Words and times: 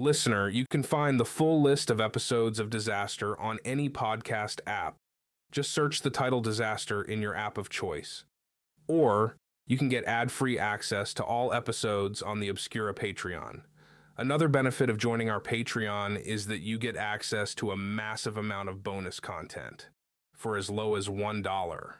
Listener, 0.00 0.48
you 0.48 0.64
can 0.70 0.82
find 0.82 1.20
the 1.20 1.26
full 1.26 1.60
list 1.60 1.90
of 1.90 2.00
episodes 2.00 2.58
of 2.58 2.70
Disaster 2.70 3.38
on 3.38 3.58
any 3.66 3.90
podcast 3.90 4.60
app. 4.66 4.96
Just 5.52 5.72
search 5.72 6.00
the 6.00 6.08
title 6.08 6.40
Disaster 6.40 7.02
in 7.02 7.20
your 7.20 7.34
app 7.34 7.58
of 7.58 7.68
choice. 7.68 8.24
Or 8.88 9.36
you 9.66 9.76
can 9.76 9.90
get 9.90 10.06
ad 10.06 10.32
free 10.32 10.58
access 10.58 11.12
to 11.14 11.22
all 11.22 11.52
episodes 11.52 12.22
on 12.22 12.40
the 12.40 12.48
Obscura 12.48 12.94
Patreon. 12.94 13.60
Another 14.16 14.48
benefit 14.48 14.88
of 14.88 14.96
joining 14.96 15.28
our 15.28 15.40
Patreon 15.40 16.18
is 16.22 16.46
that 16.46 16.60
you 16.60 16.78
get 16.78 16.96
access 16.96 17.54
to 17.56 17.70
a 17.70 17.76
massive 17.76 18.38
amount 18.38 18.70
of 18.70 18.82
bonus 18.82 19.20
content 19.20 19.90
for 20.34 20.56
as 20.56 20.70
low 20.70 20.94
as 20.94 21.08
$1. 21.08 21.94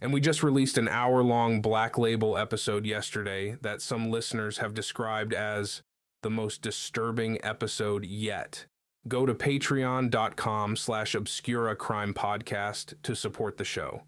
And 0.00 0.12
we 0.12 0.20
just 0.20 0.44
released 0.44 0.78
an 0.78 0.86
hour 0.86 1.24
long 1.24 1.60
Black 1.60 1.98
Label 1.98 2.38
episode 2.38 2.86
yesterday 2.86 3.56
that 3.62 3.82
some 3.82 4.12
listeners 4.12 4.58
have 4.58 4.74
described 4.74 5.34
as 5.34 5.82
the 6.26 6.30
most 6.30 6.60
disturbing 6.60 7.38
episode 7.44 8.04
yet. 8.04 8.66
Go 9.06 9.26
to 9.26 9.32
patreon.com 9.32 10.74
slash 10.74 11.14
obscura 11.14 11.76
crime 11.76 12.12
podcast 12.12 12.94
to 13.04 13.14
support 13.14 13.58
the 13.58 13.64
show. 13.64 14.02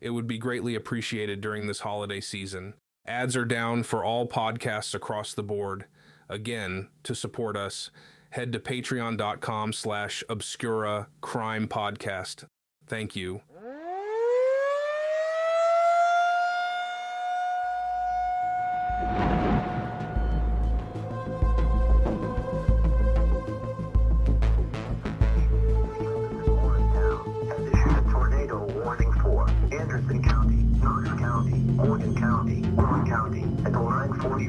It 0.00 0.10
would 0.10 0.28
be 0.28 0.38
greatly 0.38 0.76
appreciated 0.76 1.40
during 1.40 1.66
this 1.66 1.80
holiday 1.80 2.20
season. 2.20 2.74
Ads 3.08 3.34
are 3.34 3.44
down 3.44 3.82
for 3.82 4.04
all 4.04 4.28
podcasts 4.28 4.94
across 4.94 5.34
the 5.34 5.42
board. 5.42 5.86
Again, 6.28 6.90
to 7.02 7.12
support 7.12 7.56
us, 7.56 7.90
head 8.30 8.52
to 8.52 8.60
patreon.com 8.60 9.72
slash 9.72 10.22
obscura 10.28 11.08
crime 11.22 11.66
podcast. 11.66 12.44
Thank 12.86 13.16
you. 13.16 13.40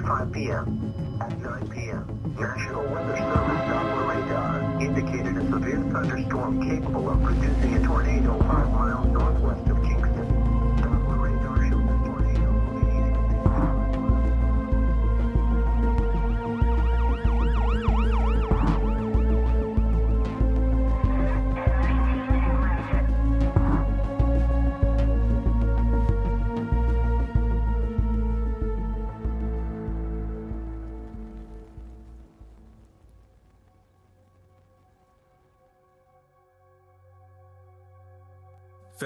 9:45 0.06 0.34
p.m. 0.34 0.94
At 1.20 1.40
9 1.40 1.70
p.m., 1.70 2.36
National 2.38 2.84
Weather 2.94 3.18
Service 3.18 3.64
Doppler 3.66 4.08
radar 4.08 4.82
indicated 4.82 5.36
a 5.38 5.50
severe 5.50 5.82
thunderstorm 5.92 6.62
capable 6.70 7.10
of 7.10 7.24
producing 7.24 7.74
a 7.74 7.84
tornado 7.84 8.45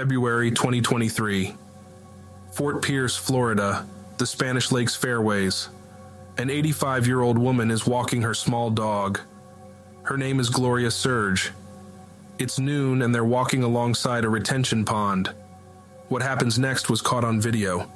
February 0.10 0.50
2023. 0.50 1.54
Fort 2.54 2.82
Pierce, 2.82 3.16
Florida, 3.16 3.86
the 4.18 4.26
Spanish 4.26 4.72
Lakes 4.72 4.96
Fairways. 4.96 5.70
An 6.40 6.50
85 6.50 7.06
year 7.06 7.22
old 7.22 7.38
woman 7.38 7.70
is 7.70 7.86
walking 7.86 8.24
her 8.24 8.34
small 8.34 8.72
dog. 8.72 9.20
Her 10.02 10.18
name 10.18 10.40
is 10.40 10.50
Gloria 10.50 10.90
Serge. 10.90 11.52
It's 12.40 12.58
noon 12.58 13.04
and 13.04 13.14
they're 13.14 13.24
walking 13.24 13.62
alongside 13.62 14.26
a 14.26 14.30
retention 14.30 14.84
pond. 14.84 15.32
What 16.08 16.24
happens 16.24 16.58
next 16.58 16.90
was 16.90 17.04
caught 17.04 17.24
on 17.24 17.40
video. 17.40 17.88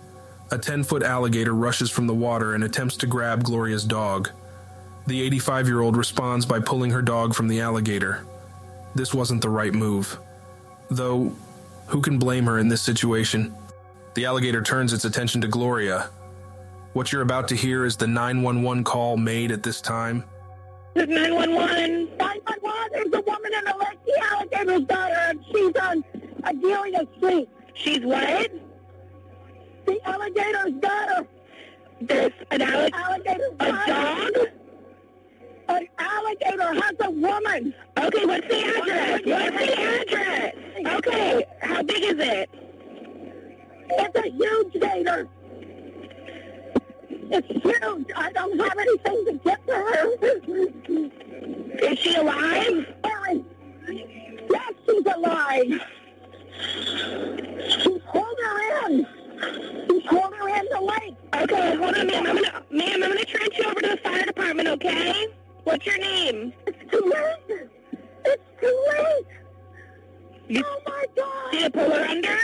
A 0.52 0.60
10 0.60 0.84
foot 0.84 1.02
alligator 1.02 1.56
rushes 1.56 1.90
from 1.90 2.06
the 2.06 2.14
water 2.14 2.54
and 2.54 2.64
attempts 2.64 2.96
to 2.98 3.08
grab 3.08 3.44
Gloria's 3.44 3.86
dog. 3.86 4.30
The 5.08 5.20
85 5.24 5.68
year 5.68 5.82
old 5.82 5.98
responds 5.98 6.46
by 6.46 6.60
pulling 6.60 6.92
her 6.92 7.02
dog 7.02 7.34
from 7.34 7.48
the 7.48 7.62
alligator. 7.62 8.24
This 8.94 9.16
wasn't 9.16 9.42
the 9.42 9.50
right 9.50 9.74
move. 9.74 10.20
Though, 10.92 11.34
who 11.88 12.02
can 12.02 12.18
blame 12.18 12.46
her 12.46 12.60
in 12.60 12.68
this 12.68 12.82
situation? 12.82 13.56
The 14.14 14.26
alligator 14.26 14.62
turns 14.62 14.94
its 14.94 15.06
attention 15.06 15.42
to 15.42 15.48
Gloria. 15.48 16.10
What 16.94 17.12
you're 17.12 17.24
about 17.24 17.48
to 17.48 17.56
hear 17.56 17.86
is 17.86 17.98
the 17.98 18.08
911 18.08 18.84
call 18.84 19.18
made 19.18 19.52
at 19.52 19.64
this 19.64 19.82
time. 19.82 20.24
This 20.94 21.08
911. 21.08 22.16
911. 22.18 22.90
There's 22.92 23.14
a 23.14 23.22
woman 23.22 23.52
in 23.54 23.66
the 23.66 23.76
lake. 23.80 24.00
The 24.06 24.24
alligator's 24.32 24.86
and 24.90 25.46
she's 25.52 25.76
on 25.76 26.04
Adelia 26.44 27.08
Street. 27.18 27.50
She's 27.74 28.02
what? 28.02 28.52
The 29.86 30.08
alligator's 30.08 30.74
daughter. 30.74 31.28
This 32.02 32.32
her. 32.40 32.48
An 32.52 32.62
alligator. 32.62 32.98
Alligator's 32.98 33.54
a 33.60 33.66
dog. 33.66 34.48
An 35.70 35.88
alligator 35.98 36.74
has 36.82 36.96
a 37.00 37.10
woman. 37.10 37.74
Okay, 37.98 38.26
what's 38.26 38.48
the 38.48 38.78
address? 38.78 39.22
What's 39.26 39.58
the 39.58 39.82
address? 39.82 40.56
Okay, 40.86 41.46
how 41.62 41.82
big 41.84 42.04
is 42.04 42.20
it? 42.20 42.50
It's 43.90 44.16
a 44.18 44.30
huge 44.30 44.74
gator. 44.74 45.28
It's 47.10 47.48
huge. 47.48 48.08
I 48.16 48.32
don't 48.34 48.60
have 48.60 48.78
anything 48.78 49.26
to 49.26 49.34
get 49.44 49.66
to 49.68 49.74
her. 49.74 50.14
Is 51.82 52.00
she 52.00 52.16
alive? 52.16 52.86
Yes, 54.50 54.74
she's 54.86 55.06
alive. 55.06 55.82
He's 57.68 58.02
pulled 58.12 58.40
her 58.44 58.88
in. 58.88 59.08
He's 59.90 60.04
pulled 60.04 60.34
her 60.36 60.50
in 60.50 60.66
the 60.72 60.82
lake. 60.82 61.16
Okay, 61.36 61.76
hold 61.76 61.96
on, 61.96 62.08
ma'am. 62.08 62.28
I'm 62.28 62.36
gonna, 62.36 62.64
ma'am, 62.72 63.04
I'm 63.04 63.10
gonna 63.10 63.26
transfer 63.26 63.62
you 63.64 63.70
over 63.70 63.82
to 63.82 63.88
the 63.90 63.98
fire 63.98 64.26
department, 64.26 64.68
okay? 64.70 65.28
What's 65.64 65.86
your 65.86 65.98
name? 65.98 66.54
It's 66.68 66.92
too 66.92 67.02
late. 67.06 67.70
It's 68.26 68.44
too 68.60 68.86
late. 68.92 69.26
You, 70.48 70.64
oh 70.66 70.82
my 70.86 71.06
God! 71.16 71.52
Did 71.52 71.64
it 71.64 71.74
pull 71.74 71.92
her 71.92 72.06
under? 72.06 72.38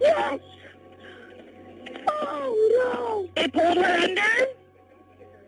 Yes. 0.00 0.40
Oh 2.08 3.28
no! 3.34 3.42
It 3.42 3.52
pulled 3.52 3.78
her 3.78 3.84
under? 3.84 4.46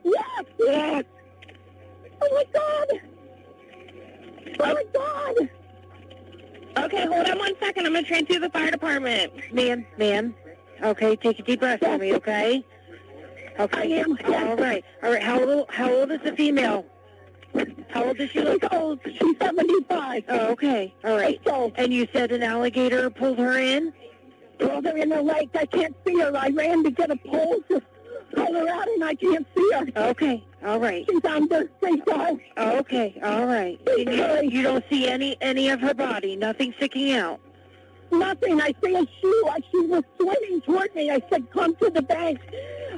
Yes. 0.05 0.45
Yes. 0.59 1.05
Oh 2.23 2.29
my 2.33 2.45
God! 2.53 2.89
Oh 4.61 4.75
my 4.75 4.85
God! 4.93 5.51
Okay, 6.85 7.07
hold 7.07 7.27
on 7.29 7.39
one 7.39 7.55
second. 7.61 7.87
I'm 7.87 7.93
gonna 7.93 8.07
transfer 8.07 8.35
to 8.35 8.41
the 8.41 8.51
fire 8.51 8.71
department. 8.71 9.33
Ma'am, 9.53 9.87
ma'am. 9.99 10.35
Okay, 10.83 11.17
take 11.17 11.39
a 11.39 11.43
deep 11.43 11.61
breath 11.61 11.81
for 11.81 11.99
me, 11.99 12.15
okay? 12.15 12.65
Okay. 13.59 13.97
I 13.97 14.01
am. 14.01 14.17
All 14.25 14.57
right. 14.57 14.83
All 15.03 15.11
right. 15.13 15.23
How 15.23 15.43
old? 15.45 15.67
How 15.69 15.93
old 15.93 16.11
is 16.11 16.21
the 16.25 16.33
female? 16.35 16.87
How 17.89 18.05
old 18.05 18.19
does 18.19 18.31
she 18.31 18.41
look? 18.41 18.63
She's 18.63 18.71
old. 18.73 19.01
She's 19.05 19.37
75. 19.41 20.25
Oh, 20.29 20.49
okay. 20.53 20.95
All 21.05 21.17
right. 21.17 21.41
So. 21.45 21.73
And 21.77 21.93
you 21.93 22.07
said 22.13 22.33
an 22.33 22.43
alligator 22.43 23.11
pulled 23.11 23.39
her 23.39 23.59
in? 23.59 23.93
Pulled 24.59 24.85
her 24.85 24.97
in 24.97 25.09
the 25.09 25.23
lake. 25.23 25.51
I 25.55 25.67
can't 25.67 25.97
see 26.07 26.19
her. 26.21 26.37
I 26.37 26.51
ran 26.51 26.85
to 26.85 26.91
get 26.91 27.11
a 27.11 27.17
pole 27.17 27.61
to 27.69 27.83
pull 28.35 28.55
her 28.55 28.69
out, 28.69 28.89
and 28.89 29.03
I 29.03 29.15
can't 29.15 29.47
see 29.57 29.71
her. 29.73 29.87
Okay. 30.11 30.45
All 30.65 30.79
right. 30.79 31.05
She's 31.11 31.25
under. 31.25 31.71
She's 31.83 32.01
on. 32.13 32.41
Okay. 32.57 33.19
All 33.23 33.47
right. 33.47 33.81
You, 33.87 34.41
you 34.43 34.63
don't 34.63 34.85
see 34.91 35.09
any 35.09 35.37
any 35.41 35.71
of 35.71 35.81
her 35.81 35.95
body. 35.95 36.37
Nothing 36.37 36.73
sticking 36.77 37.13
out. 37.13 37.41
Nothing. 38.13 38.61
I 38.61 38.75
see 38.85 38.95
a 38.95 39.07
shoe. 39.21 39.43
Like 39.47 39.65
she 39.71 39.81
was 39.87 40.05
swimming 40.21 40.61
toward 40.63 40.95
me. 40.95 41.11
I 41.11 41.23
said, 41.31 41.51
"Come 41.51 41.75
to 41.77 41.91
the 41.91 42.03
bank." 42.03 42.41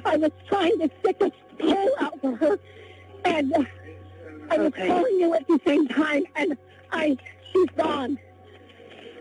I 0.05 0.16
was 0.16 0.32
trying 0.48 0.78
to 0.81 0.90
stick 1.00 1.16
a 1.20 1.31
pole 1.62 1.94
out 2.00 2.20
for 2.20 2.34
her, 2.37 2.58
and 3.25 3.55
I 4.50 4.58
was 4.58 4.66
Okay. 4.68 4.88
calling 4.88 5.18
you 5.20 5.34
at 5.34 5.46
the 5.46 5.60
same 5.66 5.88
time, 5.88 6.24
and 6.36 6.56
I 6.92 7.16
she's 7.52 7.68
gone. 7.76 8.18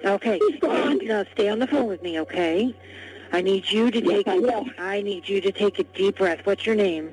Okay. 0.04 0.40
She's 0.40 0.60
gone. 0.60 1.00
Now 1.06 1.26
stay 1.34 1.50
on 1.50 1.60
the 1.60 1.68
phone 1.68 1.88
with 1.88 2.02
me, 2.02 2.20
okay? 2.22 2.76
I 3.32 3.42
need 3.42 3.70
you 3.72 3.92
to 3.92 4.00
Yes, 4.04 4.24
take. 4.26 4.28
I. 4.28 4.96
I 4.98 5.02
need 5.02 5.30
you 5.30 5.40
to 5.42 5.52
take 5.52 5.80
a 5.80 5.84
deep 5.84 6.18
breath. 6.18 6.40
What's 6.46 6.66
your 6.66 6.76
name? 6.76 7.12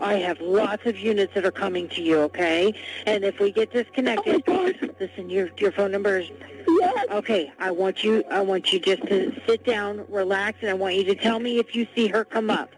I 0.00 0.14
have 0.14 0.40
lots 0.40 0.86
of 0.86 0.98
units 0.98 1.34
that 1.34 1.44
are 1.44 1.50
coming 1.52 1.88
to 1.90 2.02
you, 2.02 2.18
okay? 2.22 2.72
And 3.06 3.24
if 3.24 3.38
we 3.38 3.50
get 3.52 3.70
disconnected, 3.72 4.42
Oh, 4.46 4.52
my 4.64 4.74
listen, 4.98 5.30
your 5.30 5.50
your 5.58 5.72
phone 5.72 5.92
number 5.92 6.18
is 6.18 6.30
Yes. 6.68 7.06
okay. 7.10 7.52
I 7.58 7.70
want 7.70 8.02
you 8.04 8.24
I 8.30 8.40
want 8.40 8.72
you 8.72 8.78
just 8.80 9.02
to 9.08 9.32
sit 9.46 9.64
down, 9.64 10.04
relax, 10.08 10.58
and 10.62 10.70
I 10.70 10.74
want 10.74 10.94
you 10.96 11.04
to 11.04 11.14
tell 11.14 11.38
me 11.40 11.58
if 11.58 11.74
you 11.74 11.86
see 11.94 12.08
her 12.08 12.24
come 12.24 12.50
up. 12.50 12.70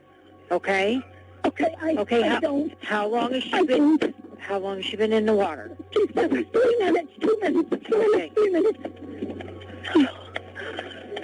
Okay? 0.51 1.01
Okay, 1.45 1.75
I, 1.81 1.95
Okay, 1.99 2.23
I 2.23 2.29
how, 2.29 2.41
don't. 2.41 2.73
how 2.85 3.07
long 3.09 3.33
has 3.33 3.43
I 3.53 3.61
she 3.61 3.67
been 3.67 3.97
don't. 3.97 4.15
how 4.39 4.59
long 4.59 4.77
has 4.77 4.87
she 4.87 4.97
been 4.97 5.13
in 5.13 5.27
the 5.27 5.35
water? 5.35 5.77
She's 5.93 6.09
three 6.11 6.77
minutes, 6.79 7.11
two 7.21 7.39
minutes, 7.43 7.69
two 7.71 7.99
minutes, 7.99 8.15
Okay. 8.15 8.33
three 8.35 8.51
minutes. 8.51 8.79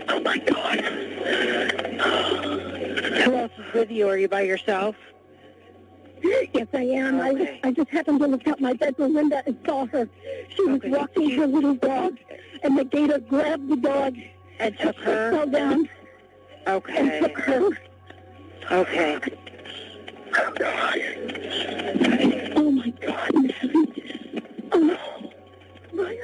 Oh, 0.09 0.21
my 0.21 0.39
God. 0.39 0.81
Who 3.23 3.35
else 3.37 3.53
is 3.59 3.75
with 3.75 3.91
you? 3.91 4.09
Are 4.09 4.17
you 4.17 4.29
by 4.29 4.43
yourself? 4.43 4.97
Yes, 6.23 6.67
I 6.73 6.83
am. 6.83 7.21
Okay. 7.21 7.61
I, 7.63 7.69
I 7.69 7.73
just 7.73 7.91
happened 7.91 8.21
to 8.21 8.27
look 8.27 8.47
out 8.49 8.61
my 8.61 8.73
bedroom 8.75 9.15
window 9.15 9.41
and 9.47 9.57
saw 9.67 9.87
her. 9.87 10.09
She 10.55 10.63
was 10.63 10.77
Okay. 10.77 10.89
walking 10.91 11.31
her 11.31 11.47
little 11.47 11.75
dog, 11.75 12.17
and 12.63 12.77
the 12.79 12.85
gator 12.85 13.19
grabbed 13.21 13.69
the 13.69 13.77
dog 13.77 14.17
And 14.59 14.77
took 14.79 14.97
and 14.99 15.05
her? 15.07 15.31
fell 15.33 15.47
down 15.47 15.89
and 16.67 16.69
Okay. 16.69 17.21
took 17.21 17.39
her. 17.39 17.69
Okay. 18.73 19.19
Oh, 20.37 20.53
God. 20.59 20.99
My 22.75 22.93
God, 23.01 23.31
Mary. 23.35 23.83
Oh, 24.73 25.01
my 25.93 26.19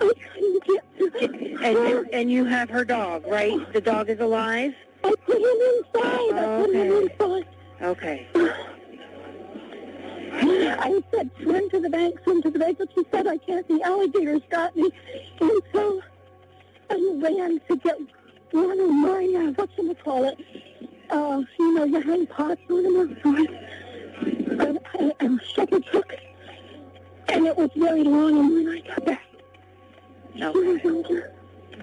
I 0.00 0.12
couldn't 0.32 0.64
get 0.64 0.98
to 0.98 1.10
her. 1.10 1.64
And 1.64 1.76
you 1.88 2.08
and 2.12 2.30
you 2.30 2.44
have 2.44 2.70
her 2.70 2.84
dog, 2.84 3.26
right? 3.26 3.72
The 3.72 3.80
dog 3.80 4.08
is 4.08 4.20
alive? 4.20 4.74
I 5.04 5.14
put 5.26 5.36
him 5.36 5.44
inside. 5.44 6.34
I 6.38 6.62
put 6.64 6.74
him 6.74 6.92
inside. 6.92 7.46
Okay. 7.82 8.28
I 10.32 11.02
said, 11.12 11.30
swim 11.42 11.68
to 11.70 11.80
the 11.80 11.90
bank, 11.90 12.20
swim 12.24 12.42
to 12.42 12.50
the 12.50 12.58
bank, 12.58 12.78
but 12.78 12.88
she 12.94 13.04
said, 13.10 13.26
I 13.26 13.36
can't, 13.38 13.66
the 13.68 13.82
alligators 13.82 14.42
got 14.50 14.74
me. 14.76 14.90
And 15.40 15.62
so 15.72 16.00
I 16.88 17.18
ran 17.20 17.60
to 17.68 17.76
get 17.76 17.98
one 18.52 18.80
of 18.80 18.90
my, 18.90 19.24
uh, 19.24 19.52
whatchamacallit, 19.52 20.44
uh, 21.10 21.42
you 21.58 21.74
know, 21.74 21.84
you 21.84 22.00
hang 22.00 22.26
pots 22.26 22.60
on 22.70 22.82
them 22.82 23.18
outside. 23.24 23.48
And, 24.60 24.78
and, 24.98 25.12
and 25.20 25.40
shepherd 25.54 25.84
took 25.92 26.12
And 27.28 27.46
it 27.46 27.56
was 27.56 27.70
very 27.76 28.02
long, 28.04 28.38
and 28.38 28.54
when 28.54 28.68
I 28.68 28.80
got 28.80 29.04
back, 29.04 29.22
she 30.34 30.42
was 30.44 30.80
Okay. 30.84 31.22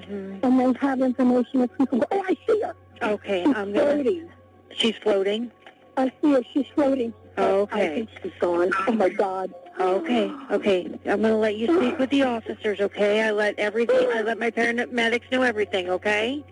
Mhm. 0.09 0.39
And 0.43 0.59
then 0.59 0.75
have 0.75 1.01
information 1.01 1.61
if 1.61 1.77
people 1.77 1.99
go, 1.99 2.05
oh, 2.11 2.23
I 2.27 2.37
see 2.47 2.61
her. 2.61 2.75
Okay. 3.01 3.43
She's 3.45 3.55
I'm 3.55 3.73
gonna. 3.73 3.93
floating. 3.93 4.29
She's 4.71 4.95
floating. 4.97 5.51
I 5.97 6.11
see 6.21 6.31
her. 6.33 6.41
She's 6.53 6.67
floating. 6.75 7.13
Okay. 7.37 7.91
I 7.91 7.95
think 7.95 8.09
she's 8.21 8.31
gone. 8.39 8.71
Oh, 8.87 8.91
my 8.93 9.09
God. 9.09 9.53
Okay. 9.79 10.31
Okay. 10.51 10.85
I'm 11.05 11.21
gonna 11.21 11.37
let 11.37 11.55
you 11.55 11.67
speak 11.75 11.99
with 11.99 12.09
the 12.09 12.23
officers. 12.23 12.79
Okay. 12.79 13.23
I 13.23 13.31
let 13.31 13.57
everything. 13.59 14.07
I 14.11 14.21
let 14.21 14.39
my 14.39 14.49
paramedics 14.51 15.31
know 15.31 15.43
everything. 15.43 15.89
Okay. 15.89 16.43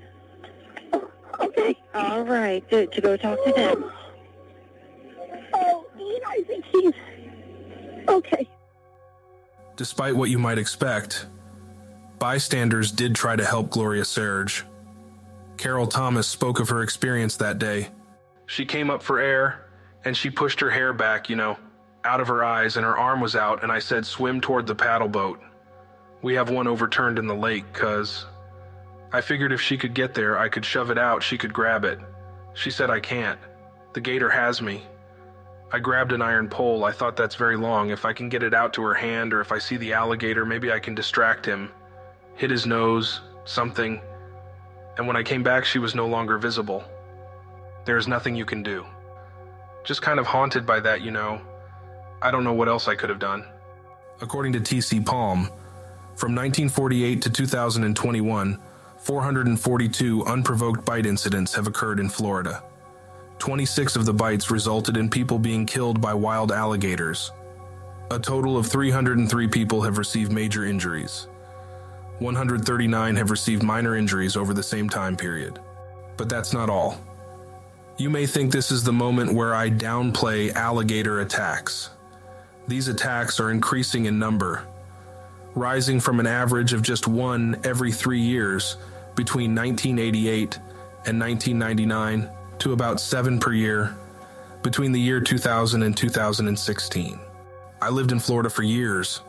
Okay. 1.39 1.77
All 1.93 2.23
right. 2.23 2.67
To, 2.69 2.87
to 2.87 3.01
go 3.01 3.17
talk 3.17 3.43
to 3.45 3.51
them. 3.51 3.91
Oh, 5.53 5.85
Ian, 5.99 6.21
I 6.27 6.43
think 6.47 6.65
he's 6.71 6.93
okay. 8.07 8.47
Despite 9.75 10.15
what 10.15 10.29
you 10.29 10.39
might 10.39 10.57
expect, 10.57 11.27
bystanders 12.19 12.91
did 12.91 13.15
try 13.15 13.35
to 13.35 13.45
help 13.45 13.69
Gloria 13.69 14.05
Serge. 14.05 14.63
Carol 15.57 15.87
Thomas 15.87 16.27
spoke 16.27 16.59
of 16.59 16.69
her 16.69 16.81
experience 16.81 17.37
that 17.37 17.59
day. 17.59 17.89
She 18.47 18.65
came 18.65 18.89
up 18.89 19.01
for 19.01 19.19
air 19.19 19.65
and 20.03 20.15
she 20.15 20.29
pushed 20.29 20.59
her 20.59 20.69
hair 20.69 20.93
back, 20.93 21.29
you 21.29 21.35
know, 21.35 21.57
out 22.03 22.21
of 22.21 22.27
her 22.27 22.43
eyes, 22.43 22.77
and 22.77 22.85
her 22.85 22.97
arm 22.97 23.19
was 23.19 23.35
out, 23.35 23.63
and 23.63 23.71
I 23.71 23.79
said, 23.79 24.05
Swim 24.05 24.39
toward 24.39 24.67
the 24.67 24.75
paddle 24.75 25.07
boat. 25.07 25.39
We 26.21 26.35
have 26.35 26.51
one 26.51 26.67
overturned 26.67 27.17
in 27.17 27.25
the 27.25 27.35
lake, 27.35 27.71
cuz. 27.73 28.27
I 29.15 29.21
figured 29.21 29.53
if 29.53 29.61
she 29.61 29.77
could 29.77 29.93
get 29.93 30.13
there, 30.13 30.37
I 30.37 30.49
could 30.49 30.65
shove 30.65 30.91
it 30.91 30.97
out, 30.97 31.23
she 31.23 31.37
could 31.37 31.53
grab 31.53 31.85
it. 31.85 31.99
She 32.53 32.69
said, 32.69 32.89
I 32.89 32.99
can't. 32.99 33.39
The 33.93 34.01
gator 34.01 34.29
has 34.29 34.61
me. 34.61 34.83
I 35.71 35.79
grabbed 35.79 36.11
an 36.11 36.21
iron 36.21 36.49
pole. 36.49 36.83
I 36.83 36.91
thought 36.91 37.15
that's 37.15 37.35
very 37.35 37.55
long. 37.55 37.91
If 37.91 38.03
I 38.03 38.11
can 38.11 38.27
get 38.27 38.43
it 38.43 38.53
out 38.53 38.73
to 38.73 38.81
her 38.81 38.93
hand, 38.93 39.33
or 39.33 39.39
if 39.39 39.53
I 39.53 39.57
see 39.57 39.77
the 39.77 39.93
alligator, 39.93 40.45
maybe 40.45 40.69
I 40.69 40.79
can 40.79 40.95
distract 40.95 41.45
him. 41.45 41.71
Hit 42.35 42.49
his 42.51 42.65
nose, 42.65 43.21
something. 43.45 44.01
And 44.97 45.07
when 45.07 45.15
I 45.15 45.23
came 45.23 45.43
back, 45.43 45.63
she 45.63 45.79
was 45.79 45.95
no 45.95 46.07
longer 46.07 46.37
visible. 46.37 46.83
There's 47.85 48.09
nothing 48.09 48.35
you 48.35 48.43
can 48.43 48.63
do. 48.63 48.85
Just 49.85 50.01
kind 50.01 50.19
of 50.19 50.27
haunted 50.27 50.65
by 50.65 50.81
that, 50.81 50.99
you 50.99 51.11
know. 51.11 51.39
I 52.21 52.31
don't 52.31 52.43
know 52.43 52.53
what 52.53 52.67
else 52.67 52.89
I 52.89 52.95
could 52.95 53.09
have 53.09 53.19
done. 53.19 53.45
According 54.19 54.51
to 54.53 54.59
TCPalm, 54.59 55.47
from 56.17 56.35
1948 56.35 57.21
to 57.21 57.29
2021, 57.29 58.59
442 59.05 60.25
unprovoked 60.25 60.83
bite 60.83 61.05
incidents 61.05 61.53
have 61.53 61.67
occurred 61.67 61.99
in 61.99 62.09
Florida. 62.09 62.63
26 63.37 63.95
of 63.95 64.03
the 64.03 64.13
bites 64.13 64.49
resulted 64.49 64.97
in 64.97 65.11
people 65.11 65.37
being 65.37 65.63
killed 65.63 66.01
by 66.01 66.11
wild 66.11 66.51
alligators. 66.51 67.31
A 68.09 68.17
total 68.17 68.57
of 68.57 68.65
303 68.65 69.47
people 69.47 69.83
have 69.83 69.99
received 69.99 70.31
major 70.31 70.65
injuries. 70.65 71.27
139 72.17 73.15
have 73.15 73.29
received 73.29 73.61
minor 73.61 73.95
injuries 73.95 74.35
over 74.35 74.55
the 74.55 74.63
same 74.63 74.89
time 74.89 75.15
period. 75.15 75.59
But 76.17 76.27
that's 76.27 76.51
not 76.51 76.71
all. 76.71 76.99
You 77.97 78.09
may 78.09 78.25
think 78.25 78.51
this 78.51 78.71
is 78.71 78.83
the 78.83 78.91
moment 78.91 79.35
where 79.35 79.53
I 79.53 79.69
downplay 79.69 80.51
alligator 80.55 81.19
attacks. 81.19 81.91
These 82.67 82.87
attacks 82.87 83.39
are 83.39 83.51
increasing 83.51 84.05
in 84.05 84.17
number, 84.17 84.65
rising 85.53 85.99
from 85.99 86.19
an 86.19 86.25
average 86.25 86.73
of 86.73 86.81
just 86.81 87.07
one 87.07 87.61
every 87.63 87.91
three 87.91 88.19
years 88.19 88.77
between 89.15 89.55
1988 89.55 90.55
and 91.05 91.19
1999 91.19 92.29
to 92.59 92.73
about 92.73 92.99
seven 92.99 93.39
per 93.39 93.53
year 93.53 93.95
between 94.63 94.91
the 94.91 94.99
year 94.99 95.21
2000 95.21 95.83
and 95.83 95.95
2016. 95.95 97.19
I 97.81 97.89
lived 97.89 98.11
in 98.11 98.19
Florida 98.19 98.49
for 98.49 98.63
years. 98.63 99.21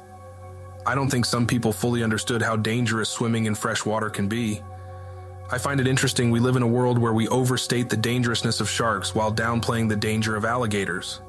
I 0.86 0.94
don't 0.94 1.10
think 1.10 1.26
some 1.26 1.46
people 1.46 1.72
fully 1.72 2.02
understood 2.02 2.40
how 2.40 2.56
dangerous 2.56 3.10
swimming 3.10 3.44
in 3.44 3.54
fresh 3.54 3.84
water 3.84 4.08
can 4.08 4.28
be. 4.28 4.62
I 5.50 5.58
find 5.58 5.78
it 5.78 5.86
interesting 5.86 6.30
we 6.30 6.40
live 6.40 6.56
in 6.56 6.62
a 6.62 6.66
world 6.66 6.98
where 6.98 7.12
we 7.12 7.28
overstate 7.28 7.90
the 7.90 7.96
dangerousness 7.96 8.60
of 8.60 8.70
sharks 8.70 9.14
while 9.14 9.32
downplaying 9.32 9.88
the 9.88 9.96
danger 9.96 10.36
of 10.36 10.44
alligators. 10.44 11.20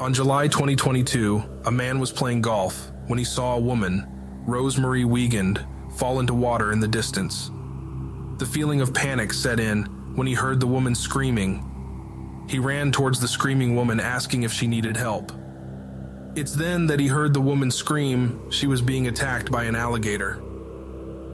On 0.00 0.14
July 0.14 0.46
2022, 0.46 1.42
a 1.64 1.72
man 1.72 1.98
was 1.98 2.12
playing 2.12 2.40
golf 2.40 2.92
when 3.08 3.18
he 3.18 3.24
saw 3.24 3.56
a 3.56 3.60
woman, 3.60 4.06
Rosemarie 4.46 5.04
Wiegand, 5.04 5.66
fall 5.96 6.20
into 6.20 6.34
water 6.34 6.70
in 6.70 6.78
the 6.78 6.86
distance. 6.86 7.50
The 8.36 8.46
feeling 8.46 8.80
of 8.80 8.94
panic 8.94 9.32
set 9.32 9.58
in 9.58 9.82
when 10.14 10.28
he 10.28 10.34
heard 10.34 10.60
the 10.60 10.68
woman 10.68 10.94
screaming. 10.94 12.44
He 12.48 12.60
ran 12.60 12.92
towards 12.92 13.18
the 13.18 13.26
screaming 13.26 13.74
woman 13.74 13.98
asking 13.98 14.44
if 14.44 14.52
she 14.52 14.68
needed 14.68 14.96
help. 14.96 15.32
It's 16.36 16.54
then 16.54 16.86
that 16.86 17.00
he 17.00 17.08
heard 17.08 17.34
the 17.34 17.40
woman 17.40 17.72
scream 17.72 18.52
she 18.52 18.68
was 18.68 18.80
being 18.80 19.08
attacked 19.08 19.50
by 19.50 19.64
an 19.64 19.74
alligator. 19.74 20.40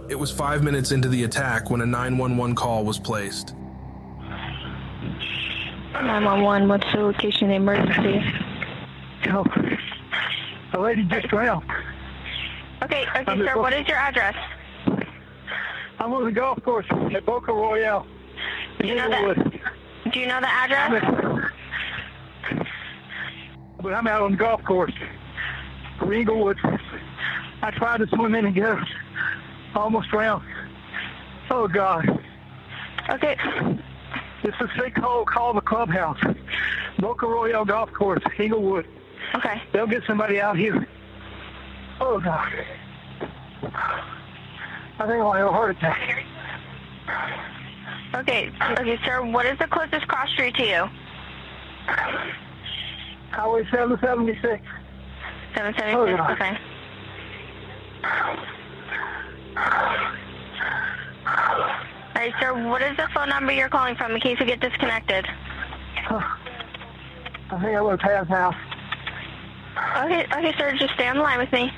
It 0.08 0.18
was 0.18 0.30
five 0.30 0.62
minutes 0.62 0.90
into 0.90 1.08
the 1.08 1.24
attack 1.24 1.68
when 1.68 1.82
a 1.82 1.86
911 1.86 2.54
call 2.56 2.86
was 2.86 2.98
placed. 2.98 3.54
911, 5.92 6.66
what's 6.66 6.90
the 6.94 7.00
location 7.00 7.50
emergency? 7.50 8.22
Oh, 9.28 9.44
a 10.74 10.78
lady 10.80 11.04
just 11.04 11.28
drowned. 11.28 11.64
Okay, 12.82 13.06
okay, 13.16 13.24
I'm 13.26 13.38
sir, 13.38 13.56
what 13.58 13.72
is 13.72 13.86
your 13.88 13.96
address? 13.96 14.34
I'm 15.98 16.12
on 16.12 16.24
the 16.24 16.32
golf 16.32 16.62
course 16.62 16.86
at 17.14 17.24
Boca 17.24 17.52
Royale. 17.52 18.06
in 18.80 18.88
You 18.88 18.94
know 18.96 19.08
that- 19.08 19.18
Englewood. 19.24 19.60
Do 20.12 20.20
you 20.20 20.26
know 20.26 20.40
the 20.40 20.48
I'm 20.48 20.70
address? 20.72 21.04
at- 21.04 22.64
But 23.82 23.94
I'm 23.94 24.06
out 24.06 24.22
on 24.22 24.32
the 24.32 24.36
golf 24.36 24.62
course 24.64 24.92
Englewood. 26.02 26.58
I 27.62 27.70
tried 27.70 27.98
to 27.98 28.06
swim 28.08 28.34
in 28.34 28.44
and 28.46 28.54
get 28.54 28.64
her. 28.64 28.82
Almost 29.74 30.10
drowned. 30.10 30.44
Oh, 31.50 31.66
God. 31.68 32.06
Okay, 33.10 33.36
It's 34.42 34.56
a 34.60 35.00
hole 35.00 35.24
called 35.24 35.56
the 35.56 35.60
clubhouse. 35.62 36.20
Boca 36.98 37.26
Royale 37.26 37.64
Golf 37.64 37.90
Course, 37.92 38.22
Englewood. 38.38 38.86
Okay. 39.34 39.62
They'll 39.72 39.86
get 39.86 40.02
somebody 40.06 40.40
out 40.40 40.56
here. 40.56 40.86
Oh, 42.00 42.20
God. 42.20 42.52
I 44.98 45.06
think 45.06 45.20
I'll 45.22 45.32
have 45.32 45.46
a 45.48 45.52
heart 45.52 45.76
attack. 45.76 46.24
Okay, 48.14 48.50
okay, 48.78 48.98
sir, 49.04 49.22
what 49.24 49.44
is 49.44 49.58
the 49.58 49.66
closest 49.66 50.06
cross 50.06 50.30
street 50.30 50.54
to 50.54 50.62
you? 50.64 50.88
Highway 53.32 53.64
776. 53.70 54.62
776, 55.56 55.94
Oh, 55.94 56.32
okay. 56.32 56.58
right, 62.14 62.32
sir. 62.40 62.54
What 62.68 62.82
is 62.82 62.96
the 62.96 63.08
phone 63.14 63.28
number 63.28 63.52
you're 63.52 63.68
calling 63.68 63.96
from 63.96 64.12
in 64.14 64.20
case 64.20 64.38
we 64.40 64.46
get 64.46 64.60
disconnected? 64.60 65.26
I 66.10 67.60
think 67.60 67.76
I 67.76 67.80
went 67.80 68.00
past 68.00 68.28
house. 68.28 68.54
Okay, 69.76 70.26
okay, 70.32 70.54
sir. 70.58 70.74
Just 70.78 70.94
stay 70.94 71.08
on 71.08 71.16
the 71.16 71.22
line 71.22 71.38
with 71.38 71.52
me. 71.52 71.70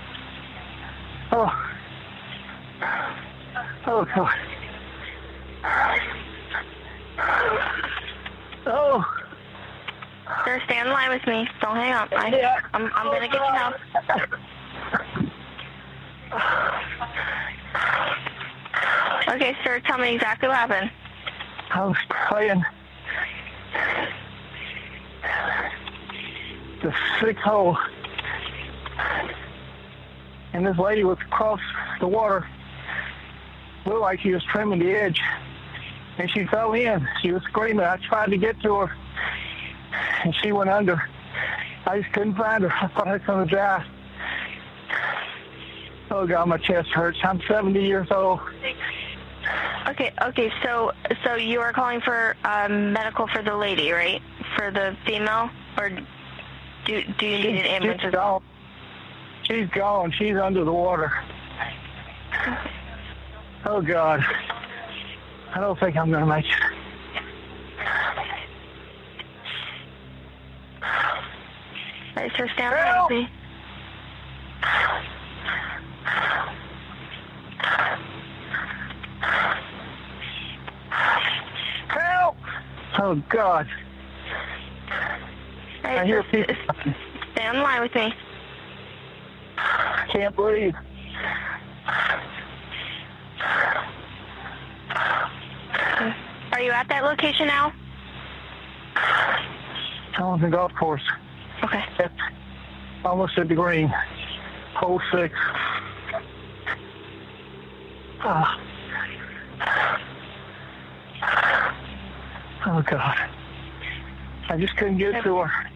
Oh. 1.32 1.50
Oh, 3.86 4.06
God. 4.14 4.34
Oh. 8.66 9.04
Sir, 10.44 10.60
stay 10.66 10.78
on 10.80 10.86
the 10.86 10.92
line 10.92 11.10
with 11.10 11.26
me. 11.26 11.48
Don't 11.60 11.76
hang 11.76 11.92
up. 11.92 12.08
I, 12.12 12.60
I'm, 12.74 12.90
I'm 12.94 13.06
gonna 13.06 13.28
get 13.28 13.34
you 13.34 13.52
help. 13.52 13.74
Okay, 19.28 19.56
sir. 19.64 19.80
Tell 19.80 19.98
me 19.98 20.14
exactly 20.14 20.48
what 20.48 20.56
happened. 20.56 20.90
I 21.70 21.84
was 21.84 21.96
playing 22.28 22.64
the 26.82 26.94
sick 27.20 27.36
hole, 27.38 27.76
and 30.52 30.66
this 30.66 30.78
lady 30.78 31.04
was 31.04 31.18
across 31.26 31.60
the 32.00 32.08
water. 32.08 32.46
Looked 33.84 34.00
like 34.00 34.20
she 34.20 34.32
was 34.32 34.42
trimming 34.44 34.80
the 34.80 34.90
edge, 34.90 35.20
and 36.18 36.30
she 36.30 36.46
fell 36.46 36.72
in. 36.72 37.06
She 37.22 37.32
was 37.32 37.42
screaming. 37.44 37.84
I 37.84 37.96
tried 38.08 38.30
to 38.30 38.36
get 38.36 38.60
to 38.62 38.74
her, 38.76 38.96
and 40.24 40.34
she 40.42 40.52
went 40.52 40.70
under. 40.70 41.02
I 41.86 42.00
just 42.00 42.12
couldn't 42.12 42.36
find 42.36 42.64
her. 42.64 42.72
I 42.72 42.88
thought 42.88 43.06
I 43.06 43.12
was 43.12 43.22
going 43.26 43.48
to 43.48 43.54
die. 43.54 43.86
Oh 46.10 46.26
God, 46.26 46.48
my 46.48 46.58
chest 46.58 46.88
hurts. 46.90 47.18
I'm 47.22 47.40
70 47.48 47.80
years 47.80 48.08
old. 48.10 48.40
Okay, 49.88 50.12
okay. 50.22 50.52
So, 50.62 50.92
so 51.24 51.34
you 51.34 51.60
are 51.60 51.72
calling 51.72 52.00
for 52.00 52.36
um, 52.44 52.92
medical 52.92 53.28
for 53.28 53.42
the 53.42 53.56
lady, 53.56 53.92
right? 53.92 54.20
For 54.56 54.70
the 54.70 54.96
female, 55.06 55.50
or 55.78 55.90
do 56.86 57.02
do 57.18 57.26
you 57.26 57.38
need 57.38 57.60
an 57.60 57.66
ambulance? 57.66 58.02
She's 58.02 58.12
gone. 58.12 58.42
She's 59.42 59.68
gone. 59.70 60.12
She's 60.12 60.36
under 60.36 60.64
the 60.64 60.72
water. 60.72 61.12
Oh 63.64 63.82
God. 63.82 64.24
I 65.54 65.60
don't 65.60 65.78
think 65.78 65.96
I'm 65.96 66.10
gonna 66.10 66.26
make 66.26 66.44
it. 66.44 66.52
Right. 72.14 72.32
Stay 72.32 72.64
on 72.64 73.08
the 73.08 73.14
me. 73.14 73.28
Help! 81.88 82.36
Oh 82.98 83.22
God. 83.28 83.68
I 85.86 86.04
hear 86.04 86.22
people. 86.24 86.54
Stay 87.32 87.46
on 87.46 87.56
the 87.56 87.62
line 87.62 87.80
with 87.80 87.94
me. 87.94 88.12
Can't 90.10 90.34
breathe. 90.34 90.74
Are 96.52 96.60
you 96.60 96.70
at 96.72 96.88
that 96.88 97.04
location 97.04 97.46
now? 97.46 97.72
On 100.18 100.40
the 100.40 100.48
golf 100.48 100.72
course. 100.74 101.02
Okay. 101.62 101.84
It's 101.98 102.14
almost 103.04 103.38
at 103.38 103.48
the 103.48 103.54
green. 103.54 103.92
Hole 104.74 105.00
six. 105.12 105.34
Ah. 108.20 108.60
Oh 112.66 112.82
God. 112.82 113.30
I 114.48 114.56
just 114.56 114.76
couldn't 114.76 114.98
get 114.98 115.22
to 115.22 115.38
her. 115.38 115.66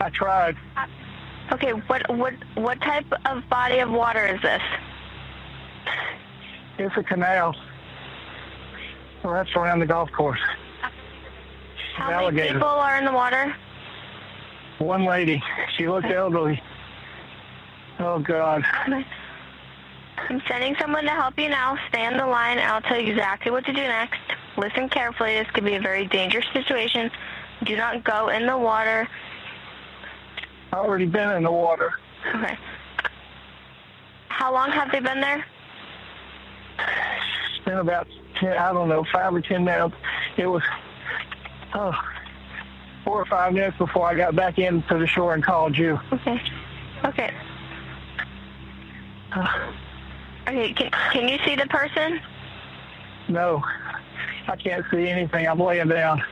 I 0.00 0.10
tried. 0.10 0.56
Uh, 0.76 0.86
okay. 1.52 1.72
What 1.72 2.08
what 2.16 2.34
what 2.54 2.80
type 2.80 3.06
of 3.26 3.48
body 3.48 3.78
of 3.78 3.90
water 3.90 4.26
is 4.26 4.40
this? 4.42 4.62
It's 6.78 6.96
a 6.96 7.02
canal. 7.02 7.54
Well, 9.22 9.34
that's 9.34 9.54
around 9.54 9.80
the 9.80 9.86
golf 9.86 10.10
course. 10.12 10.40
How 11.96 12.30
many 12.30 12.48
people 12.48 12.66
are 12.66 12.96
in 12.96 13.04
the 13.04 13.12
water? 13.12 13.54
One 14.78 15.04
lady. 15.04 15.42
She 15.76 15.86
looked 15.86 16.06
elderly. 16.06 16.62
Oh 17.98 18.18
God. 18.18 18.64
I'm 20.28 20.42
sending 20.48 20.74
someone 20.80 21.04
to 21.04 21.10
help 21.10 21.38
you 21.38 21.50
now. 21.50 21.76
Stay 21.88 22.06
on 22.06 22.16
the 22.16 22.26
line, 22.26 22.58
and 22.58 22.70
I'll 22.70 22.80
tell 22.80 22.98
you 22.98 23.12
exactly 23.12 23.50
what 23.50 23.64
to 23.66 23.72
do 23.72 23.82
next. 23.82 24.20
Listen 24.56 24.88
carefully. 24.88 25.34
This 25.34 25.50
could 25.52 25.64
be 25.64 25.74
a 25.74 25.80
very 25.80 26.06
dangerous 26.06 26.46
situation. 26.54 27.10
Do 27.64 27.76
not 27.76 28.04
go 28.04 28.28
in 28.28 28.46
the 28.46 28.56
water. 28.56 29.06
Already 30.72 31.06
been 31.06 31.30
in 31.32 31.42
the 31.42 31.50
water. 31.52 31.92
Okay. 32.34 32.56
How 34.28 34.52
long 34.52 34.70
have 34.70 34.90
they 34.92 35.00
been 35.00 35.20
there? 35.20 35.44
It's 36.78 37.64
been 37.64 37.78
about 37.78 38.06
ten, 38.38 38.56
I 38.56 38.72
don't 38.72 38.88
know, 38.88 39.04
five 39.12 39.34
or 39.34 39.40
ten 39.40 39.64
minutes. 39.64 39.94
It 40.36 40.46
was 40.46 40.62
oh, 41.74 41.92
four 43.04 43.20
or 43.20 43.26
five 43.26 43.52
minutes 43.52 43.76
before 43.78 44.06
I 44.06 44.14
got 44.14 44.34
back 44.36 44.58
into 44.58 44.98
the 44.98 45.06
shore 45.06 45.34
and 45.34 45.44
called 45.44 45.76
you. 45.76 45.98
Okay. 46.12 46.40
Okay. 47.04 47.34
Uh, 49.32 49.72
Okay. 50.48 50.72
Can 50.72 50.90
Can 51.12 51.28
you 51.28 51.38
see 51.44 51.54
the 51.54 51.66
person? 51.66 52.20
no, 53.28 53.62
I 54.48 54.56
can't 54.56 54.84
see 54.90 55.06
anything. 55.08 55.46
I'm 55.46 55.60
laying 55.60 55.88
down. 55.88 56.22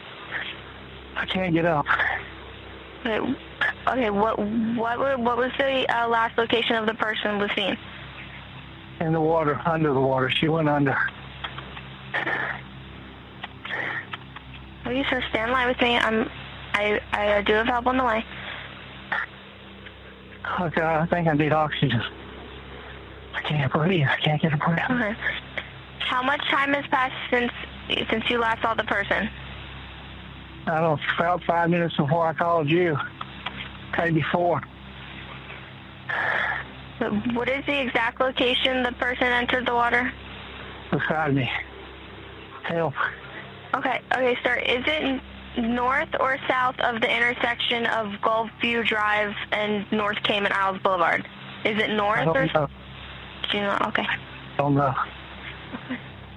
I 1.14 1.26
can't 1.26 1.52
get 1.52 1.64
up. 1.64 1.86
Okay. 3.04 3.36
Okay. 3.88 4.10
What 4.10 4.38
What 4.38 5.18
What 5.18 5.36
was 5.38 5.52
the 5.58 5.86
uh, 5.88 6.08
last 6.08 6.36
location 6.36 6.76
of 6.76 6.86
the 6.86 6.94
person 6.94 7.38
was 7.38 7.50
seen? 7.56 7.76
In 9.00 9.12
the 9.12 9.20
water, 9.20 9.60
under 9.64 9.92
the 9.94 10.00
water. 10.00 10.30
She 10.30 10.48
went 10.48 10.68
under. 10.68 10.96
Okay, 14.86 15.04
sir. 15.08 15.22
Stay 15.30 15.42
in 15.42 15.50
line 15.50 15.68
with 15.68 15.80
me. 15.80 15.96
I'm. 15.96 16.30
I 16.74 17.00
I 17.12 17.42
do 17.42 17.54
have 17.54 17.66
help 17.66 17.86
on 17.86 17.96
the 17.96 18.04
way. 18.04 18.24
God, 20.58 20.78
I 20.78 21.06
think 21.06 21.28
I 21.28 21.34
need 21.34 21.52
oxygen. 21.52 22.02
I 23.34 23.42
can't 23.42 23.72
breathe. 23.72 24.06
I 24.06 24.16
can't 24.20 24.40
get 24.40 24.52
a 24.52 24.56
breath. 24.56 24.90
Okay. 24.90 25.16
How 26.00 26.22
much 26.22 26.40
time 26.48 26.72
has 26.74 26.86
passed 26.86 27.14
since 27.30 27.52
since 28.10 28.28
you 28.28 28.38
last 28.38 28.62
saw 28.62 28.74
the 28.74 28.84
person? 28.84 29.30
I 30.66 30.80
don't 30.80 30.82
know, 30.82 30.98
about 31.18 31.42
five 31.44 31.70
minutes 31.70 31.96
before 31.96 32.26
I 32.26 32.34
called 32.34 32.68
you. 32.68 32.98
Maybe 33.96 34.24
four. 34.32 34.62
What 37.32 37.48
is 37.48 37.64
the 37.66 37.80
exact 37.80 38.20
location 38.20 38.82
the 38.82 38.92
person 38.92 39.26
entered 39.28 39.66
the 39.66 39.74
water? 39.74 40.12
Beside 40.90 41.34
me. 41.34 41.48
Help. 42.64 42.94
Okay, 43.74 44.00
okay, 44.12 44.36
sir. 44.42 44.56
Is 44.56 44.84
it 44.86 45.20
north 45.58 46.08
or 46.20 46.38
south 46.48 46.78
of 46.80 47.00
the 47.00 47.14
intersection 47.14 47.86
of 47.86 48.08
Gulfview 48.20 48.86
Drive 48.86 49.34
and 49.52 49.90
North 49.92 50.22
Cayman 50.24 50.52
Isles 50.52 50.78
Boulevard? 50.82 51.26
Is 51.64 51.78
it 51.78 51.90
north 51.90 52.26
or? 52.26 52.46
know. 52.46 52.68
Do 53.50 53.56
you 53.56 53.62
know? 53.62 53.78
Okay. 53.86 54.06
don't 54.58 54.74
know. 54.74 54.94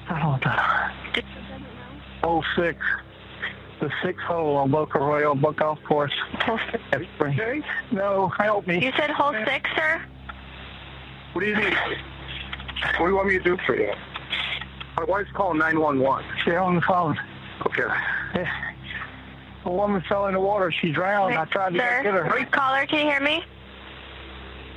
I 0.10 0.20
don't 0.20 0.46
know. 0.46 1.22
Hole 2.24 2.44
oh, 2.44 2.62
six. 2.62 2.80
The 3.82 3.92
sixth 4.04 4.22
hole 4.24 4.58
on 4.58 4.70
Boca 4.72 5.00
Royale 5.00 5.36
Book 5.36 5.58
Golf 5.58 5.80
Course. 5.88 6.14
Hole 6.46 6.60
six. 6.72 6.84
at 6.92 7.02
Spring. 7.16 7.64
No, 7.92 8.28
help 8.30 8.68
me. 8.68 8.76
You 8.84 8.92
said 8.96 9.10
hole 9.10 9.34
six, 9.46 9.70
sir. 9.76 10.02
What 11.34 11.42
do 11.42 11.48
you 11.48 11.56
need? 11.56 11.74
What 11.74 13.00
do 13.00 13.08
you 13.08 13.16
want 13.16 13.28
me 13.28 13.38
to 13.40 13.44
do 13.44 13.58
for 13.66 13.76
you? 13.76 13.92
My 14.98 15.06
wife's 15.06 15.32
calling 15.34 15.58
911. 15.58 16.26
She's 16.44 16.54
on 16.54 16.76
the 16.76 16.82
phone. 16.82 17.18
Okay. 17.66 17.84
Yeah. 18.36 18.74
A 19.66 19.72
woman 19.72 20.04
fell 20.08 20.28
in 20.28 20.34
the 20.34 20.40
water. 20.40 20.72
She 20.72 20.92
drowned. 20.92 21.34
I 21.34 21.46
tried 21.46 21.74
to 21.74 21.80
sir, 21.80 22.04
get 22.04 22.14
her, 22.14 22.46
caller, 22.52 22.86
can 22.86 23.00
you 23.00 23.12
hear 23.12 23.22
me? 23.22 23.44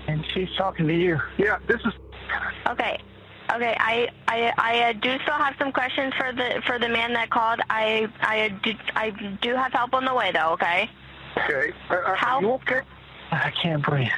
and 0.07 0.25
she's 0.33 0.49
talking 0.57 0.87
to 0.87 0.95
you. 0.95 1.19
Yeah, 1.39 1.59
this 1.67 1.81
is. 1.85 1.93
Okay. 2.69 2.99
Okay, 3.55 3.77
I 3.79 4.09
I 4.27 4.53
I 4.59 4.91
uh, 4.91 4.93
do 4.95 5.17
still 5.23 5.35
have 5.35 5.55
some 5.59 5.71
questions 5.73 6.13
for 6.15 6.33
the 6.33 6.61
for 6.67 6.79
the 6.79 6.89
man 6.89 7.13
that 7.13 7.31
called. 7.31 7.61
I 7.71 8.09
I 8.21 8.47
uh, 8.47 8.49
do 8.63 8.73
I 8.97 9.11
do 9.43 9.55
have 9.55 9.73
help 9.73 9.95
on 9.95 10.05
the 10.05 10.15
way 10.15 10.33
though. 10.33 10.51
Okay. 10.55 10.91
Okay. 11.37 11.73
Are, 11.91 12.03
are 12.03 12.15
How- 12.17 12.41
you 12.41 12.51
okay? 12.53 12.81
I 13.31 13.51
can't 13.63 13.83
breathe. 13.83 14.09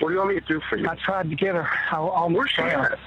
What 0.00 0.08
do 0.08 0.14
you 0.14 0.18
want 0.20 0.34
me 0.34 0.40
to 0.40 0.46
do 0.46 0.60
for 0.68 0.76
you? 0.76 0.88
I 0.88 0.96
tried 0.96 1.30
to 1.30 1.36
get 1.36 1.54
her. 1.54 1.68
I 1.92 1.96
almost 1.96 2.36
Where's 2.36 2.50
she 2.50 2.56
drowned. 2.62 2.92
at? 2.92 2.98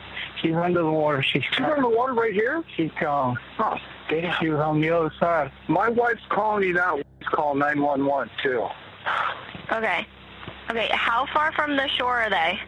She's 0.42 0.56
under 0.56 0.82
the 0.84 0.92
water. 0.92 1.22
She's 1.22 1.44
She's 1.52 1.60
under 1.66 1.82
the 1.82 1.90
water 1.90 2.14
right 2.14 2.34
here? 2.34 2.64
She's 2.76 2.92
gone. 3.00 3.38
Oh, 3.60 3.76
She 4.10 4.50
was 4.50 4.60
on 4.60 4.80
the 4.82 4.90
other 4.92 5.12
side. 5.20 5.52
My 5.68 5.90
wife's 5.90 6.22
calling 6.30 6.64
you 6.68 6.74
now. 6.74 6.98
She's 7.20 7.28
calling 7.30 7.60
911 7.60 8.30
too. 8.42 8.68
Okay. 9.72 10.06
Okay. 10.70 10.90
How 10.94 11.26
far 11.34 11.52
from 11.54 11.76
the 11.76 11.88
shore 11.90 12.22
are 12.22 12.30
they? 12.30 12.60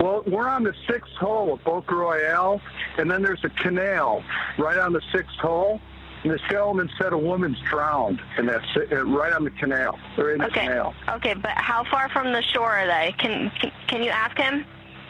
Well, 0.00 0.22
we're 0.26 0.48
on 0.48 0.62
the 0.64 0.72
sixth 0.88 1.12
hole 1.18 1.52
of 1.52 1.62
Boca 1.64 1.94
Royale, 1.94 2.60
and 2.96 3.10
then 3.10 3.22
there's 3.22 3.44
a 3.44 3.50
canal 3.50 4.24
right 4.58 4.78
on 4.78 4.92
the 4.94 5.02
sixth 5.12 5.36
hole. 5.36 5.78
And 6.22 6.32
this 6.32 6.40
gentleman 6.50 6.90
said 7.00 7.12
a 7.12 7.18
woman's 7.18 7.58
drowned, 7.70 8.20
and 8.36 8.48
that's 8.48 8.64
uh, 8.76 9.04
right 9.06 9.32
on 9.32 9.44
the 9.44 9.50
canal. 9.50 9.98
They're 10.16 10.32
in 10.32 10.38
the 10.38 10.46
Okay. 10.46 10.66
canal. 10.66 10.94
Okay, 11.08 11.34
but 11.34 11.52
how 11.52 11.84
far 11.90 12.08
from 12.10 12.32
the 12.32 12.42
shore 12.42 12.70
are 12.70 12.86
they? 12.86 13.14
Can 13.18 13.50
can, 13.60 13.72
can 13.88 14.02
you 14.02 14.10
ask 14.10 14.36
him? 14.36 14.64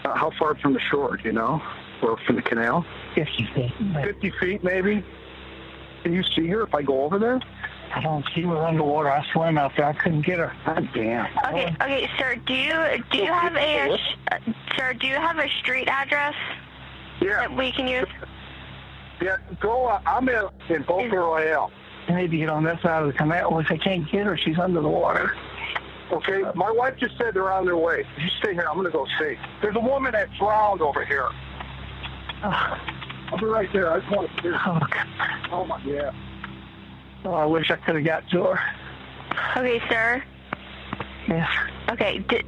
Uh, 0.05 0.15
how 0.15 0.31
far 0.39 0.55
from 0.57 0.73
the 0.73 0.81
shore, 0.81 1.17
do 1.17 1.25
you 1.25 1.33
know? 1.33 1.61
Or 2.03 2.17
from 2.27 2.37
the 2.37 2.43
canal? 2.43 2.85
50 3.15 3.49
feet. 3.55 3.73
50 4.05 4.33
feet, 4.41 4.65
maybe. 4.65 5.05
Can 6.03 6.13
you 6.15 6.23
see 6.35 6.47
her 6.49 6.63
if 6.63 6.75
I 6.75 6.83
go 6.83 7.03
over 7.05 7.19
there? 7.19 7.41
I 7.95 8.01
don't 8.03 8.25
see 8.35 8.43
her 8.43 8.57
underwater. 8.57 9.11
I 9.11 9.25
swam 9.33 9.59
out 9.59 9.73
there. 9.77 9.87
I 9.87 9.93
couldn't 9.93 10.23
get 10.25 10.39
her. 10.39 10.53
God 10.65 10.89
damn. 10.95 11.27
Okay, 11.49 11.75
okay, 11.81 12.09
sir. 12.19 12.37
Do 12.47 12.55
you 12.55 12.73
do 13.11 13.19
you 13.19 13.33
have 13.33 13.57
a, 13.57 13.91
uh, 13.91 13.97
uh, 14.33 14.39
sir? 14.77 14.95
Do 14.95 15.07
you 15.07 15.15
have 15.17 15.39
a 15.39 15.49
street 15.61 15.89
address 15.89 16.35
Yeah, 17.21 17.41
that 17.41 17.57
we 17.57 17.73
can 17.73 17.89
use? 17.89 18.07
yeah. 19.21 19.37
Go. 19.61 19.87
Uh, 19.87 20.01
I'm 20.07 20.29
in, 20.29 20.45
in 20.69 20.83
Boca 20.83 21.17
Royale. 21.17 21.71
Maybe 22.09 22.39
get 22.39 22.49
on 22.49 22.65
this 22.65 22.81
side 22.83 23.03
of 23.03 23.09
the 23.09 23.13
canal. 23.13 23.51
Well, 23.51 23.61
if 23.61 23.71
I 23.71 23.77
can't 23.77 24.11
get 24.11 24.25
her, 24.27 24.37
she's 24.37 24.59
under 24.59 24.81
the 24.81 24.89
water. 24.89 25.33
Okay, 26.13 26.43
my 26.57 26.71
wife 26.71 26.95
just 26.99 27.17
said 27.19 27.35
they're 27.35 27.53
on 27.53 27.65
their 27.67 27.77
way. 27.77 28.05
You 28.19 28.29
stay 28.41 28.53
here. 28.53 28.67
I'm 28.69 28.77
gonna 28.77 28.91
go 28.91 29.07
see. 29.19 29.37
There's 29.63 29.77
a 29.77 29.81
woman 29.81 30.13
that 30.13 30.29
drowned 30.39 30.81
over 30.81 31.05
here. 31.05 31.29
Oh, 32.43 32.79
I'll 33.33 33.39
be 33.39 33.47
right 33.47 33.69
there. 33.73 33.93
I 33.93 34.01
just 34.01 34.11
want 34.11 34.29
to 34.37 34.43
see. 34.43 34.49
her. 34.49 34.59
oh, 34.67 34.79
God. 34.91 35.07
Oh 35.53 35.65
my, 35.65 35.81
yeah. 35.85 36.11
Oh, 37.25 37.33
I 37.33 37.45
wish 37.45 37.71
I 37.71 37.77
could 37.77 37.97
have 37.97 38.05
got 38.05 38.29
to 38.31 38.45
her. 38.45 38.61
Okay, 39.57 39.81
sir. 39.89 40.23
Yes. 41.29 41.49
Okay. 41.91 42.19
D- 42.19 42.43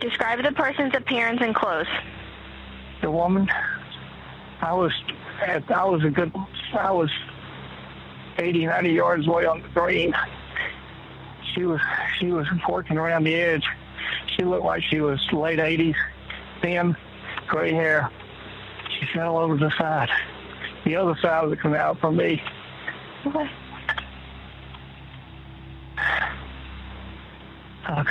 describe 0.00 0.42
the 0.42 0.52
person's 0.52 0.94
appearance 0.94 1.40
and 1.42 1.54
clothes. 1.54 1.86
The 3.02 3.10
woman, 3.10 3.48
I 4.60 4.72
was, 4.72 4.92
at, 5.42 5.70
I 5.70 5.84
was 5.84 6.04
a 6.04 6.10
good, 6.10 6.32
I 6.78 6.90
was 6.90 7.10
80, 8.38 8.66
90 8.66 8.90
yards 8.90 9.26
away 9.26 9.46
on 9.46 9.62
the 9.62 9.68
green. 9.68 10.14
She 11.54 11.64
was, 11.64 11.80
she 12.18 12.32
was 12.32 12.46
working 12.68 12.96
around 12.96 13.24
the 13.24 13.34
edge. 13.34 13.64
She 14.36 14.44
looked 14.44 14.64
like 14.64 14.82
she 14.82 15.00
was 15.00 15.20
late 15.32 15.58
80s, 15.58 15.94
thin, 16.62 16.96
gray 17.46 17.72
hair. 17.72 18.10
She 18.98 19.06
fell 19.14 19.38
over 19.38 19.56
the 19.56 19.70
side, 19.78 20.08
the 20.84 20.96
other 20.96 21.16
side 21.20 21.44
of 21.44 21.50
the 21.50 21.56
canal 21.56 21.94
from 21.96 22.16
me. 22.16 22.42
Okay. 23.26 23.50
Oh 27.86 28.02
God, 28.02 28.06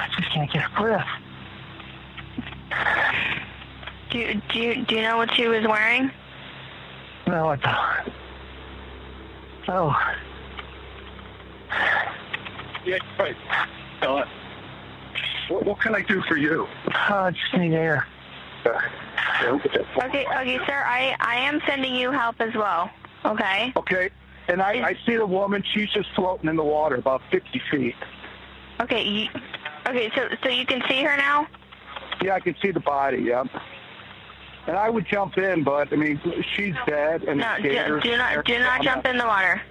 I 0.00 0.08
just 0.16 0.30
can't 0.32 0.50
get 0.50 0.64
a 0.64 0.80
breath. 0.80 1.06
Do 4.10 4.18
you, 4.18 4.40
do 4.50 4.58
you, 4.58 4.84
do 4.86 4.94
you 4.96 5.02
know 5.02 5.18
what 5.18 5.30
she 5.34 5.46
was 5.46 5.66
wearing? 5.66 6.10
No, 7.26 7.48
I 7.50 7.56
don't. 7.56 8.14
Oh, 9.68 9.94
Yeah, 12.86 12.98
right. 13.18 13.36
Uh, 14.00 14.24
what, 15.50 15.66
what 15.66 15.80
can 15.80 15.94
I 15.94 16.00
do 16.00 16.22
for 16.22 16.36
you? 16.38 16.66
I 16.86 17.30
just 17.32 17.54
need 17.54 17.74
air. 17.74 18.06
Yeah, 18.64 19.52
look 19.52 19.66
at 19.66 19.72
that. 19.72 20.06
Okay, 20.08 20.26
okay, 20.26 20.58
sir. 20.66 20.84
I 20.86 21.16
I 21.20 21.36
am 21.36 21.60
sending 21.66 21.94
you 21.94 22.10
help 22.10 22.40
as 22.40 22.54
well. 22.54 22.90
Okay. 23.24 23.72
Okay, 23.76 24.10
and 24.48 24.60
I, 24.62 24.88
I 24.88 24.96
see 25.06 25.16
the 25.16 25.26
woman. 25.26 25.62
She's 25.74 25.90
just 25.90 26.08
floating 26.14 26.48
in 26.48 26.56
the 26.56 26.64
water 26.64 26.96
about 26.96 27.22
50 27.30 27.60
feet. 27.70 27.94
Okay. 28.80 29.02
You, 29.02 29.28
okay. 29.86 30.10
So 30.14 30.28
so 30.42 30.48
you 30.48 30.66
can 30.66 30.82
see 30.88 31.02
her 31.02 31.16
now. 31.16 31.46
Yeah, 32.22 32.34
I 32.34 32.40
can 32.40 32.54
see 32.60 32.70
the 32.70 32.80
body. 32.80 33.18
Yeah. 33.22 33.44
And 34.66 34.76
I 34.76 34.90
would 34.90 35.06
jump 35.06 35.38
in, 35.38 35.64
but 35.64 35.90
I 35.92 35.96
mean, 35.96 36.20
she's 36.54 36.74
dead. 36.86 37.22
And 37.22 37.40
No. 37.40 37.56
Do, 37.62 38.00
do 38.00 38.16
not 38.16 38.44
do 38.44 38.58
not 38.58 38.82
jump 38.82 39.06
in 39.06 39.16
the 39.16 39.24
water. 39.24 39.62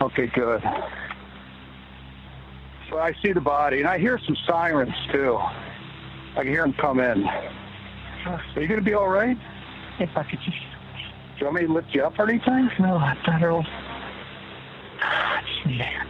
Okay, 0.00 0.28
good. 0.28 0.62
So 2.88 2.98
I 2.98 3.12
see 3.22 3.32
the 3.32 3.40
body, 3.40 3.80
and 3.80 3.86
I 3.86 3.98
hear 3.98 4.18
some 4.26 4.36
sirens 4.46 4.94
too. 5.12 5.36
I 5.36 6.42
can 6.42 6.48
hear 6.48 6.62
them 6.62 6.72
come 6.72 7.00
in. 7.00 7.24
Are 8.26 8.40
you 8.56 8.66
going 8.68 8.80
to 8.80 8.84
be 8.84 8.94
all 8.94 9.08
right? 9.08 9.36
If 9.98 10.10
I 10.16 10.22
could 10.24 10.38
just, 10.44 10.56
Do 10.58 11.40
you 11.40 11.46
want 11.46 11.56
me 11.60 11.66
to 11.66 11.72
lift 11.72 11.94
you 11.94 12.02
up 12.04 12.18
or 12.18 12.28
anything? 12.28 12.70
no, 12.78 12.96
I 12.96 13.16
better. 13.26 13.52
I 15.02 15.42
just 15.46 15.66
need 15.66 15.80
air. 15.80 16.06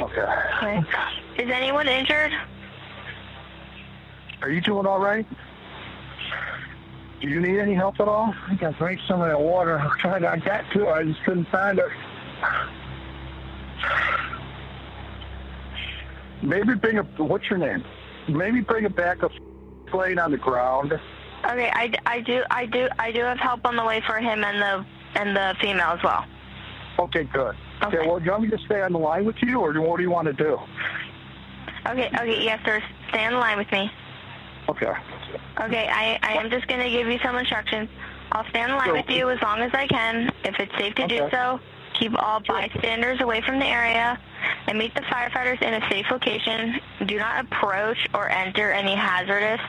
Okay. 0.00 0.20
Okay. 0.20 0.80
Oh, 0.96 1.42
Is 1.42 1.50
anyone 1.52 1.88
injured? 1.88 2.32
Are 4.42 4.50
you 4.50 4.60
doing 4.60 4.86
all 4.86 5.00
right? 5.00 5.26
Do 7.20 7.28
you 7.28 7.40
need 7.40 7.58
any 7.58 7.74
help 7.74 7.98
at 8.00 8.06
all? 8.06 8.32
I 8.48 8.54
got 8.54 8.78
drank 8.78 9.00
some 9.08 9.20
of 9.20 9.28
that 9.28 9.40
water. 9.40 9.78
I 9.80 9.90
tried. 9.98 10.24
I 10.24 10.36
got 10.36 10.64
to 10.72 10.80
her. 10.80 10.92
I 10.92 11.04
just 11.04 11.20
couldn't 11.24 11.48
find 11.48 11.78
it. 11.80 11.86
Maybe 16.42 16.74
bring 16.74 16.98
a. 16.98 17.02
What's 17.02 17.50
your 17.50 17.58
name? 17.58 17.84
Maybe 18.28 18.60
bring 18.60 18.84
a 18.84 18.90
backup 18.90 19.32
plane 19.88 20.18
on 20.20 20.30
the 20.30 20.36
ground. 20.36 20.92
Okay. 21.44 21.70
I, 21.72 21.92
I 22.06 22.20
do 22.20 22.42
I 22.50 22.66
do 22.66 22.88
I 22.98 23.12
do 23.12 23.20
have 23.20 23.38
help 23.38 23.64
on 23.64 23.76
the 23.76 23.84
way 23.84 24.02
for 24.06 24.18
him 24.18 24.44
and 24.44 24.60
the 24.60 24.86
and 25.20 25.36
the 25.36 25.54
female 25.60 25.90
as 25.90 26.02
well. 26.02 26.24
Okay, 26.98 27.24
good. 27.24 27.54
Okay. 27.82 27.98
Okay. 27.98 28.08
Well, 28.08 28.18
do 28.18 28.24
you 28.24 28.30
want 28.32 28.42
me 28.42 28.50
to 28.50 28.58
stay 28.58 28.80
on 28.82 28.92
the 28.92 28.98
line 28.98 29.24
with 29.24 29.36
you, 29.42 29.60
or 29.60 29.72
what 29.80 29.96
do 29.96 30.02
you 30.02 30.10
want 30.10 30.26
to 30.26 30.32
do? 30.32 30.58
Okay. 31.86 32.08
Okay. 32.08 32.44
Yes, 32.44 32.60
sir. 32.64 32.82
Stay 33.10 33.24
on 33.24 33.34
the 33.34 33.38
line 33.38 33.56
with 33.56 33.70
me. 33.70 33.90
Okay. 34.68 34.92
Okay, 35.60 35.88
I, 35.88 36.18
I 36.22 36.34
am 36.34 36.50
just 36.50 36.66
going 36.68 36.80
to 36.80 36.90
give 36.90 37.08
you 37.08 37.18
some 37.22 37.36
instructions. 37.36 37.88
I'll 38.32 38.44
stay 38.50 38.60
on 38.60 38.70
the 38.70 38.76
line 38.76 38.86
Sure. 38.86 38.96
with 38.96 39.08
you 39.08 39.30
as 39.30 39.40
long 39.42 39.60
as 39.60 39.72
I 39.72 39.86
can. 39.86 40.30
If 40.44 40.60
it's 40.60 40.72
safe 40.76 40.94
to 40.96 41.06
do 41.06 41.28
so, 41.30 41.58
keep 41.98 42.12
all 42.22 42.40
bystanders 42.40 43.20
away 43.20 43.40
from 43.42 43.58
the 43.58 43.66
area 43.66 44.18
and 44.66 44.78
meet 44.78 44.94
the 44.94 45.00
firefighters 45.02 45.60
in 45.62 45.74
a 45.74 45.88
safe 45.90 46.06
location. 46.10 46.80
Do 47.06 47.18
not 47.18 47.44
approach 47.44 47.98
or 48.14 48.30
enter 48.30 48.70
any 48.72 48.94
hazardous 48.94 49.60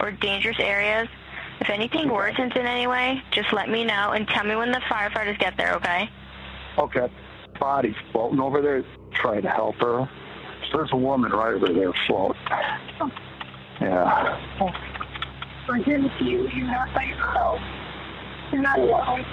or 0.00 0.12
dangerous 0.12 0.58
areas. 0.58 1.08
If 1.60 1.70
anything 1.70 2.08
worsens 2.08 2.56
in 2.56 2.66
any 2.66 2.86
way, 2.86 3.22
just 3.32 3.52
let 3.52 3.68
me 3.68 3.84
know 3.84 4.12
and 4.12 4.28
tell 4.28 4.44
me 4.44 4.56
when 4.56 4.72
the 4.72 4.80
firefighters 4.90 5.38
get 5.38 5.56
there, 5.56 5.74
okay? 5.76 6.08
Okay. 6.78 7.08
Body 7.58 7.96
floating 8.12 8.40
over 8.40 8.60
there, 8.60 8.84
trying 9.12 9.42
to 9.42 9.48
help 9.48 9.76
her. 9.76 10.08
There's 10.72 10.90
a 10.92 10.96
woman 10.96 11.32
right 11.32 11.54
over 11.54 11.72
there 11.72 11.92
floating. 12.06 12.40
Yeah. 13.80 14.38
I'm 15.68 15.82
here 15.82 16.02
with 16.02 16.12
you. 16.20 16.48
You're 16.48 16.66
not 16.66 16.94
by 16.94 17.04
yourself. 17.04 17.60
You're 18.52 18.62
not 18.62 18.78
alone. 18.78 19.24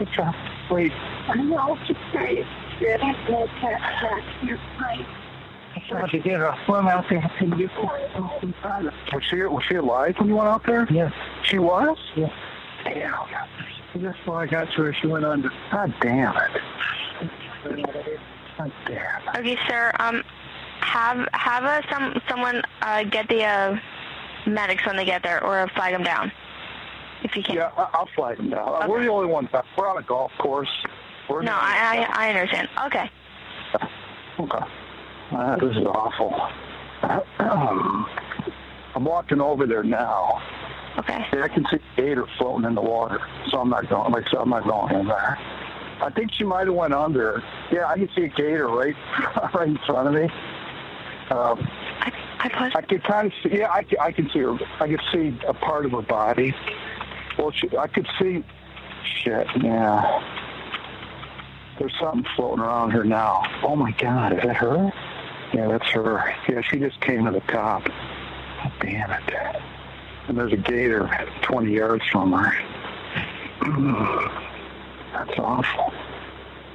It's 0.00 0.18
a 0.18 0.34
wait. 0.70 0.92
I 0.92 1.34
know 1.36 1.78
it's 1.88 1.98
very 2.12 2.46
good. 2.80 3.00
I 3.00 3.12
have 3.12 3.30
no 3.30 3.46
cat 3.60 3.80
back. 4.02 4.22
You're 4.42 4.58
fine. 4.78 5.06
I 5.76 5.82
tried 5.88 6.10
to 6.10 6.18
get 6.18 6.38
her. 6.38 6.50
I 6.50 6.64
swam 6.64 6.88
out 6.88 7.04
there. 7.10 7.18
I 7.18 7.38
couldn't 7.38 7.58
get 7.58 7.70
her. 7.70 8.38
couldn't 8.40 8.56
find 8.62 8.86
her. 8.86 8.92
Was 9.12 9.24
she 9.28 9.36
was 9.42 9.64
she 9.68 9.74
alive 9.74 10.14
when 10.18 10.28
you 10.28 10.36
went 10.36 10.48
out 10.48 10.64
there? 10.66 10.86
Yes. 10.90 11.12
She 11.44 11.58
was. 11.58 11.98
Yes. 12.16 12.32
Damn. 12.84 13.14
Just 14.00 14.18
before 14.18 14.42
I 14.42 14.46
got 14.46 14.68
to 14.72 14.82
her, 14.82 14.94
she 14.94 15.06
went 15.06 15.24
under. 15.24 15.50
God 15.70 15.94
damn 16.00 16.34
it. 16.36 16.62
God 18.58 18.72
damn. 18.86 19.28
Okay, 19.36 19.58
sir. 19.68 19.92
Um, 20.00 20.22
have 20.80 21.28
have 21.32 21.64
uh, 21.64 21.82
some 21.92 22.20
someone 22.28 22.62
uh, 22.82 23.04
get 23.04 23.28
the 23.28 23.44
uh, 23.44 23.78
medics 24.46 24.86
when 24.86 24.96
they 24.96 25.04
get 25.04 25.22
there, 25.22 25.44
or 25.44 25.68
flag 25.68 25.92
them 25.92 26.02
down 26.02 26.32
if 27.24 27.34
you 27.36 27.42
can. 27.42 27.56
Yeah, 27.56 27.70
I- 27.76 27.88
I'll 27.94 28.06
them 28.36 28.50
down. 28.50 28.68
Okay. 28.68 28.86
We're 28.88 29.02
the 29.02 29.10
only 29.10 29.26
ones. 29.26 29.48
back. 29.50 29.64
We're 29.76 29.88
on 29.88 29.98
a 29.98 30.02
golf 30.02 30.30
course. 30.38 30.70
We're 31.28 31.42
No, 31.42 31.52
I, 31.52 32.06
I 32.14 32.26
I 32.26 32.28
understand. 32.30 32.68
Okay. 32.86 33.10
Okay. 34.38 34.64
Uh, 35.32 35.56
this 35.56 35.76
is 35.76 35.86
awful. 35.86 36.34
Um, 37.40 38.06
I'm 38.94 39.04
walking 39.04 39.40
over 39.40 39.66
there 39.66 39.82
now. 39.82 40.40
Okay. 40.98 41.24
I 41.42 41.48
can 41.48 41.64
see 41.70 41.76
a 41.76 42.00
gator 42.00 42.26
floating 42.38 42.66
in 42.66 42.74
the 42.74 42.80
water, 42.82 43.18
so 43.50 43.58
I'm 43.60 43.70
not 43.70 43.88
going. 43.88 44.12
Like, 44.12 44.28
so 44.28 44.38
I'm 44.38 44.50
not 44.50 44.64
going 44.64 44.94
in 44.94 45.06
there. 45.08 45.38
I 46.00 46.10
think 46.14 46.30
she 46.32 46.44
might 46.44 46.66
have 46.66 46.74
went 46.76 46.92
under. 46.94 47.42
Yeah, 47.72 47.86
I 47.88 47.96
can 47.96 48.08
see 48.14 48.24
a 48.24 48.28
gator 48.28 48.68
right, 48.68 48.94
right 49.54 49.68
in 49.68 49.78
front 49.86 50.08
of 50.08 50.14
me. 50.14 50.24
Um, 51.30 51.66
I 52.00 52.12
I. 52.40 52.70
I 52.76 52.82
can 52.82 53.00
kind 53.00 53.26
of 53.28 53.32
see. 53.42 53.58
Yeah, 53.58 53.70
I 53.70 53.84
I 54.00 54.12
can 54.12 54.28
see 54.30 54.40
her. 54.40 54.56
I 54.78 54.86
can 54.86 54.98
see 55.12 55.36
a 55.48 55.54
part 55.54 55.86
of 55.86 55.92
her 55.92 56.02
body. 56.02 56.54
Well, 57.38 57.52
I 57.78 57.86
could 57.86 58.06
see. 58.18 58.44
Shit. 59.22 59.46
Yeah. 59.62 60.22
There's 61.78 61.92
something 62.00 62.24
floating 62.36 62.64
around 62.64 62.90
her 62.92 63.04
now. 63.04 63.42
Oh 63.62 63.74
my 63.76 63.90
God, 63.92 64.32
is 64.32 64.42
that 64.44 64.56
her? 64.56 64.92
Yeah, 65.52 65.68
that's 65.68 65.88
her. 65.90 66.34
Yeah, 66.48 66.60
she 66.62 66.78
just 66.78 67.00
came 67.00 67.24
to 67.24 67.30
the 67.30 67.40
top. 67.40 67.82
Oh, 67.86 68.72
damn 68.80 69.10
it. 69.10 69.34
And 70.28 70.38
there's 70.38 70.52
a 70.52 70.56
gator 70.56 71.10
20 71.42 71.72
yards 71.72 72.04
from 72.10 72.32
her. 72.32 72.52
That's 75.12 75.38
awful. 75.38 75.92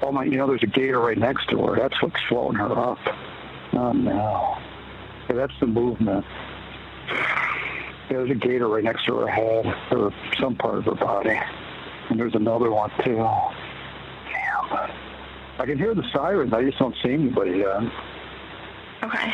Oh 0.01 0.11
my, 0.11 0.23
you 0.23 0.37
know, 0.37 0.47
there's 0.47 0.63
a 0.63 0.67
gator 0.67 0.99
right 0.99 1.17
next 1.17 1.49
to 1.49 1.57
her. 1.65 1.75
That's 1.75 2.01
what's 2.01 2.15
floating 2.29 2.57
her 2.57 2.71
up. 2.71 2.99
Oh 3.73 3.91
no. 3.91 4.57
Okay, 5.25 5.37
that's 5.37 5.53
the 5.59 5.67
movement. 5.67 6.25
There's 8.09 8.31
a 8.31 8.35
gator 8.35 8.67
right 8.67 8.83
next 8.83 9.05
to 9.05 9.15
her 9.17 9.27
head, 9.27 9.65
or 9.91 10.11
some 10.39 10.55
part 10.55 10.79
of 10.79 10.85
her 10.85 10.95
body. 10.95 11.39
And 12.09 12.19
there's 12.19 12.33
another 12.33 12.71
one, 12.71 12.89
too. 13.03 13.17
Damn. 13.17 14.91
I 15.59 15.65
can 15.65 15.77
hear 15.77 15.93
the 15.93 16.03
sirens. 16.11 16.51
I 16.53 16.63
just 16.63 16.79
don't 16.79 16.95
see 17.03 17.13
anybody 17.13 17.59
yet. 17.59 17.83
Okay. 19.03 19.33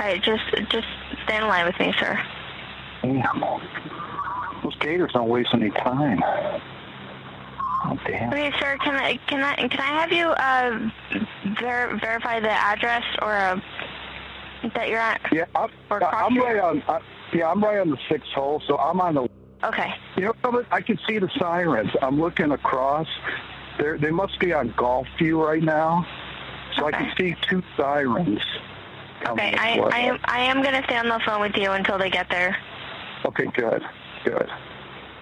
All 0.00 0.06
right, 0.08 0.22
just 0.22 0.42
just 0.68 0.86
stay 1.24 1.36
in 1.36 1.46
line 1.46 1.64
with 1.64 1.78
me, 1.78 1.94
sir. 1.98 2.18
Damn. 3.02 3.40
Those 4.64 4.76
gators 4.80 5.12
don't 5.12 5.28
waste 5.28 5.50
any 5.52 5.70
time. 5.70 6.20
Oh, 7.84 7.98
damn. 8.06 8.32
Okay, 8.32 8.52
sir. 8.58 8.76
Can 8.82 8.96
I 8.96 9.16
can 9.28 9.42
I 9.42 9.54
can 9.68 9.80
I 9.80 10.00
have 10.00 10.12
you 10.12 10.28
uh 10.28 10.90
ver- 11.60 11.98
verify 12.00 12.40
the 12.40 12.50
address 12.50 13.04
or 13.20 13.32
uh, 13.32 13.60
that 14.74 14.88
you're 14.88 14.98
at? 14.98 15.20
Yeah, 15.32 15.44
I'm, 15.54 15.68
I'm 15.90 16.36
right 16.38 16.58
on. 16.58 16.82
I, 16.88 17.00
yeah, 17.32 17.50
I'm 17.50 17.62
right 17.62 17.78
on 17.78 17.90
the 17.90 17.98
sixth 18.08 18.30
hole, 18.32 18.62
so 18.66 18.78
I'm 18.78 19.00
on 19.00 19.14
the. 19.14 19.28
Okay. 19.64 19.94
You 20.16 20.34
know? 20.42 20.64
I 20.70 20.80
can 20.80 20.98
see 21.06 21.18
the 21.18 21.30
sirens. 21.38 21.90
I'm 22.02 22.20
looking 22.20 22.52
across. 22.52 23.06
They 23.78 23.96
they 23.96 24.10
must 24.10 24.38
be 24.38 24.52
on 24.52 24.74
golf 24.76 25.06
view 25.18 25.42
right 25.42 25.62
now, 25.62 26.06
so 26.76 26.86
I 26.86 26.92
can 26.92 27.12
see 27.16 27.36
two 27.48 27.62
sirens. 27.76 28.40
coming 29.22 29.54
Okay. 29.54 29.56
I. 29.56 29.78
I 29.78 29.98
am 30.00 30.18
I 30.24 30.40
am 30.40 30.62
gonna 30.62 30.82
stay 30.84 30.96
on 30.96 31.08
the 31.08 31.20
phone 31.24 31.40
with 31.40 31.56
you 31.56 31.70
until 31.72 31.98
they 31.98 32.10
get 32.10 32.28
there. 32.28 32.56
Okay, 33.24 33.46
good, 33.54 33.82
good. 34.24 34.48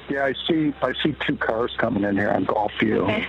Yeah, 0.09 0.25
I 0.25 0.35
see. 0.49 0.73
I 0.83 0.93
see 1.03 1.15
two 1.27 1.37
cars 1.37 1.75
coming 1.79 2.03
in 2.05 2.17
here 2.17 2.31
on 2.31 2.47
Gulfview. 2.47 3.03
Okay. 3.03 3.27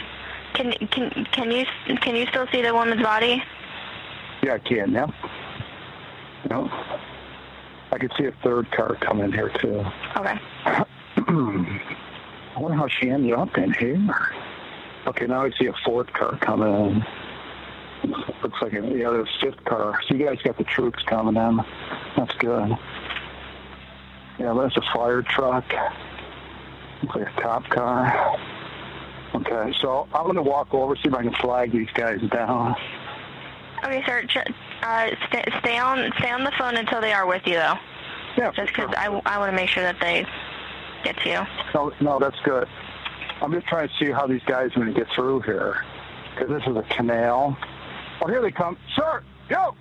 Can 0.53 0.71
can 0.87 1.25
can 1.31 1.51
you 1.51 1.65
can 1.97 2.15
you 2.15 2.25
still 2.27 2.47
see 2.51 2.61
the 2.61 2.73
woman's 2.73 3.03
body? 3.03 3.43
Yeah, 4.43 4.55
I 4.55 4.59
can. 4.59 4.91
Yeah. 4.91 5.07
No. 6.49 6.69
I 7.91 7.97
can 7.97 8.09
see 8.17 8.25
a 8.25 8.31
third 8.43 8.71
car 8.71 8.95
coming 9.01 9.25
in 9.25 9.33
here 9.33 9.51
too. 9.61 9.83
Okay. 10.15 10.39
I 12.55 12.59
wonder 12.59 12.77
how 12.77 12.87
she 12.87 13.09
ended 13.09 13.33
up 13.33 13.57
in 13.57 13.73
here. 13.73 14.15
Okay, 15.07 15.25
now 15.25 15.43
I 15.43 15.51
see 15.59 15.65
a 15.65 15.73
fourth 15.85 16.11
car 16.13 16.37
coming 16.39 16.73
in. 16.73 17.05
Looks 18.43 18.61
like 18.61 18.73
a, 18.73 18.81
yeah, 18.81 19.09
there's 19.09 19.27
a 19.27 19.45
fifth 19.45 19.63
car. 19.65 19.99
So 20.07 20.15
you 20.15 20.25
guys 20.25 20.39
got 20.43 20.57
the 20.57 20.63
troops 20.63 21.03
coming 21.03 21.35
in. 21.35 21.59
That's 22.17 22.33
good. 22.35 22.69
Yeah, 24.39 24.53
that's 24.53 24.77
a 24.77 24.81
fire 24.93 25.21
truck. 25.21 25.65
Looks 27.03 27.15
like 27.15 27.27
a 27.27 27.41
cop 27.41 27.67
car. 27.69 28.37
Okay, 29.35 29.73
so 29.81 30.07
I'm 30.13 30.23
going 30.23 30.35
to 30.35 30.41
walk 30.41 30.73
over, 30.73 30.95
see 30.95 31.03
if 31.05 31.13
I 31.13 31.23
can 31.23 31.33
flag 31.35 31.71
these 31.71 31.89
guys 31.93 32.19
down. 32.31 32.75
Okay, 33.83 34.03
sir. 34.05 34.23
Uh, 34.83 35.09
stay, 35.27 35.43
stay 35.59 35.77
on 35.77 36.11
stay 36.19 36.29
on 36.29 36.43
the 36.43 36.51
phone 36.57 36.75
until 36.75 37.01
they 37.01 37.13
are 37.13 37.25
with 37.25 37.41
you, 37.45 37.55
though. 37.55 37.77
Yeah, 38.37 38.51
Just 38.51 38.73
because 38.73 38.93
I, 38.97 39.07
I 39.25 39.37
want 39.37 39.51
to 39.51 39.55
make 39.55 39.69
sure 39.69 39.83
that 39.83 39.99
they 39.99 40.25
get 41.03 41.17
to 41.23 41.29
you. 41.29 41.41
No, 41.73 41.91
no, 41.99 42.19
that's 42.19 42.39
good. 42.43 42.67
I'm 43.41 43.51
just 43.51 43.67
trying 43.67 43.87
to 43.89 43.93
see 43.99 44.11
how 44.11 44.27
these 44.27 44.43
guys 44.45 44.71
are 44.75 44.81
going 44.81 44.93
to 44.93 44.99
get 44.99 45.07
through 45.13 45.41
here. 45.41 45.83
Because 46.33 46.49
this 46.49 46.67
is 46.67 46.77
a 46.77 46.83
canal. 46.95 47.57
Oh, 48.21 48.27
here 48.27 48.41
they 48.41 48.51
come. 48.51 48.77
Sir, 48.95 49.23
yo, 49.49 49.75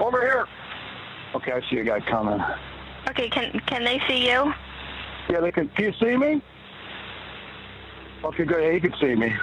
over 0.00 0.20
here. 0.22 0.46
Okay, 1.34 1.52
I 1.52 1.60
see 1.70 1.78
a 1.78 1.84
guy 1.84 2.00
coming. 2.00 2.40
Okay. 3.10 3.28
Can 3.28 3.60
can 3.66 3.84
they 3.84 4.00
see 4.08 4.26
you? 4.28 4.52
Yeah, 5.28 5.40
they 5.40 5.52
can. 5.52 5.68
Can 5.70 5.84
you 5.86 5.92
see 6.00 6.16
me? 6.16 6.42
Okay, 8.24 8.44
good. 8.44 8.62
Yeah, 8.62 8.70
you 8.70 8.80
can 8.80 8.94
see 8.98 9.14
me. 9.14 9.34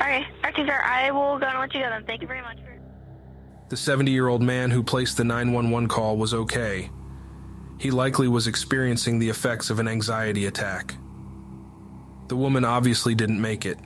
Okay. 0.00 0.26
Okay, 0.46 0.66
sir. 0.66 0.80
I 0.84 1.10
will 1.10 1.38
go 1.38 1.46
and 1.46 1.58
let 1.60 1.72
you 1.72 1.80
go 1.80 1.90
then. 1.90 2.04
Thank 2.04 2.22
you 2.22 2.28
very 2.28 2.42
much. 2.42 2.58
The 3.74 3.78
70 3.78 4.12
year 4.12 4.28
old 4.28 4.40
man 4.40 4.70
who 4.70 4.84
placed 4.84 5.16
the 5.16 5.24
911 5.24 5.88
call 5.88 6.16
was 6.16 6.32
okay. 6.32 6.90
He 7.76 7.90
likely 7.90 8.28
was 8.28 8.46
experiencing 8.46 9.18
the 9.18 9.30
effects 9.30 9.68
of 9.68 9.80
an 9.80 9.88
anxiety 9.88 10.46
attack. 10.46 10.94
The 12.28 12.36
woman 12.36 12.64
obviously 12.64 13.16
didn't 13.16 13.40
make 13.40 13.66
it. 13.66 13.80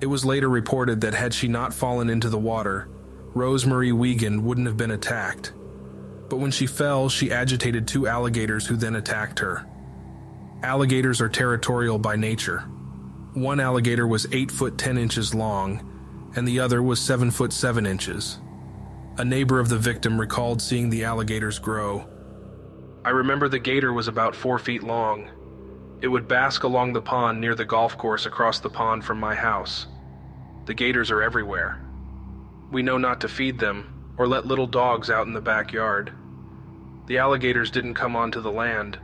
It 0.00 0.06
was 0.06 0.24
later 0.24 0.48
reported 0.48 1.02
that 1.02 1.14
had 1.14 1.32
she 1.32 1.46
not 1.46 1.72
fallen 1.72 2.10
into 2.10 2.28
the 2.28 2.40
water, 2.40 2.88
Rosemarie 3.36 3.92
Wiegand 3.92 4.44
wouldn't 4.44 4.66
have 4.66 4.76
been 4.76 4.90
attacked. 4.90 5.52
But 6.28 6.38
when 6.38 6.50
she 6.50 6.66
fell, 6.66 7.08
she 7.08 7.30
agitated 7.30 7.86
two 7.86 8.08
alligators 8.08 8.66
who 8.66 8.74
then 8.74 8.96
attacked 8.96 9.38
her. 9.38 9.64
Alligators 10.64 11.20
are 11.20 11.28
territorial 11.28 12.00
by 12.00 12.16
nature. 12.16 12.62
One 13.34 13.60
alligator 13.60 14.08
was 14.08 14.26
8 14.32 14.50
foot 14.50 14.76
10 14.76 14.98
inches 14.98 15.36
long, 15.36 16.32
and 16.34 16.48
the 16.48 16.58
other 16.58 16.82
was 16.82 16.98
7 16.98 17.30
foot 17.30 17.52
7 17.52 17.86
inches. 17.86 18.40
A 19.18 19.24
neighbor 19.24 19.58
of 19.58 19.68
the 19.68 19.76
victim 19.76 20.20
recalled 20.20 20.62
seeing 20.62 20.90
the 20.90 21.02
alligators 21.02 21.58
grow. 21.58 22.08
I 23.04 23.10
remember 23.10 23.48
the 23.48 23.58
gator 23.58 23.92
was 23.92 24.06
about 24.06 24.36
four 24.36 24.60
feet 24.60 24.84
long. 24.84 25.28
It 26.00 26.06
would 26.06 26.28
bask 26.28 26.62
along 26.62 26.92
the 26.92 27.02
pond 27.02 27.40
near 27.40 27.56
the 27.56 27.64
golf 27.64 27.98
course 27.98 28.26
across 28.26 28.60
the 28.60 28.70
pond 28.70 29.04
from 29.04 29.18
my 29.18 29.34
house. 29.34 29.88
The 30.66 30.74
gators 30.74 31.10
are 31.10 31.20
everywhere. 31.20 31.84
We 32.70 32.84
know 32.84 32.96
not 32.96 33.20
to 33.22 33.28
feed 33.28 33.58
them 33.58 34.12
or 34.18 34.28
let 34.28 34.46
little 34.46 34.68
dogs 34.68 35.10
out 35.10 35.26
in 35.26 35.32
the 35.32 35.40
backyard. 35.40 36.12
The 37.06 37.18
alligators 37.18 37.72
didn't 37.72 37.94
come 37.94 38.14
onto 38.14 38.40
the 38.40 38.52
land. 38.52 39.00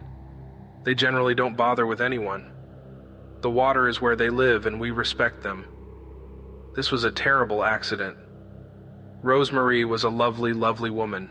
They 0.84 0.94
generally 0.94 1.34
don't 1.34 1.56
bother 1.56 1.86
with 1.86 2.00
anyone. 2.00 2.52
The 3.40 3.50
water 3.50 3.88
is 3.88 4.00
where 4.00 4.14
they 4.14 4.30
live 4.30 4.66
and 4.66 4.78
we 4.78 4.92
respect 4.92 5.42
them. 5.42 5.64
This 6.76 6.92
was 6.92 7.02
a 7.02 7.10
terrible 7.10 7.64
accident. 7.64 8.16
Rosemarie 9.24 9.88
was 9.88 10.04
a 10.04 10.10
lovely, 10.10 10.52
lovely 10.52 10.90
woman. 10.90 11.30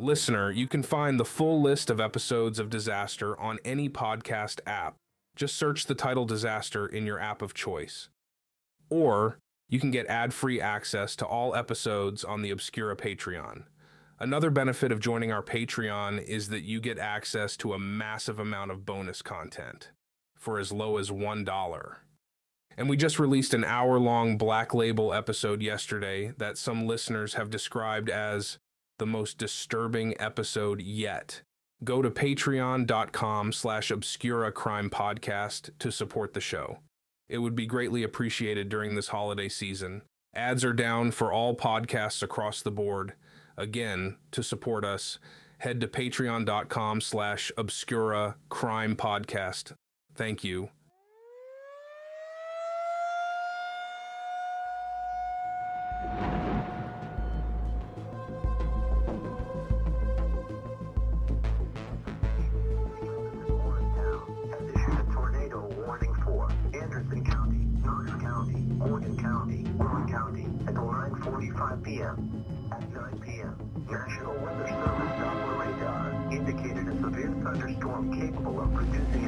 Listener, 0.00 0.52
you 0.52 0.68
can 0.68 0.84
find 0.84 1.18
the 1.18 1.24
full 1.24 1.60
list 1.60 1.90
of 1.90 1.98
episodes 1.98 2.60
of 2.60 2.70
Disaster 2.70 3.36
on 3.40 3.58
any 3.64 3.88
podcast 3.88 4.60
app. 4.64 4.94
Just 5.34 5.56
search 5.56 5.86
the 5.86 5.94
title 5.96 6.24
Disaster 6.24 6.86
in 6.86 7.04
your 7.04 7.18
app 7.18 7.42
of 7.42 7.52
choice. 7.52 8.08
Or 8.90 9.38
you 9.68 9.80
can 9.80 9.90
get 9.90 10.06
ad 10.06 10.32
free 10.32 10.60
access 10.60 11.16
to 11.16 11.26
all 11.26 11.52
episodes 11.52 12.22
on 12.22 12.42
the 12.42 12.50
Obscura 12.52 12.94
Patreon. 12.94 13.64
Another 14.20 14.50
benefit 14.50 14.92
of 14.92 15.00
joining 15.00 15.32
our 15.32 15.42
Patreon 15.42 16.22
is 16.22 16.48
that 16.50 16.62
you 16.62 16.80
get 16.80 17.00
access 17.00 17.56
to 17.56 17.72
a 17.72 17.78
massive 17.78 18.38
amount 18.38 18.70
of 18.70 18.86
bonus 18.86 19.20
content 19.20 19.90
for 20.36 20.60
as 20.60 20.70
low 20.70 20.98
as 20.98 21.10
$1. 21.10 21.96
And 22.76 22.88
we 22.88 22.96
just 22.96 23.18
released 23.18 23.52
an 23.52 23.64
hour 23.64 23.98
long 23.98 24.38
Black 24.38 24.72
Label 24.72 25.12
episode 25.12 25.60
yesterday 25.60 26.32
that 26.38 26.56
some 26.56 26.86
listeners 26.86 27.34
have 27.34 27.50
described 27.50 28.08
as 28.08 28.58
the 28.98 29.06
most 29.06 29.38
disturbing 29.38 30.14
episode 30.20 30.80
yet. 30.80 31.42
Go 31.84 32.02
to 32.02 32.10
patreon.com 32.10 33.52
slash 33.52 33.90
obscura 33.90 34.50
crime 34.52 34.90
podcast 34.90 35.70
to 35.78 35.92
support 35.92 36.34
the 36.34 36.40
show. 36.40 36.78
It 37.28 37.38
would 37.38 37.54
be 37.54 37.66
greatly 37.66 38.02
appreciated 38.02 38.68
during 38.68 38.94
this 38.94 39.08
holiday 39.08 39.48
season. 39.48 40.02
Ads 40.34 40.64
are 40.64 40.72
down 40.72 41.10
for 41.12 41.32
all 41.32 41.54
podcasts 41.54 42.22
across 42.22 42.62
the 42.62 42.70
board. 42.70 43.14
Again, 43.56 44.16
to 44.32 44.42
support 44.42 44.84
us, 44.84 45.18
head 45.58 45.80
to 45.80 45.88
patreon.com 45.88 47.00
slash 47.00 47.52
obscura 47.56 48.36
crime 48.48 48.96
podcast. 48.96 49.72
Thank 50.14 50.44
you. 50.44 50.70
Thunderstorm 77.98 78.12
capable 78.12 78.60
of 78.60 78.72
producing 78.74 79.27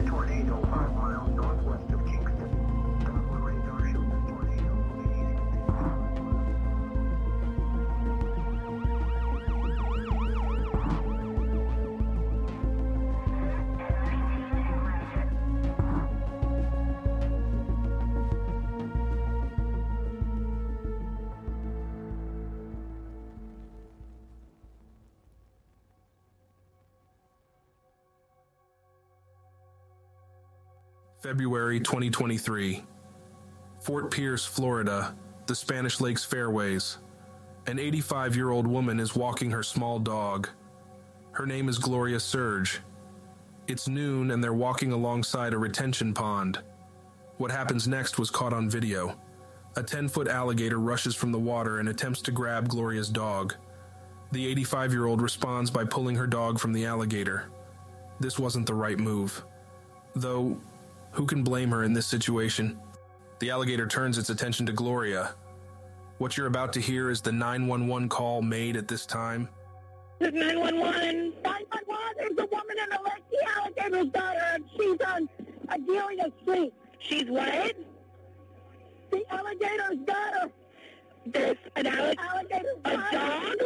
February 31.30 31.78
2023. 31.78 32.82
Fort 33.78 34.10
Pierce, 34.10 34.44
Florida, 34.44 35.14
the 35.46 35.54
Spanish 35.54 36.00
Lakes 36.00 36.24
Fairways. 36.24 36.98
An 37.68 37.78
85 37.78 38.34
year 38.34 38.50
old 38.50 38.66
woman 38.66 38.98
is 38.98 39.14
walking 39.14 39.48
her 39.52 39.62
small 39.62 40.00
dog. 40.00 40.48
Her 41.30 41.46
name 41.46 41.68
is 41.68 41.78
Gloria 41.78 42.18
Serge. 42.18 42.80
It's 43.68 43.86
noon 43.86 44.32
and 44.32 44.42
they're 44.42 44.52
walking 44.52 44.90
alongside 44.90 45.52
a 45.52 45.58
retention 45.58 46.12
pond. 46.12 46.58
What 47.36 47.52
happens 47.52 47.86
next 47.86 48.18
was 48.18 48.28
caught 48.28 48.52
on 48.52 48.68
video. 48.68 49.16
A 49.76 49.84
10 49.84 50.08
foot 50.08 50.26
alligator 50.26 50.80
rushes 50.80 51.14
from 51.14 51.30
the 51.30 51.38
water 51.38 51.78
and 51.78 51.90
attempts 51.90 52.22
to 52.22 52.32
grab 52.32 52.68
Gloria's 52.68 53.08
dog. 53.08 53.54
The 54.32 54.48
85 54.48 54.92
year 54.92 55.06
old 55.06 55.22
responds 55.22 55.70
by 55.70 55.84
pulling 55.84 56.16
her 56.16 56.26
dog 56.26 56.58
from 56.58 56.72
the 56.72 56.86
alligator. 56.86 57.52
This 58.18 58.36
wasn't 58.36 58.66
the 58.66 58.74
right 58.74 58.98
move. 58.98 59.44
Though, 60.16 60.60
who 61.12 61.26
can 61.26 61.42
blame 61.42 61.70
her 61.70 61.84
in 61.84 61.92
this 61.92 62.06
situation? 62.06 62.78
The 63.38 63.50
alligator 63.50 63.86
turns 63.86 64.18
its 64.18 64.30
attention 64.30 64.66
to 64.66 64.72
Gloria. 64.72 65.34
What 66.18 66.36
you're 66.36 66.46
about 66.46 66.72
to 66.74 66.80
hear 66.80 67.10
is 67.10 67.20
the 67.20 67.32
911 67.32 68.08
call 68.08 68.42
made 68.42 68.76
at 68.76 68.86
this 68.86 69.06
time. 69.06 69.48
This 70.18 70.32
911. 70.32 71.32
911. 71.42 72.14
There's 72.18 72.32
a 72.38 72.46
woman 72.46 72.76
in 72.82 72.88
the 72.90 72.98
lake, 73.04 73.24
the 73.30 73.48
alligator's 73.58 74.12
daughter, 74.12 74.40
and 74.52 74.64
she's 74.76 75.00
on 75.00 75.28
a 75.70 75.78
dealing 75.78 76.20
of 76.20 76.32
sleep. 76.44 76.74
She's 76.98 77.24
what? 77.24 77.74
The 79.10 79.24
alligator's 79.32 79.98
daughter. 80.04 80.50
There's 81.26 81.56
an 81.76 81.86
alli- 81.86 82.16
alligator's 82.18 82.76
a 82.84 82.96
dog? 83.12 83.56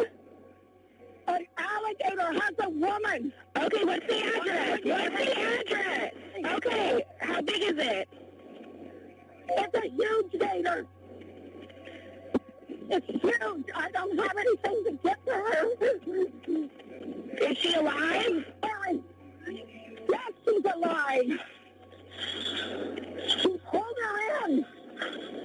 An 1.27 1.47
alligator 1.57 2.33
has 2.41 2.55
a 2.61 2.71
woman. 2.71 3.33
Okay, 3.57 3.85
what's 3.85 4.07
the 4.07 4.23
address? 4.23 4.81
What's 4.85 5.17
the 5.17 5.61
address? 5.61 6.13
Okay, 6.57 7.05
how 7.21 7.41
big 7.41 7.63
is 7.63 7.79
it? 7.79 8.09
It's 9.49 9.75
a 9.75 9.89
huge 9.89 10.33
gator. 10.33 10.87
It's 12.91 13.07
huge. 13.07 13.67
I 13.75 13.91
don't 13.93 14.19
have 14.19 14.37
anything 14.37 14.85
to 14.85 14.99
get 15.03 15.25
to 15.27 15.33
her. 15.33 15.69
Is 17.41 17.59
she 17.59 17.75
alive? 17.75 18.45
Yes, 20.09 20.33
she's 20.45 20.65
alive. 20.75 21.41
She 23.29 23.59
pulled 23.71 23.99
her 24.03 24.47
in. 24.47 24.65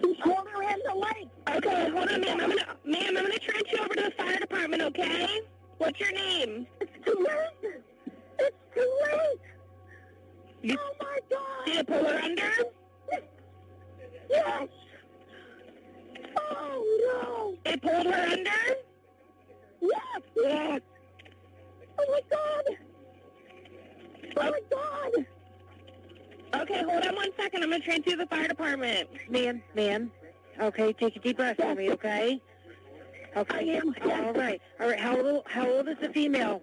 She 0.01 0.13
pulled 0.21 0.47
her 0.49 0.61
in 0.63 0.79
the 0.85 0.95
lake. 0.95 1.29
Okay, 1.55 1.89
hold 1.89 2.09
on, 2.09 2.21
ma'am. 2.21 2.41
I'm 2.41 2.49
gonna, 2.49 2.65
ma'am, 2.85 3.17
I'm 3.17 3.23
gonna 3.23 3.39
transfer 3.39 3.75
you 3.75 3.83
over 3.83 3.95
to 3.95 4.01
the 4.03 4.11
fire 4.11 4.37
department. 4.39 4.81
Okay? 4.83 5.41
What's 5.79 5.97
your 5.97 6.11
name? 6.11 6.67
It's 6.81 6.91
too 7.05 7.15
late. 7.17 7.81
It's 8.37 8.57
too 8.75 8.99
late. 9.05 10.77
oh 10.77 10.91
my 10.99 11.17
God! 11.29 11.65
Did 11.65 11.77
it 11.77 11.87
pull 11.87 12.03
her 12.03 12.19
under? 12.19 12.51
Yes. 14.29 14.67
Oh 16.37 17.55
no! 17.63 17.71
It 17.71 17.81
pulled 17.81 18.07
her 18.07 18.23
under? 18.29 18.75
Yes. 19.81 20.21
Yes. 20.35 20.81
Oh 21.97 22.05
my 22.11 22.21
God! 22.29 22.63
Oh 24.35 24.51
my 24.51 24.59
God! 24.69 25.25
Okay, 26.61 26.83
hold 26.83 27.05
on 27.05 27.15
one 27.15 27.29
second. 27.37 27.63
I'm 27.63 27.69
gonna 27.69 27.81
transfer 27.81 28.09
you 28.09 28.17
to 28.17 28.23
the 28.23 28.27
fire 28.27 28.49
department. 28.49 29.07
Ma'am, 29.29 29.63
ma'am. 29.75 30.11
Okay, 30.59 30.91
take 30.91 31.15
a 31.15 31.19
deep 31.19 31.37
breath 31.37 31.55
for 31.55 31.73
me, 31.73 31.89
okay? 31.91 32.41
Okay. 33.39 33.73
I 33.73 33.77
am. 33.77 33.95
All 34.03 34.33
right. 34.33 34.61
All 34.81 34.87
right. 34.89 34.99
How 34.99 35.17
old? 35.17 35.43
How 35.45 35.65
old 35.65 35.87
is 35.87 35.95
the 36.01 36.09
female? 36.09 36.61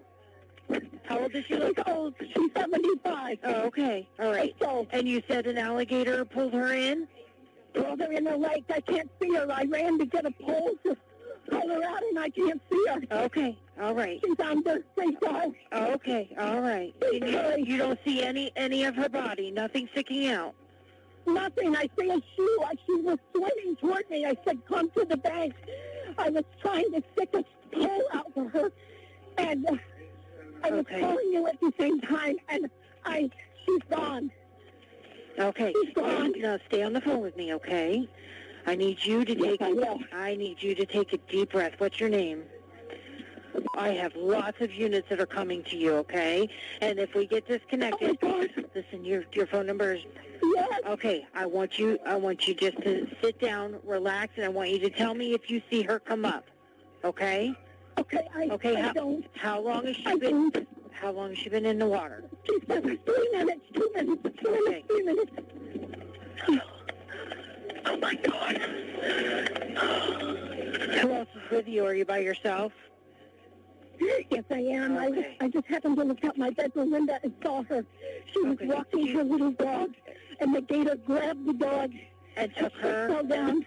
How 1.05 1.19
old 1.19 1.31
does 1.31 1.43
she 1.47 1.55
look? 1.55 1.75
She's 1.77 1.93
old. 1.93 2.13
She's 2.19 2.51
75. 2.55 3.37
Oh, 3.43 3.53
okay. 3.63 4.07
All 4.19 4.31
right. 4.31 4.53
She's 4.59 4.67
old. 4.67 4.87
And 4.91 5.07
you 5.07 5.23
said 5.27 5.47
an 5.47 5.57
alligator 5.57 6.23
pulled 6.23 6.53
her 6.53 6.73
in? 6.73 7.07
Pulled 7.73 7.99
her 7.99 8.11
in 8.11 8.25
the 8.25 8.37
lake. 8.37 8.65
I 8.69 8.81
can't 8.81 9.09
see 9.19 9.33
her. 9.33 9.51
I 9.51 9.63
ran 9.63 9.97
to 9.97 10.05
get 10.05 10.25
a 10.25 10.31
pole 10.31 10.71
to 10.83 10.95
pull 11.49 11.67
her 11.67 11.83
out, 11.83 12.03
and 12.03 12.19
I 12.19 12.29
can't 12.29 12.61
see 12.71 12.85
her. 12.89 13.23
Okay. 13.23 13.57
All 13.81 13.95
right. 13.95 14.19
She's 14.23 14.39
on 14.39 14.61
the 14.61 14.83
seaside. 14.99 15.53
Okay. 15.73 16.35
All 16.37 16.61
right. 16.61 16.93
And 17.11 17.27
you, 17.27 17.73
you 17.73 17.77
don't 17.77 17.99
see 18.05 18.21
any 18.21 18.51
any 18.55 18.83
of 18.83 18.95
her 18.95 19.09
body. 19.09 19.49
Nothing 19.49 19.89
sticking 19.93 20.27
out. 20.27 20.53
Nothing. 21.25 21.75
I 21.75 21.89
see 21.99 22.09
a 22.09 22.21
shoe. 22.35 22.57
Like 22.61 22.77
she 22.85 22.95
was 22.97 23.17
swimming 23.31 23.77
toward 23.77 24.07
me. 24.11 24.25
I 24.25 24.37
said, 24.45 24.59
come 24.67 24.91
to 24.91 25.05
the 25.05 25.17
bank. 25.17 25.55
I 26.17 26.29
was 26.29 26.43
trying 26.61 26.91
to 26.91 27.01
stick 27.13 27.29
a 27.33 27.43
pole 27.75 28.03
out 28.13 28.33
for 28.33 28.49
her, 28.49 28.69
and 29.37 29.65
uh, 29.69 29.75
I 30.63 30.69
was 30.71 30.79
Okay. 30.79 30.99
calling 30.99 31.31
you 31.31 31.47
at 31.47 31.59
the 31.59 31.71
same 31.79 31.99
time, 32.01 32.35
and 32.49 32.69
I, 33.05 33.29
she's 33.65 33.81
gone. 33.89 34.31
Okay. 35.39 35.73
She's 35.73 35.93
gone. 35.93 36.33
Now 36.39 36.57
stay 36.67 36.83
on 36.83 36.93
the 36.93 37.01
phone 37.01 37.21
with 37.21 37.35
me, 37.37 37.53
okay? 37.53 38.07
I 38.65 38.75
need 38.75 38.97
you 39.05 39.23
to 39.23 39.35
take. 39.35 39.61
I 39.61 39.71
will. 39.71 39.99
I 40.11 40.35
need 40.35 40.61
you 40.61 40.75
to 40.75 40.85
take 40.85 41.13
a 41.13 41.17
deep 41.29 41.51
breath. 41.51 41.73
What's 41.77 41.99
your 41.99 42.09
name? 42.09 42.43
I 43.75 43.89
have 43.89 44.15
lots 44.15 44.61
of 44.61 44.73
units 44.73 45.09
that 45.09 45.19
are 45.19 45.25
coming 45.25 45.63
to 45.63 45.75
you, 45.77 45.93
okay? 45.97 46.49
And 46.81 46.99
if 46.99 47.13
we 47.15 47.25
get 47.27 47.47
disconnected, 47.47 48.17
oh 48.23 48.45
listen, 48.75 49.03
your 49.05 49.23
your 49.33 49.47
phone 49.47 49.65
number 49.65 49.93
is 49.93 50.05
Yes. 50.43 50.81
Okay, 50.87 51.25
I 51.33 51.45
want 51.45 51.79
you 51.79 51.97
I 52.05 52.15
want 52.15 52.47
you 52.47 52.53
just 52.53 52.77
to 52.83 53.07
sit 53.21 53.39
down, 53.39 53.79
relax, 53.83 54.33
and 54.37 54.45
I 54.45 54.49
want 54.49 54.69
you 54.69 54.79
to 54.79 54.89
tell 54.89 55.13
me 55.13 55.33
if 55.33 55.49
you 55.49 55.61
see 55.69 55.81
her 55.83 55.99
come 55.99 56.25
up. 56.25 56.45
Okay? 57.03 57.53
Okay, 57.99 58.27
I, 58.35 58.47
Okay, 58.51 58.75
I 58.75 58.81
how, 58.81 58.93
don't. 58.93 59.25
how 59.35 59.59
long 59.59 59.85
has 59.87 59.95
she 59.95 60.05
I 60.05 60.15
been 60.15 60.51
how 60.91 61.11
long 61.11 61.29
has 61.29 61.37
she 61.39 61.49
been 61.49 61.65
in 61.65 61.79
the 61.79 61.87
water? 61.87 62.23
Two 62.45 62.61
minutes, 62.67 63.01
three 63.05 63.29
minutes, 63.31 63.61
two 63.73 63.91
minutes, 63.95 64.21
two 64.43 64.51
minutes, 64.51 64.87
three 64.87 65.03
minutes. 65.03 65.31
Oh 67.85 67.97
my 67.97 68.13
God. 68.15 68.57
Who 71.01 71.11
else 71.13 71.29
is 71.35 71.51
with 71.51 71.67
you? 71.67 71.85
Are 71.85 71.93
you 71.93 72.05
by 72.05 72.19
yourself? 72.19 72.71
Yes, 73.99 74.43
I 74.51 74.59
am. 74.59 74.97
Okay. 74.97 75.35
I, 75.39 75.45
I 75.45 75.49
just 75.49 75.67
happened 75.67 75.97
to 75.97 76.03
look 76.03 76.23
out 76.23 76.37
my 76.37 76.49
bedroom 76.51 76.91
window 76.91 77.17
and 77.23 77.33
saw 77.43 77.63
her. 77.63 77.85
She 78.33 78.39
was 78.41 78.53
Okay. 78.53 78.65
walking 78.67 79.07
her 79.07 79.23
little 79.23 79.51
dog, 79.51 79.89
and 80.39 80.53
the 80.55 80.61
gator 80.61 80.95
grabbed 80.95 81.45
the 81.47 81.53
dog 81.53 81.91
And 82.35 82.55
took 82.55 82.73
she 82.75 82.81
her? 82.81 83.07
fell 83.09 83.23
down 83.23 83.65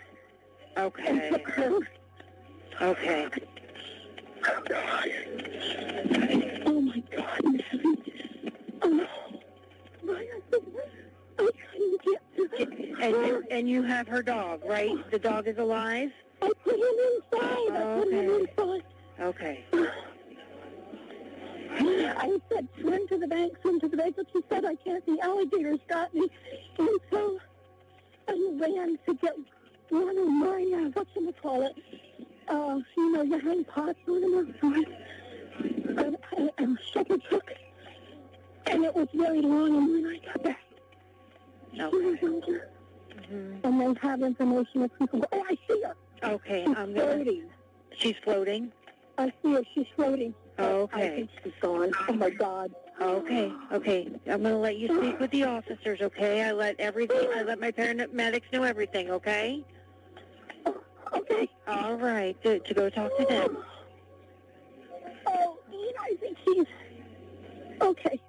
and 0.77 0.87
Okay. 0.87 1.31
took 1.31 1.49
her. 1.49 1.79
Okay. 2.83 3.29
Oh 4.47 4.63
God. 4.69 5.09
Oh 6.67 6.81
my 6.81 7.03
God. 7.15 7.41
Oh, 8.83 8.89
my. 10.05 10.27
I 11.39 11.51
couldn't 11.73 12.05
get 12.05 13.03
And 13.03 13.27
you 13.27 13.43
and 13.51 13.69
you 13.69 13.83
have 13.83 14.07
her 14.09 14.23
dog, 14.23 14.61
right? 14.65 14.93
The 15.11 15.19
dog 15.19 15.47
is 15.49 15.59
alive? 15.59 16.11
I 16.43 16.51
put 16.65 16.75
him 16.75 16.83
inside. 16.83 17.77
I 17.77 17.99
put 17.99 18.13
him 18.13 18.31
inside. 18.31 18.83
Okay. 19.21 19.65
Oh, 19.73 19.89
I 21.79 22.39
said, 22.53 22.69
swim 22.81 23.07
to 23.09 23.19
the 23.19 23.27
bank, 23.27 23.55
swim 23.63 23.81
to 23.81 23.89
the 23.89 23.97
bank, 23.97 24.17
but 24.17 24.27
she 24.33 24.41
said 24.49 24.65
I 24.65 24.75
can't. 24.77 25.05
The 25.07 25.19
alligators 25.23 25.79
got 25.89 26.13
me. 26.15 26.29
And 26.79 26.89
so 27.11 27.39
I 28.29 28.57
ran 28.59 28.99
to 29.07 29.15
get 29.15 29.35
one 29.91 30.19
of 30.19 30.27
my, 30.29 30.47
uh, 30.47 30.91
whatchamacallit, 30.91 31.75
uh, 32.49 32.81
you 32.97 33.13
know, 33.13 33.23
your 33.23 33.41
hand 33.41 33.67
pots 33.69 33.99
or 34.07 34.21
whatever. 34.21 34.53
And, 34.63 36.17
and, 36.37 36.51
and 36.59 36.79
shepherd's 36.93 37.25
hook. 37.27 37.53
And 38.67 38.85
it 38.85 38.95
was 38.95 39.09
very 39.15 39.41
long, 39.43 39.77
and 39.77 39.93
when 39.93 40.07
I 40.07 40.19
got 40.27 40.43
back, 40.45 40.61
she 41.73 41.83
was 41.83 42.19
older. 42.23 42.69
Mhm. 43.11 43.65
And 43.65 43.81
they 43.97 44.01
have 44.01 44.23
information 44.23 44.83
if 44.83 44.91
people 44.99 45.21
go, 45.21 45.27
oh, 45.33 45.45
I 45.49 45.57
see 45.69 45.83
her. 45.83 45.95
Okay, 46.23 46.65
She's 46.67 46.77
I'm 46.77 46.95
gonna 46.95 47.15
floating. 47.15 47.43
She's 47.97 48.17
floating? 48.23 48.73
I 49.19 49.33
see 49.43 49.53
her. 49.55 49.63
She's 49.75 49.87
floating. 49.97 50.35
I 50.61 50.71
Okay. 50.73 51.17
think 51.17 51.31
she's 51.43 51.53
gone. 51.61 51.93
Oh, 52.09 52.13
my 52.13 52.31
God. 52.31 52.75
Okay, 53.01 53.51
okay. 53.73 54.09
I'm 54.27 54.43
gonna 54.43 54.59
let 54.59 54.77
you 54.77 54.95
speak 54.95 55.19
with 55.19 55.31
the 55.31 55.45
officers, 55.45 56.01
okay? 56.03 56.43
I 56.45 56.53
let 56.53 56.79
everything 56.79 57.31
I 57.35 57.43
let 57.43 57.59
my 57.59 57.71
paramedics 57.73 58.43
know 58.53 58.63
everything, 58.63 59.11
okay? 59.11 59.65
Okay. 61.15 61.49
All 61.67 61.95
right, 61.95 62.41
to, 62.43 62.59
to 62.59 62.75
go 62.75 62.91
talk 62.91 63.17
to 63.19 63.25
them. 63.25 63.57
Oh, 65.27 65.59
Ian, 65.73 65.95
I 65.99 66.17
think 66.21 66.37
she's... 66.45 66.67
Okay. 67.81 68.21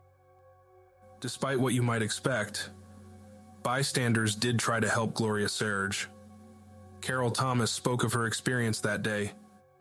Despite 1.20 1.60
what 1.60 1.74
you 1.74 1.84
might 1.84 2.02
expect, 2.02 2.70
bystanders 3.64 4.36
did 4.36 4.58
try 4.58 4.80
to 4.80 4.88
help 4.88 5.14
Gloria 5.14 5.50
Serge. 5.50 6.08
Carol 7.02 7.30
Thomas 7.30 7.72
spoke 7.72 8.04
of 8.06 8.14
her 8.14 8.26
experience 8.26 8.80
that 8.82 9.04
day. 9.04 9.34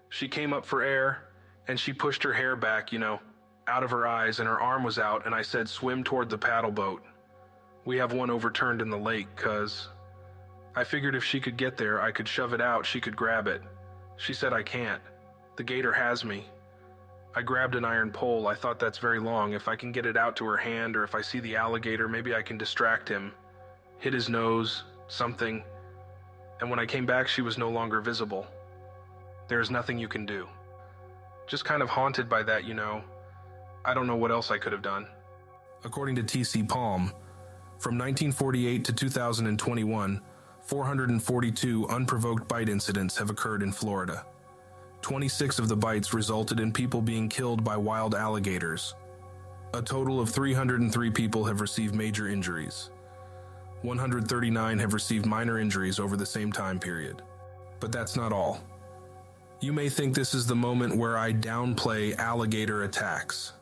She 0.09 0.27
came 0.27 0.53
up 0.53 0.67
for 0.67 0.83
air, 0.83 1.29
and 1.71 1.79
she 1.79 1.93
pushed 1.93 2.25
her 2.25 2.33
hair 2.33 2.57
back, 2.57 2.93
you 2.93 2.99
know, 2.99 3.21
out 3.69 3.85
of 3.85 3.93
her 3.93 4.05
eyes, 4.05 4.41
and 4.41 4.49
her 4.49 4.61
arm 4.61 4.83
was 4.83 4.99
out, 4.99 5.25
and 5.25 5.33
I 5.33 5.43
said, 5.43 5.69
swim 5.69 6.03
toward 6.03 6.29
the 6.29 6.37
paddle 6.37 6.73
boat. 6.73 7.01
We 7.85 7.97
have 7.97 8.13
one 8.13 8.29
overturned 8.29 8.83
in 8.83 8.91
the 8.91 8.99
lake, 8.99 9.29
cuz. 9.37 9.89
I 10.75 10.83
figured 10.83 11.15
if 11.15 11.23
she 11.23 11.39
could 11.39 11.57
get 11.57 11.77
there, 11.77 12.03
I 12.03 12.11
could 12.11 12.27
shove 12.27 12.55
it 12.55 12.61
out, 12.61 12.85
she 12.85 13.01
could 13.01 13.15
grab 13.15 13.47
it. 13.47 13.63
She 14.17 14.35
said, 14.35 14.53
I 14.53 14.65
can't. 14.65 15.01
The 15.55 15.63
gator 15.63 15.93
has 15.93 16.25
me. 16.25 16.45
I 17.37 17.43
grabbed 17.43 17.77
an 17.77 17.85
iron 17.85 18.11
pole. 18.11 18.49
I 18.49 18.57
thought 18.57 18.81
that's 18.81 18.99
very 18.99 19.21
long. 19.21 19.53
If 19.53 19.69
I 19.69 19.77
can 19.77 19.93
get 19.93 20.07
it 20.07 20.17
out 20.17 20.35
to 20.37 20.47
her 20.47 20.57
hand, 20.57 20.97
or 20.97 21.05
if 21.05 21.15
I 21.15 21.21
see 21.21 21.39
the 21.39 21.55
alligator, 21.55 22.09
maybe 22.09 22.35
I 22.35 22.43
can 22.43 22.59
distract 22.59 23.09
him. 23.09 23.31
Hit 24.01 24.13
his 24.13 24.29
nose, 24.29 24.83
something. 25.07 25.63
And 26.61 26.69
when 26.69 26.81
I 26.81 26.87
came 26.87 27.07
back, 27.07 27.29
she 27.29 27.43
was 27.43 27.59
no 27.59 27.71
longer 27.71 28.01
visible. 28.01 28.49
There 29.47 29.61
is 29.61 29.71
nothing 29.71 30.01
you 30.01 30.09
can 30.09 30.27
do. 30.27 30.49
Just 31.51 31.65
kind 31.65 31.83
of 31.83 31.89
haunted 31.89 32.29
by 32.29 32.45
that, 32.45 32.65
you 32.65 32.75
know. 32.75 33.03
I 33.85 33.93
don't 33.93 34.07
know 34.07 34.15
what 34.15 34.31
else 34.31 34.53
I 34.53 34.59
could 34.59 34.71
have 34.71 34.83
done. 34.83 35.09
According 35.83 36.15
to 36.15 36.23
TCPalm, 36.23 37.11
from 37.81 37.99
1948 37.99 38.85
to 38.85 38.93
2021, 38.93 40.21
442 40.61 41.89
unprovoked 41.89 42.47
bite 42.47 42.69
incidents 42.69 43.19
have 43.19 43.31
occurred 43.31 43.65
in 43.65 43.73
Florida. 43.73 44.25
26 45.03 45.59
of 45.59 45.67
the 45.67 45.77
bites 45.77 46.15
resulted 46.15 46.61
in 46.61 46.71
people 46.71 47.03
being 47.03 47.29
killed 47.29 47.65
by 47.65 47.77
wild 47.77 48.15
alligators. 48.15 48.95
A 49.75 49.83
total 49.83 50.21
of 50.21 50.31
303 50.31 51.11
people 51.11 51.45
have 51.45 51.61
received 51.61 51.97
major 51.97 52.29
injuries. 52.29 52.91
139 53.83 54.79
have 54.79 54.95
received 54.95 55.27
minor 55.27 55.59
injuries 55.59 55.99
over 55.99 56.17
the 56.17 56.25
same 56.25 56.53
time 56.53 56.79
period. 56.79 57.23
But 57.81 57.91
that's 57.91 58.15
not 58.15 58.33
all. 58.33 58.63
You 59.63 59.75
may 59.75 59.91
think 59.91 60.15
this 60.15 60.33
is 60.33 60.47
the 60.47 60.55
moment 60.55 60.97
where 60.97 61.19
I 61.19 61.35
downplay 61.35 62.17
alligator 62.17 62.85
attacks. 62.85 63.53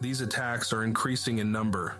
These 0.00 0.22
attacks 0.22 0.72
are 0.72 0.82
increasing 0.82 1.38
in 1.38 1.52
number, 1.52 1.94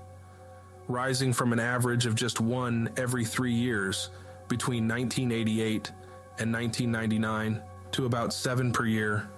rising 0.89 1.33
from 1.33 1.53
an 1.53 1.61
average 1.61 2.07
of 2.07 2.17
just 2.17 2.41
one 2.41 2.91
every 2.97 3.25
three 3.25 3.53
years 3.53 4.11
between 4.49 4.89
1988 4.89 5.93
and 6.41 6.53
1999 6.53 7.63
to 7.93 8.07
about 8.07 8.33
seven 8.33 8.73
per 8.73 8.87
year 8.87 9.29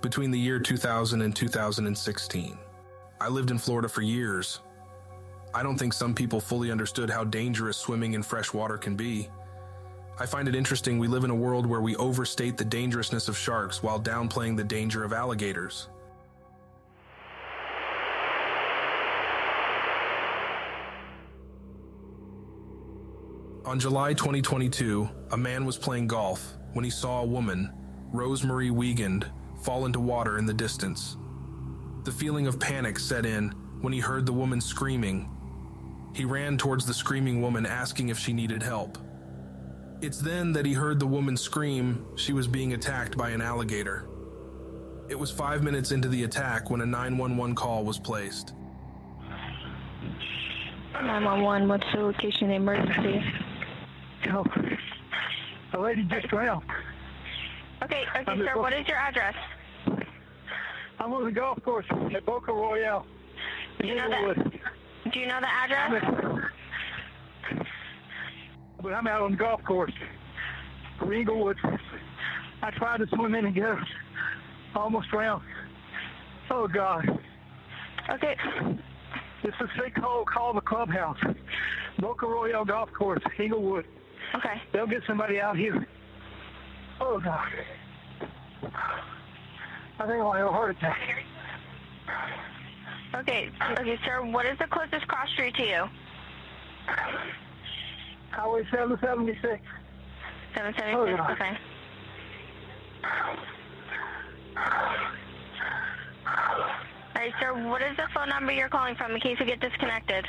between 0.00 0.30
the 0.30 0.38
year 0.38 0.58
2000 0.58 1.20
and 1.20 1.36
2016. 1.36 2.58
I 3.20 3.28
lived 3.28 3.50
in 3.50 3.58
Florida 3.58 3.88
for 3.88 4.00
years. 4.00 4.60
I 5.52 5.62
don't 5.62 5.76
think 5.76 5.92
some 5.92 6.14
people 6.14 6.40
fully 6.40 6.70
understood 6.70 7.10
how 7.10 7.24
dangerous 7.24 7.76
swimming 7.76 8.14
in 8.14 8.22
fresh 8.22 8.54
water 8.54 8.78
can 8.78 8.96
be. 8.96 9.28
I 10.18 10.24
find 10.24 10.48
it 10.48 10.54
interesting 10.54 10.98
we 10.98 11.08
live 11.08 11.24
in 11.24 11.30
a 11.30 11.34
world 11.34 11.66
where 11.66 11.82
we 11.82 11.94
overstate 11.96 12.56
the 12.56 12.64
dangerousness 12.64 13.28
of 13.28 13.36
sharks 13.36 13.82
while 13.82 14.00
downplaying 14.00 14.56
the 14.56 14.64
danger 14.64 15.04
of 15.04 15.12
alligators. 15.12 15.88
On 23.66 23.78
July 23.78 24.14
2022, 24.14 25.06
a 25.32 25.36
man 25.36 25.66
was 25.66 25.76
playing 25.76 26.06
golf 26.06 26.54
when 26.72 26.84
he 26.84 26.90
saw 26.90 27.20
a 27.20 27.26
woman, 27.26 27.70
Rosemarie 28.14 28.70
Wiegand, 28.70 29.30
fall 29.60 29.84
into 29.84 30.00
water 30.00 30.38
in 30.38 30.46
the 30.46 30.54
distance. 30.54 31.18
The 32.04 32.12
feeling 32.12 32.46
of 32.46 32.58
panic 32.58 32.98
set 32.98 33.26
in 33.26 33.50
when 33.82 33.92
he 33.92 34.00
heard 34.00 34.24
the 34.24 34.32
woman 34.32 34.62
screaming. 34.62 35.28
He 36.14 36.24
ran 36.24 36.56
towards 36.56 36.86
the 36.86 36.94
screaming 36.94 37.42
woman 37.42 37.66
asking 37.66 38.08
if 38.08 38.18
she 38.18 38.32
needed 38.32 38.62
help. 38.62 38.96
It's 40.02 40.18
then 40.18 40.52
that 40.52 40.66
he 40.66 40.74
heard 40.74 41.00
the 41.00 41.06
woman 41.06 41.36
scream 41.36 42.04
she 42.16 42.32
was 42.32 42.46
being 42.46 42.74
attacked 42.74 43.16
by 43.16 43.30
an 43.30 43.40
alligator. 43.40 44.08
It 45.08 45.18
was 45.18 45.30
five 45.30 45.62
minutes 45.62 45.90
into 45.90 46.08
the 46.08 46.24
attack 46.24 46.68
when 46.68 46.80
a 46.80 46.86
911 46.86 47.54
call 47.54 47.84
was 47.84 47.98
placed. 47.98 48.52
911, 50.92 51.68
what's 51.68 51.84
the 51.94 52.00
location 52.00 52.44
of 52.44 52.48
the 52.48 52.54
emergency? 52.54 53.24
Oh, 54.30 54.44
a 55.72 55.78
lady 55.78 56.02
just 56.04 56.28
drowned. 56.28 56.64
Okay, 57.82 58.04
okay, 58.16 58.24
I'm 58.26 58.38
sir, 58.38 58.56
what 58.56 58.72
is 58.72 58.86
your 58.88 58.96
address? 58.96 59.34
I'm 60.98 61.12
on 61.12 61.24
the 61.24 61.30
golf 61.30 61.62
course 61.62 61.86
at 62.14 62.24
Boca 62.26 62.52
Royale. 62.52 63.06
Do 63.80 63.86
you 63.86 63.94
know 63.94 64.08
that? 64.08 64.52
Do 65.12 65.20
you 65.20 65.26
know 65.26 65.40
the 65.40 65.48
address? 65.48 66.25
But 68.86 68.94
I'm 68.94 69.08
out 69.08 69.22
on 69.22 69.32
the 69.32 69.36
golf 69.36 69.64
course 69.64 69.92
for 71.00 71.12
Englewood. 71.12 71.56
I 72.62 72.70
tried 72.70 72.98
to 72.98 73.08
swim 73.08 73.34
in 73.34 73.44
and 73.44 73.52
get 73.52 73.64
her. 73.64 73.84
Almost 74.76 75.10
drowned. 75.10 75.42
Oh, 76.50 76.68
God. 76.68 77.04
Okay. 78.08 78.36
It's 79.42 79.56
a 79.58 79.64
sinkhole 79.76 80.24
called 80.24 80.56
the 80.56 80.60
clubhouse. 80.60 81.18
Boca 81.98 82.28
Royale 82.28 82.64
Golf 82.64 82.92
Course, 82.92 83.20
Englewood. 83.40 83.86
Okay. 84.36 84.62
They'll 84.72 84.86
get 84.86 85.02
somebody 85.04 85.40
out 85.40 85.56
here. 85.58 85.84
Oh, 87.00 87.18
God. 87.18 87.48
I 89.98 90.06
think 90.06 90.20
I'll 90.20 90.32
have 90.32 90.46
a 90.46 90.52
heart 90.52 90.76
attack. 90.76 91.24
Okay, 93.16 93.50
okay, 93.80 93.98
sir, 94.04 94.22
what 94.22 94.46
is 94.46 94.56
the 94.58 94.68
closest 94.68 95.08
cross 95.08 95.28
street 95.30 95.56
to 95.56 95.64
you? 95.64 95.88
Highway 98.36 98.64
776. 98.70 99.62
776, 100.54 100.94
Oh, 100.94 101.16
God. 101.16 101.30
okay. 101.32 101.56
right, 107.14 107.32
sir. 107.40 107.54
What 107.66 107.80
is 107.80 107.96
the 107.96 108.04
phone 108.14 108.28
number 108.28 108.52
you're 108.52 108.68
calling 108.68 108.94
from 108.94 109.12
in 109.12 109.20
case 109.20 109.38
we 109.40 109.46
get 109.46 109.60
disconnected? 109.60 110.26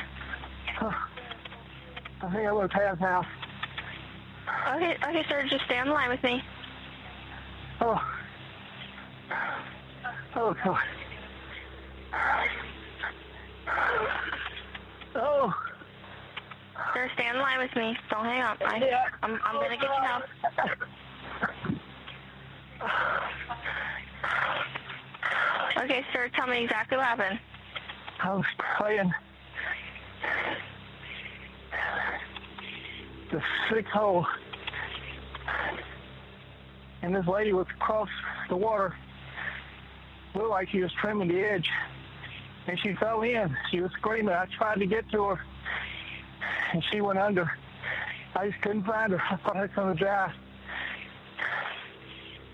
I 0.80 2.32
think 2.32 2.48
I 2.48 2.52
went 2.54 2.72
past 2.72 3.00
house. 3.02 3.26
Okay, 4.76 4.96
okay, 5.04 5.26
sir. 5.28 5.46
Just 5.50 5.66
stay 5.66 5.78
on 5.78 5.88
the 5.88 5.94
line 5.94 6.10
with 6.10 6.24
me. 6.24 6.42
Oh. 7.82 8.02
Oh, 10.36 10.56
God. 10.64 10.78
Oh. 15.16 15.54
Sir, 16.98 17.12
stay 17.14 17.28
on 17.28 17.36
the 17.36 17.42
line 17.42 17.60
with 17.60 17.76
me. 17.76 17.96
Don't 18.10 18.26
hang 18.26 18.42
up. 18.42 18.58
I, 18.66 18.82
I'm, 19.22 19.40
I'm 19.46 19.56
gonna 19.58 19.78
get 19.78 19.84
you 19.84 19.90
help. 20.02 20.24
Okay, 25.84 26.04
sir. 26.12 26.28
Tell 26.36 26.48
me 26.48 26.64
exactly 26.64 26.98
what 26.98 27.06
happened. 27.06 27.40
I 28.24 28.34
was 28.34 28.46
playing 28.80 29.14
the 33.32 33.44
six 33.72 33.88
hole, 33.92 34.26
and 37.04 37.16
this 37.16 37.28
lady 37.28 37.54
was 37.54 37.68
across 37.76 38.10
the 38.50 38.56
water. 38.56 38.96
Looked 40.34 40.50
like 40.50 40.70
she 40.70 40.80
was 40.80 40.92
trimming 41.00 41.28
the 41.28 41.42
edge, 41.42 41.70
and 42.66 42.80
she 42.80 42.96
fell 42.96 43.22
in. 43.22 43.56
She 43.70 43.82
was 43.82 43.92
screaming. 44.00 44.34
I 44.34 44.48
tried 44.58 44.80
to 44.80 44.88
get 44.88 45.08
to 45.12 45.26
her, 45.26 45.40
and 46.74 46.84
she 46.92 47.02
went 47.02 47.20
under. 47.20 47.52
I 48.36 48.50
just 48.50 48.62
couldn't 48.62 48.84
find 48.84 49.12
her. 49.12 49.22
I 49.22 49.38
thought 49.38 49.58
I 49.58 49.62
was 49.62 49.72
gonna 49.76 49.96
die. 49.96 50.34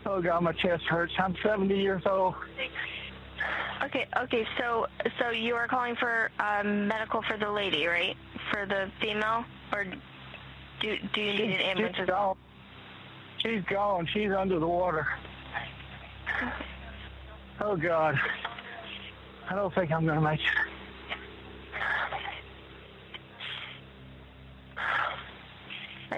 Oh 0.06 0.22
God, 0.22 0.44
my 0.44 0.52
chest 0.54 0.84
hurts. 0.84 1.14
I'm 1.18 1.36
70 1.44 1.76
years 1.76 2.04
old. 2.06 2.36
Okay, 3.84 4.06
okay. 4.18 4.46
So, 4.58 4.88
so 5.20 5.30
you 5.32 5.56
are 5.56 5.68
calling 5.68 5.96
for 5.96 6.30
um, 6.40 6.88
medical 6.88 7.22
for 7.24 7.38
the 7.38 7.50
lady, 7.50 7.86
right? 7.86 8.16
For 8.52 8.66
the 8.66 8.90
female, 9.02 9.44
or 9.72 9.86
do 10.82 10.98
do 11.14 11.22
you 11.22 11.34
need 11.34 11.56
an 11.56 11.62
ambulance? 11.62 11.98
She's 11.98 12.06
gone. 12.06 12.38
She's 13.40 13.64
gone. 13.66 14.08
She's 14.14 14.32
under 14.32 14.60
the 14.60 14.68
water. 14.68 15.08
Oh 17.60 17.76
God. 17.76 18.20
I 19.50 19.56
don't 19.56 19.74
think 19.76 19.92
I'm 19.92 20.06
gonna 20.06 20.22
make 20.22 20.40
it. 20.40 20.46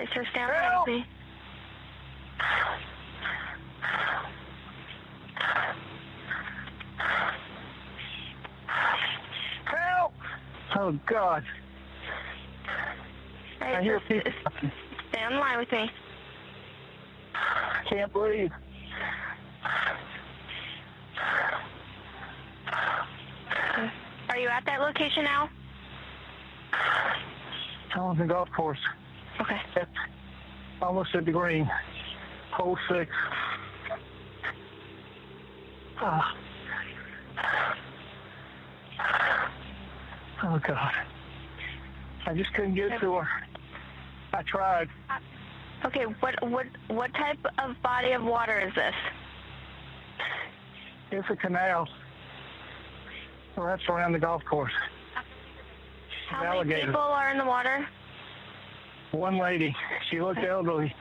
All 0.06 0.12
right, 0.12 0.26
sir. 0.26 0.30
Stand 0.32 0.52
by 0.52 0.80
with 0.80 0.88
me. 0.88 1.06
Help! 9.66 10.14
Oh 10.76 11.00
God. 11.08 11.44
Right, 13.62 13.76
I 13.76 13.82
hear 13.82 14.00
people. 14.02 14.32
Stay 15.10 15.24
on 15.24 15.34
the 15.34 15.40
line 15.40 15.58
with 15.60 15.72
me. 15.72 15.90
Can't 17.90 18.14
breathe. 18.14 18.52
Are 24.30 24.38
you 24.38 24.50
at 24.50 24.66
that 24.66 24.82
location 24.82 25.24
now? 25.24 25.50
I'm 27.94 28.02
on 28.02 28.18
the 28.18 28.26
golf 28.26 28.50
course. 28.52 28.80
Okay. 29.46 29.62
It's 29.76 29.90
almost 30.82 31.14
at 31.14 31.26
the 31.26 31.32
green. 31.32 31.70
Hole 32.52 32.78
six. 32.90 33.12
Ah. 35.98 36.36
Oh 40.44 40.60
God. 40.68 40.92
I 42.26 42.34
just 42.34 42.54
couldn't 42.54 42.76
get 42.76 43.00
to 43.00 43.14
her. 43.14 43.28
I 44.34 44.42
tried. 44.44 44.90
Okay. 45.86 46.06
What 46.20 46.36
what 46.50 46.66
what 46.88 47.14
type 47.14 47.38
of 47.60 47.76
body 47.84 48.14
of 48.14 48.24
water 48.24 48.60
is 48.68 48.74
this? 48.74 48.94
It's 51.12 51.28
a 51.30 51.36
canal. 51.36 51.88
Wraps 53.58 53.84
around 53.88 54.14
the 54.14 54.20
golf 54.20 54.44
course. 54.50 54.74
How 56.30 56.64
many 56.64 56.86
people 56.86 57.00
are 57.00 57.32
in 57.32 57.38
the 57.38 57.46
water? 57.46 57.88
One 59.16 59.38
lady. 59.38 59.76
She 60.10 60.22
looked 60.22 60.44
elderly. 60.44 60.94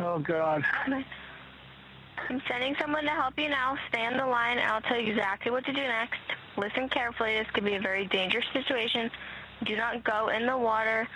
Oh 0.00 0.18
God. 0.18 0.64
I'm 0.86 2.42
sending 2.48 2.74
someone 2.80 3.04
to 3.04 3.10
help 3.10 3.38
you 3.38 3.48
now. 3.48 3.76
Stay 3.88 4.04
on 4.04 4.16
the 4.16 4.26
line, 4.26 4.58
and 4.58 4.70
I'll 4.70 4.80
tell 4.80 5.00
you 5.00 5.12
exactly 5.12 5.50
what 5.50 5.64
to 5.66 5.72
do 5.72 5.80
next. 5.80 6.20
Listen 6.56 6.88
carefully. 6.88 7.34
This 7.34 7.46
could 7.52 7.64
be 7.64 7.74
a 7.74 7.80
very 7.80 8.06
dangerous 8.06 8.44
situation. 8.52 9.10
Do 9.64 9.76
not 9.76 10.02
go 10.04 10.28
in 10.28 10.46
the 10.46 10.56
water. 10.56 11.08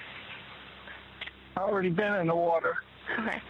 I 1.56 1.60
already 1.60 1.90
been 1.90 2.14
in 2.14 2.28
the 2.28 2.36
water. 2.36 2.76
Okay. 3.18 3.40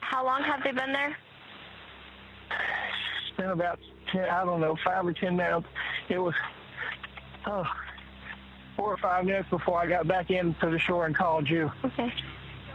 How 0.00 0.24
long 0.24 0.42
have 0.42 0.62
they 0.62 0.72
been 0.72 0.92
there? 0.92 1.16
It's 2.50 3.36
been 3.36 3.50
about 3.50 3.78
ten, 4.12 4.28
I 4.28 4.44
don't 4.44 4.60
know, 4.60 4.76
five 4.84 5.06
or 5.06 5.12
ten 5.12 5.36
minutes. 5.36 5.66
It 6.08 6.18
was 6.18 6.34
oh, 7.46 7.64
four 8.76 8.92
or 8.92 8.96
five 8.98 9.24
minutes 9.24 9.48
before 9.50 9.80
I 9.80 9.86
got 9.86 10.06
back 10.06 10.30
in 10.30 10.54
to 10.60 10.70
the 10.70 10.78
shore 10.78 11.06
and 11.06 11.14
called 11.14 11.48
you. 11.48 11.70
Okay. 11.84 12.12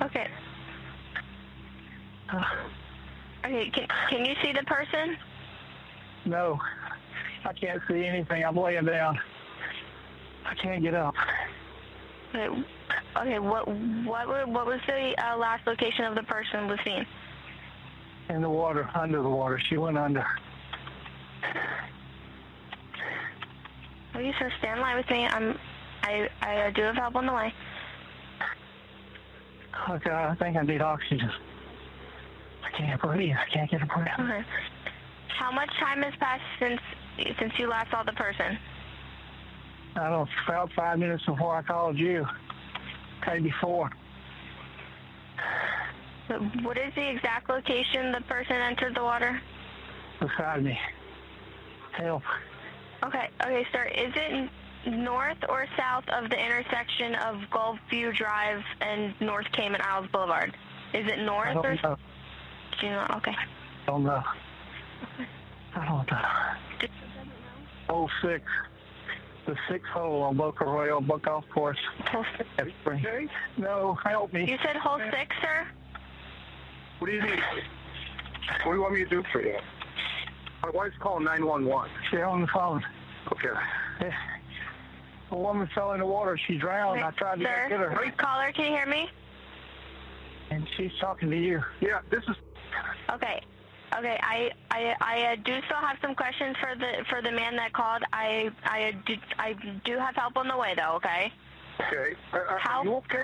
Okay. 0.02 0.28
Okay. 3.46 3.70
Can 3.72 3.88
Can 4.10 4.26
you 4.26 4.36
see 4.42 4.52
the 4.54 4.64
person? 4.66 5.18
No, 6.26 6.60
I 7.46 7.54
can't 7.54 7.82
see 7.88 8.06
anything. 8.06 8.44
I'm 8.44 8.56
laying 8.56 8.86
down. 8.86 9.20
I 10.46 10.54
can't 10.56 10.82
get 10.82 10.94
up. 10.94 11.16
Okay. 12.36 12.64
Okay. 13.18 13.40
What 13.40 13.68
What 13.68 14.48
What 14.48 14.66
was 14.66 14.80
the 14.88 15.16
uh, 15.24 15.38
last 15.38 15.66
location 15.68 16.06
of 16.06 16.16
the 16.16 16.24
person 16.24 16.68
was 16.68 16.80
seen? 16.84 17.06
In 18.30 18.42
the 18.42 18.50
water, 18.50 18.88
under 18.94 19.24
the 19.24 19.30
water. 19.30 19.60
She 19.70 19.78
went 19.78 19.98
under. 19.98 20.26
Okay, 24.16 24.34
sir. 24.38 24.52
Stand 24.60 24.78
in 24.78 24.82
line 24.82 24.98
with 24.98 25.10
me. 25.10 25.26
I'm. 25.26 25.58
I 26.10 26.30
I 26.42 26.72
do 26.72 26.82
have 26.82 26.96
help 26.96 27.16
on 27.16 27.26
the 27.26 27.34
way. 27.34 27.54
Oh 29.88 30.00
God, 30.04 30.32
I 30.32 30.36
think 30.36 30.58
I 30.58 30.64
need 30.64 30.82
oxygen. 30.82 31.30
I 32.66 32.78
can't 32.78 33.02
breathe. 33.02 33.36
I 33.36 33.54
can't 33.54 33.70
get 33.70 33.82
a 33.82 33.86
breath. 33.86 34.20
Okay. 34.20 34.44
How 35.38 35.52
much 35.52 35.70
time 35.80 36.02
has 36.02 36.14
passed 36.20 36.44
since 36.60 36.82
since 37.40 37.54
you 37.58 37.68
last 37.68 37.92
saw 37.92 38.04
the 38.04 38.14
person? 38.14 38.58
I 39.96 40.04
don't 40.04 40.12
know, 40.12 40.28
about 40.48 40.72
five 40.76 41.00
minutes 41.00 41.26
before 41.26 41.56
I 41.56 41.62
called 41.62 41.98
you. 41.98 42.26
Maybe 43.28 43.54
four. 43.62 43.90
What 46.62 46.78
is 46.78 46.94
the 46.96 47.10
exact 47.10 47.50
location 47.50 48.12
the 48.12 48.22
person 48.28 48.56
entered 48.56 48.96
the 48.96 49.04
water? 49.04 49.42
Beside 50.20 50.64
me. 50.64 50.78
Help. 51.94 52.22
Okay, 53.04 53.30
okay, 53.42 53.66
sir. 53.72 53.86
Is 53.86 54.14
it 54.16 54.50
north 54.88 55.38
or 55.50 55.66
south 55.78 56.04
of 56.10 56.30
the 56.30 56.38
intersection 56.38 57.16
of 57.16 57.36
Gulfview 57.52 58.16
Drive 58.16 58.62
and 58.82 59.14
North 59.22 59.48
Cayman 59.54 59.82
Isles 59.82 60.08
Boulevard? 60.12 60.56
Is 60.94 61.06
it 61.08 61.20
north 61.20 61.50
I 61.50 61.54
or? 61.56 61.62
don't 61.76 61.84
know. 61.84 61.98
Do 62.80 62.86
you 62.88 62.92
know? 62.94 63.06
Okay. 63.18 63.36
don't 63.86 64.04
know. 64.04 64.24
I 65.76 65.86
don't 65.86 66.12
know. 66.12 66.88
Oh 67.90 68.10
six. 68.22 68.44
The 69.46 69.56
sixth 69.70 69.90
hole 69.92 70.22
on 70.22 70.38
Boca 70.38 70.64
Royale 70.64 71.02
Book 71.02 71.24
Golf 71.24 71.44
Course. 71.54 71.78
Hole 72.12 72.26
That's 72.58 72.70
spring. 72.82 73.30
No, 73.58 73.98
help 74.06 74.32
me. 74.32 74.50
You 74.50 74.58
said 74.64 74.76
hole 74.76 75.00
six, 75.12 75.36
sir. 75.42 75.68
What 77.00 77.08
do 77.08 77.14
you 77.14 77.22
need? 77.22 77.40
What 78.64 78.74
do 78.74 78.78
you 78.78 78.82
want 78.82 78.94
me 78.94 79.04
to 79.04 79.10
do 79.10 79.24
for 79.32 79.42
you? 79.42 79.58
My 80.62 80.70
wife's 80.72 80.96
calling 81.00 81.24
911. 81.24 81.90
She's 82.12 82.20
on 82.20 82.42
the 82.42 82.48
phone. 82.48 82.84
Okay. 83.32 83.48
Yeah. 84.02 84.12
A 85.32 85.36
woman 85.36 85.70
fell 85.76 85.94
in 85.94 86.00
the 86.00 86.06
water. 86.06 86.38
She 86.48 86.58
drowned. 86.58 87.02
I 87.02 87.12
tried 87.12 87.40
to 87.40 87.46
Sir, 87.46 87.66
get 87.70 87.80
her. 87.80 88.12
caller, 88.18 88.52
can 88.52 88.66
you 88.66 88.72
hear 88.72 88.86
me? 88.88 89.08
And 90.50 90.68
she's 90.76 90.92
talking 91.00 91.30
to 91.30 91.38
you. 91.38 91.64
Yeah, 91.82 92.00
this 92.10 92.24
is. 92.28 92.36
Okay. 93.14 93.42
Okay, 93.98 94.20
I 94.22 94.52
I 94.70 94.96
I 95.02 95.34
uh, 95.34 95.36
do 95.44 95.60
still 95.66 95.78
have 95.78 95.98
some 96.02 96.14
questions 96.16 96.56
for 96.60 96.76
the 96.76 97.04
for 97.10 97.22
the 97.24 97.32
man 97.32 97.56
that 97.56 97.74
called. 97.74 98.04
I 98.14 98.52
I 98.64 98.90
uh, 98.90 98.92
do 99.06 99.16
I 99.40 99.54
do 99.84 99.98
have 99.98 100.16
help 100.16 100.38
on 100.38 100.48
the 100.48 100.56
way 100.58 100.74
though. 100.76 100.94
Okay. 100.98 101.32
Okay. 101.80 102.16
Uh, 102.32 102.36
uh, 102.36 102.40
are, 102.40 102.46
are, 102.48 102.58
How- 102.60 102.80
are 102.82 102.86
you 102.86 102.94
okay? 102.96 103.24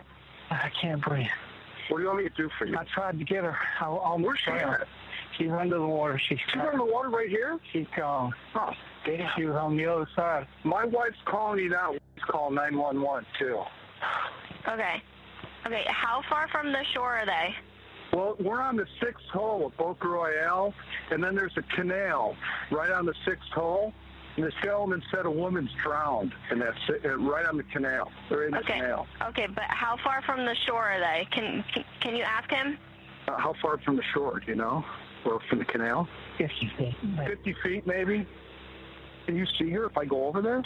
I 0.49 0.69
can't 0.81 1.01
breathe. 1.01 1.27
What 1.89 1.97
do 1.97 2.03
you 2.03 2.09
want 2.09 2.23
me 2.23 2.29
to 2.29 2.35
do 2.35 2.49
for 2.57 2.65
you? 2.65 2.77
I 2.77 2.83
tried 2.85 3.19
to 3.19 3.25
get 3.25 3.43
her. 3.43 3.55
I 3.79 3.85
almost 3.85 4.25
Where's 4.27 4.39
she 4.39 4.51
drowned. 4.51 4.81
at? 4.81 4.87
She's 5.37 5.51
under 5.51 5.77
the 5.77 5.85
water. 5.87 6.17
She's 6.19 6.39
She's 6.51 6.59
under 6.61 6.77
the 6.77 6.85
water 6.85 7.09
right 7.09 7.29
here? 7.29 7.59
She's 7.71 7.85
gone. 7.95 8.33
Oh, 8.55 8.71
damn. 9.05 9.29
She 9.37 9.45
was 9.45 9.55
on 9.55 9.77
the 9.77 9.85
other 9.85 10.07
side. 10.15 10.47
My 10.63 10.85
wife's 10.85 11.17
calling 11.25 11.59
you 11.63 11.69
now. 11.69 11.93
She's 12.15 12.23
calling 12.25 12.55
911 12.55 13.25
too. 13.39 13.61
Okay. 14.67 15.01
Okay. 15.65 15.83
How 15.87 16.21
far 16.29 16.47
from 16.49 16.71
the 16.71 16.83
shore 16.93 17.13
are 17.19 17.25
they? 17.25 17.49
Well, 18.13 18.35
we're 18.39 18.61
on 18.61 18.75
the 18.77 18.85
sixth 19.01 19.25
hole 19.33 19.65
of 19.67 19.77
Boca 19.77 20.07
Royale, 20.07 20.73
and 21.11 21.23
then 21.23 21.35
there's 21.35 21.55
a 21.57 21.75
canal 21.75 22.35
right 22.71 22.91
on 22.91 23.05
the 23.05 23.13
sixth 23.25 23.49
hole. 23.53 23.93
And 24.37 24.45
this 24.45 24.53
gentleman 24.61 25.01
said 25.13 25.25
a 25.25 25.31
woman's 25.31 25.69
drowned, 25.81 26.33
and 26.51 26.61
that's 26.61 26.77
it, 26.89 27.05
uh, 27.05 27.17
right 27.17 27.45
on 27.45 27.55
the 27.55 27.63
canal. 27.63 28.11
They're 28.29 28.45
in 28.45 28.51
the 28.51 28.59
Okay. 28.59 28.79
canal. 28.79 29.07
Okay, 29.29 29.47
but 29.47 29.63
how 29.69 29.95
far 30.03 30.21
from 30.23 30.45
the 30.45 30.55
shore 30.67 30.83
are 30.91 30.99
they? 30.99 31.25
Can 31.31 31.63
can, 31.73 31.85
can 32.01 32.15
you 32.17 32.23
ask 32.23 32.49
him? 32.49 32.77
Uh, 33.27 33.37
how 33.37 33.53
far 33.61 33.77
from 33.79 33.95
the 33.95 34.03
shore, 34.13 34.39
do 34.45 34.51
you 34.51 34.55
know? 34.57 34.83
Or 35.25 35.39
from 35.49 35.59
the 35.59 35.65
canal? 35.65 36.07
50 36.37 36.71
feet. 36.77 36.95
50 37.25 37.55
feet, 37.63 37.87
maybe? 37.87 38.27
Can 39.25 39.35
you 39.35 39.45
see 39.57 39.69
her 39.71 39.85
if 39.85 39.97
I 39.97 40.05
go 40.05 40.25
over 40.25 40.41
there? 40.41 40.63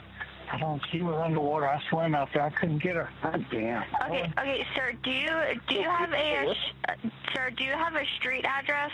I 0.52 0.58
don't. 0.58 0.82
She 0.92 1.02
was 1.02 1.16
underwater. 1.16 1.68
I 1.68 1.80
swam 1.90 2.16
out 2.16 2.30
there. 2.34 2.44
I 2.44 2.50
couldn't 2.50 2.82
get 2.82 2.96
her. 2.96 3.10
God 3.22 3.46
damn. 3.52 3.84
Okay, 4.06 4.32
okay, 4.38 4.66
sir. 4.76 4.94
Do 5.04 5.12
you 5.12 5.30
do 5.68 5.76
you 5.76 5.84
have 5.84 6.12
a, 6.12 6.48
uh, 6.48 6.54
uh, 6.90 6.94
sir? 7.34 7.52
Do 7.56 7.64
you 7.64 7.72
have 7.74 7.96
a 7.96 8.04
street 8.18 8.46
address 8.46 8.92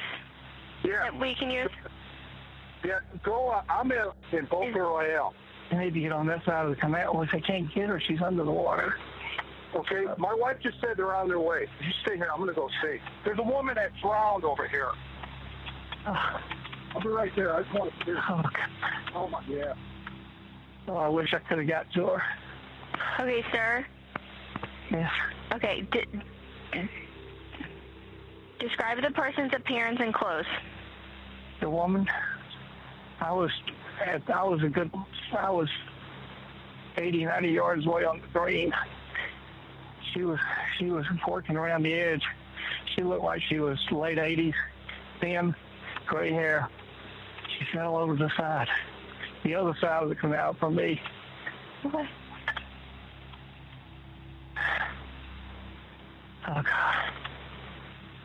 Yeah. 0.84 1.04
that 1.12 1.20
we 1.20 1.34
can 1.36 1.50
use? 1.50 1.70
Yeah, 2.84 3.00
go. 3.24 3.50
Uh, 3.50 3.62
I'm 3.70 3.92
in, 3.92 4.06
in 4.34 4.46
Boca 4.46 4.80
Royale. 4.80 5.34
I 5.72 5.76
need 5.86 5.94
to 5.94 6.00
get 6.00 6.12
on 6.12 6.28
that 6.28 6.44
side 6.46 6.66
of 6.66 6.70
the 6.72 6.76
canal. 6.76 7.14
Well, 7.14 7.24
if 7.24 7.34
I 7.34 7.40
can't 7.40 7.74
get 7.74 7.90
her, 7.90 8.00
she's 8.06 8.22
under 8.22 8.44
the 8.44 8.52
water. 8.52 8.96
Okay, 9.76 10.06
my 10.18 10.34
wife 10.34 10.58
just 10.62 10.80
said 10.80 10.92
they're 10.96 11.16
on 11.16 11.28
their 11.28 11.40
way. 11.40 11.68
You 11.82 11.92
stay 12.04 12.16
here. 12.16 12.30
I'm 12.32 12.38
going 12.40 12.50
to 12.50 12.56
go 12.56 12.70
see. 12.82 12.98
There's 13.26 13.40
a 13.40 13.44
woman 13.44 13.76
that 13.76 13.92
drowned 14.02 14.44
over 14.46 14.68
here. 14.68 14.92
I'll 16.96 17.02
be 17.02 17.10
right 17.10 17.32
there. 17.36 17.54
I 17.54 17.64
just 17.64 17.74
want 17.78 17.92
to 17.92 18.06
see. 18.06 18.12
Oh, 18.30 18.42
God. 18.42 18.54
Oh, 19.14 19.28
my, 19.28 19.42
yeah. 19.50 19.74
Oh, 20.88 20.96
I 20.96 21.10
wish 21.10 21.34
I 21.34 21.40
could 21.40 21.58
have 21.58 21.68
got 21.68 21.92
to 21.94 22.06
her. 22.06 22.22
Okay, 23.20 23.44
sir. 23.52 23.86
Yes. 24.92 25.12
Okay. 25.54 25.88
D- 25.92 26.90
describe 28.60 28.98
the 29.02 29.12
person's 29.12 29.52
appearance 29.56 30.00
and 30.02 30.14
clothes. 30.14 30.46
The 31.60 31.70
woman. 31.70 32.08
I 33.20 33.32
was. 33.32 33.52
At, 34.06 34.30
I 34.34 34.44
was 34.44 34.62
a 34.64 34.70
good. 34.70 34.92
I 35.38 35.50
was 35.50 35.70
80, 36.98 37.26
90 37.26 37.50
yards 37.50 37.86
away 37.86 38.06
on 38.06 38.22
the 38.22 38.28
green. 38.40 38.72
She 40.14 40.24
was. 40.24 40.40
She 40.80 40.92
was 40.92 41.06
working 41.28 41.58
around 41.58 41.84
the 41.84 41.94
edge. 41.94 42.24
She 42.96 43.04
looked 43.04 43.24
like 43.24 43.42
she 43.50 43.60
was 43.60 43.78
late 43.92 44.18
80s, 44.18 44.54
thin, 45.20 45.54
gray 46.08 46.32
hair. 46.32 46.70
She 47.58 47.66
fell 47.74 47.96
over 47.98 48.16
the 48.16 48.30
side, 48.38 48.68
the 49.44 49.56
other 49.56 49.76
side 49.80 50.04
of 50.04 50.10
the 50.10 50.16
canal 50.16 50.56
from 50.60 50.76
me. 50.76 51.00
Okay. 51.86 52.10
Oh 56.48 56.54
God. 56.54 56.66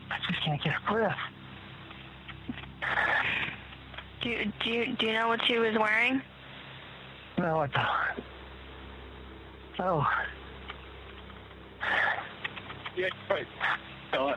I 0.09 0.17
just 0.27 0.43
can't 0.43 0.61
get 0.63 0.73
a 0.75 0.91
breath. 0.91 1.17
Do 4.21 4.29
you, 4.29 4.51
do 4.63 4.69
you, 4.69 4.95
do 4.97 5.05
you 5.07 5.13
know 5.13 5.27
what 5.27 5.39
she 5.47 5.57
was 5.57 5.75
wearing? 5.77 6.21
No, 7.37 7.59
I 7.59 7.67
don't. 7.67 8.25
Oh. 9.79 10.07
Yeah, 12.95 13.07
right. 13.29 13.47
Uh, 14.13 14.33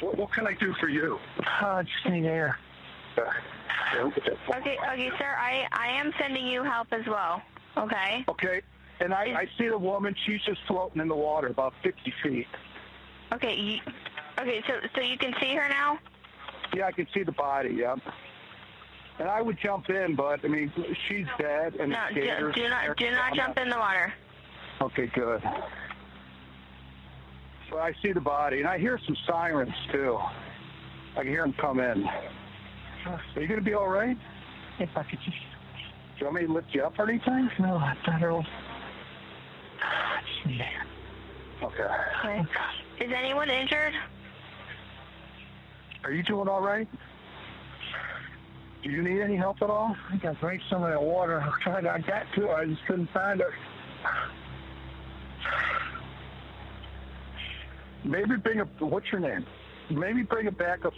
what, 0.00 0.18
what 0.18 0.32
can 0.32 0.46
I 0.46 0.54
do 0.54 0.72
for 0.74 0.88
you? 0.88 1.18
I 1.40 1.82
just 1.82 2.12
need 2.12 2.26
air. 2.26 2.58
Uh, 3.16 3.22
yeah, 3.94 4.04
look 4.04 4.16
at 4.18 4.24
that. 4.24 4.58
Okay, 4.60 4.76
okay, 4.92 5.10
sir. 5.18 5.36
I 5.38 5.66
I 5.72 5.88
am 5.88 6.12
sending 6.18 6.46
you 6.46 6.62
help 6.62 6.88
as 6.92 7.06
well. 7.06 7.42
Okay. 7.76 8.24
Okay, 8.28 8.60
and 9.00 9.12
I, 9.14 9.22
I 9.34 9.46
see 9.58 9.68
the 9.68 9.78
woman. 9.78 10.14
She's 10.26 10.42
just 10.42 10.60
floating 10.66 11.00
in 11.00 11.08
the 11.08 11.14
water 11.14 11.48
about 11.48 11.74
50 11.82 12.12
feet. 12.22 12.46
Okay. 13.32 13.54
You, 13.56 13.78
okay. 14.38 14.62
So 14.66 14.74
so 14.94 15.00
you 15.00 15.16
can 15.18 15.34
see 15.40 15.54
her 15.54 15.68
now. 15.68 15.98
Yeah, 16.74 16.86
I 16.86 16.92
can 16.92 17.06
see 17.12 17.22
the 17.22 17.32
body, 17.32 17.76
yeah. 17.80 17.96
And 19.18 19.28
I 19.28 19.42
would 19.42 19.58
jump 19.62 19.90
in, 19.90 20.16
but, 20.16 20.42
I 20.44 20.48
mean, 20.48 20.72
she's 21.08 21.26
dead. 21.38 21.74
And 21.74 21.92
No. 21.92 21.98
Do, 22.14 22.20
do 22.54 22.68
not 22.68 22.96
do 22.96 23.10
not 23.10 23.34
jump 23.34 23.58
in 23.58 23.68
the 23.68 23.76
water. 23.76 24.12
Okay, 24.80 25.06
good. 25.14 25.42
Well, 27.70 27.82
I 27.82 27.92
see 28.02 28.12
the 28.12 28.20
body, 28.20 28.58
and 28.58 28.66
I 28.66 28.78
hear 28.78 28.98
some 29.06 29.16
sirens, 29.26 29.74
too. 29.92 30.18
I 31.14 31.20
can 31.20 31.28
hear 31.28 31.42
them 31.42 31.54
come 31.60 31.78
in. 31.78 32.08
Are 33.06 33.20
you 33.36 33.48
going 33.48 33.60
to 33.60 33.64
be 33.64 33.74
all 33.74 33.88
right? 33.88 34.16
If 34.78 34.90
I 34.96 35.02
could 35.02 35.18
just. 35.24 35.36
Do 35.36 36.18
you 36.18 36.26
want 36.26 36.40
me 36.40 36.46
to 36.46 36.52
lift 36.52 36.68
you 36.72 36.84
up 36.84 36.98
or 36.98 37.08
anything? 37.08 37.50
No, 37.58 37.76
I 37.76 37.96
thought 38.04 38.22
I 39.82 40.20
just 40.34 40.46
need 40.46 40.60
air. 40.60 40.86
Okay. 41.62 41.82
Okay. 42.24 43.04
Is 43.04 43.12
anyone 43.16 43.50
injured? 43.50 43.94
Are 46.04 46.12
you 46.12 46.22
doing 46.22 46.48
all 46.48 46.60
right? 46.60 46.88
Do 48.82 48.90
you 48.90 49.02
need 49.02 49.20
any 49.20 49.36
help 49.36 49.62
at 49.62 49.70
all? 49.70 49.96
I 50.12 50.16
got 50.16 50.34
to 50.34 50.40
drink 50.40 50.62
some 50.68 50.82
of 50.82 50.90
that 50.90 51.02
water. 51.02 51.40
I 51.40 51.62
tried. 51.62 51.86
I 51.86 51.98
got 51.98 52.24
to 52.34 52.40
her. 52.42 52.54
I 52.54 52.66
just 52.66 52.84
couldn't 52.86 53.10
find 53.12 53.40
her. 53.40 53.52
Maybe 58.04 58.36
bring 58.36 58.60
a, 58.60 58.64
what's 58.84 59.10
your 59.12 59.20
name? 59.20 59.46
Maybe 59.90 60.22
bring 60.22 60.48
a 60.48 60.52
backup 60.52 60.92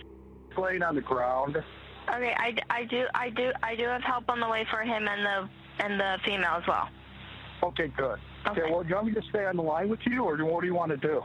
plane 0.55 0.83
on 0.89 0.95
the 0.95 1.03
ground. 1.03 1.63
Okay. 2.09 2.35
I, 2.37 2.55
I 2.71 2.85
do 2.85 3.07
I 3.15 3.31
do 3.31 3.53
I 3.63 3.77
do 3.77 3.85
have 3.85 4.03
help 4.03 4.29
on 4.29 4.41
the 4.41 4.49
way 4.49 4.67
for 4.71 4.83
him 4.83 5.09
and 5.09 5.25
the 5.25 5.85
and 5.85 5.99
the 5.99 6.19
female 6.25 6.57
as 6.61 6.67
well. 6.67 6.89
Okay, 7.63 7.89
good. 7.97 8.19
Okay, 8.47 8.63
well, 8.71 8.83
do 8.83 8.89
you 8.91 8.95
want 8.95 9.07
me 9.07 9.15
to 9.15 9.23
stay 9.31 9.47
on 9.47 9.57
the 9.57 9.63
line 9.63 9.89
with 9.89 10.01
you, 10.07 10.23
or 10.23 10.37
what 10.45 10.61
do 10.61 10.67
you 10.67 10.75
want 10.75 10.91
to 10.91 10.99
do? 10.99 11.23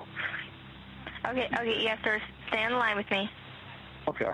Okay. 1.27 1.49
Okay. 1.53 1.84
Yes, 1.84 1.99
sir. 2.03 2.21
Stay 2.47 2.63
on 2.63 2.71
the 2.71 2.77
line 2.77 2.95
with 2.95 3.09
me. 3.11 3.30
Okay. 4.07 4.32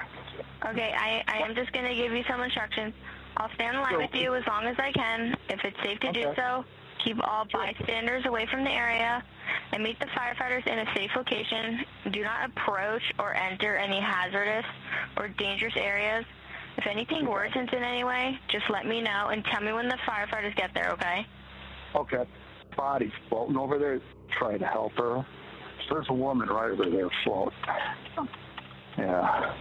Okay, 0.68 0.93
I, 0.98 1.24
I 1.28 1.38
am 1.39 1.56
just 1.56 1.72
going 1.74 1.86
to 1.86 1.96
give 1.96 2.12
you 2.12 2.24
some 2.30 2.41
instructions. 2.41 2.93
I'll 3.38 3.50
stay 3.56 3.66
on 3.66 3.76
the 3.76 3.82
line 3.82 3.98
with 3.98 4.14
you 4.14 4.36
as 4.36 4.43
long 4.48 4.66
as 4.66 4.76
I 4.80 4.91
can. 4.91 5.36
If 5.50 5.64
it's 5.64 5.78
safe 5.84 6.00
to 6.00 6.12
do 6.12 6.32
so, 6.36 6.64
keep 7.06 7.18
all 7.24 7.45
bystanders 7.53 8.26
away 8.26 8.47
from 8.51 8.64
the 8.64 8.72
area 8.72 9.24
and 9.72 9.84
meet 9.84 9.97
the 9.99 10.08
firefighters 10.08 10.66
in 10.68 10.80
a 10.80 10.86
safe 10.95 11.12
location. 11.16 11.86
Do 12.12 12.24
not 12.24 12.49
approach 12.49 13.03
or 13.20 13.36
enter 13.36 13.78
any 13.78 14.01
hazardous 14.01 14.66
or 15.18 15.30
dangerous 15.30 15.76
areas. 15.78 16.26
If 16.78 16.88
anything 16.88 17.26
worsens 17.26 17.72
in 17.74 17.84
any 17.84 18.03
way, 18.03 18.38
just 18.49 18.66
let 18.70 18.86
me 18.86 19.01
know 19.01 19.30
and 19.32 19.45
tell 19.45 19.62
me 19.62 19.72
when 19.72 19.88
the 19.88 19.97
firefighters 20.08 20.56
get 20.58 20.72
there, 20.74 20.91
okay? 20.93 21.26
Okay. 21.95 22.26
Body 22.76 23.14
floating 23.30 23.56
over 23.56 23.78
there, 23.78 24.01
trying 24.38 24.60
to 24.60 24.66
help 24.66 24.91
her. 24.97 25.26
There's 25.89 26.08
a 26.10 26.14
woman 26.14 26.49
right 26.49 26.72
over 26.72 26.89
there 26.89 27.10
floating. 27.24 27.58
Yeah. 28.97 29.53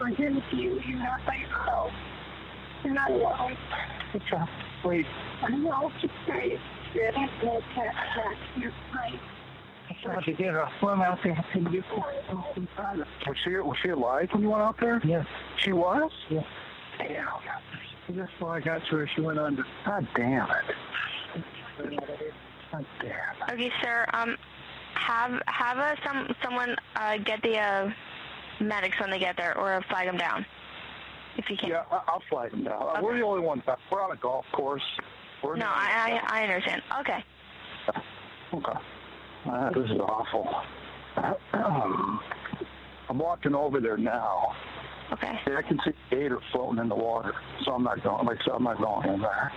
I'm 0.00 0.14
here 0.14 0.34
with 0.34 0.44
you. 0.52 0.80
You're 0.86 0.98
not 0.98 1.26
by 1.26 1.36
yourself. 1.36 1.90
You're 2.84 2.94
not 2.94 3.10
alone. 3.10 3.56
What's 4.12 4.26
up? 4.32 4.48
Wait. 4.84 5.06
I 5.42 5.50
know. 5.56 5.90
Keep 6.00 6.10
safe. 6.26 6.60
You're 6.94 7.12
going 7.12 7.28
to 7.40 7.46
attack 7.56 7.94
back. 7.94 8.36
You're 8.56 8.72
fine. 8.92 9.18
I 9.88 9.96
tried 10.02 10.24
to 10.24 10.32
get 10.32 10.52
her. 10.52 10.68
Swam 10.80 11.00
out 11.00 11.18
there. 11.22 11.32
I 11.32 11.52
couldn't 11.52 11.72
get 11.72 11.84
her. 11.84 11.96
Was 11.96 13.36
she 13.44 13.50
was 13.50 13.76
she 13.82 13.88
alive 13.90 14.28
when 14.32 14.42
you 14.42 14.50
went 14.50 14.62
out 14.62 14.78
there? 14.80 15.00
Yes. 15.04 15.26
She 15.58 15.72
was? 15.72 16.10
Yes. 16.28 16.44
Damn. 16.98 17.26
Just 18.14 18.30
before 18.32 18.56
I 18.56 18.60
got 18.60 18.82
to 18.90 18.96
her, 18.96 19.08
she 19.14 19.20
went 19.20 19.38
under. 19.38 19.64
God 19.84 20.06
damn 20.16 20.48
it. 20.50 20.74
God 22.72 22.86
damn. 23.00 23.54
Okay, 23.54 23.70
sir. 23.82 24.06
Um, 24.12 24.36
have 24.94 25.40
have 25.46 25.78
uh, 25.78 25.94
some 26.04 26.34
someone 26.42 26.76
uh, 26.96 27.16
get 27.18 27.42
the 27.42 27.56
uh, 27.58 27.90
medics 28.60 28.98
when 29.00 29.10
they 29.10 29.18
get 29.18 29.36
there, 29.36 29.56
or 29.58 29.82
flag 29.88 30.06
them 30.06 30.16
down, 30.18 30.44
if 31.36 31.48
you 31.50 31.56
can. 31.56 31.68
Yeah, 31.70 31.84
I- 31.90 32.02
I'll 32.08 32.22
flag 32.28 32.50
them 32.50 32.64
down. 32.64 32.82
Uh, 32.82 33.00
We're 33.02 33.16
the 33.16 33.24
only 33.24 33.40
ones. 33.40 33.62
out. 33.68 33.78
We're 33.90 34.02
on 34.02 34.12
a 34.12 34.16
golf 34.16 34.44
course. 34.52 34.82
We're 35.42 35.56
No, 35.56 35.66
I, 35.66 36.20
I 36.30 36.40
I 36.40 36.42
understand. 36.44 36.82
Okay. 37.00 37.24
Okay. 38.52 38.78
Uh, 39.50 39.70
this 39.70 39.90
is 39.90 39.98
awful. 40.00 40.54
Um, 41.54 42.20
I'm 43.08 43.18
walking 43.18 43.54
over 43.54 43.80
there 43.80 43.96
now. 43.96 44.54
Okay. 45.12 45.38
Yeah, 45.46 45.56
I 45.56 45.62
can 45.62 45.78
see 45.84 45.90
a 45.90 46.14
gator 46.14 46.38
floating 46.52 46.78
in 46.80 46.88
the 46.88 46.94
water, 46.94 47.32
so 47.64 47.72
I'm 47.72 47.82
not 47.82 48.02
going. 48.02 48.26
Like 48.26 48.38
said, 48.44 48.52
I'm 48.54 48.62
not 48.64 48.78
going 48.80 49.08
in 49.08 49.20
there. 49.20 49.52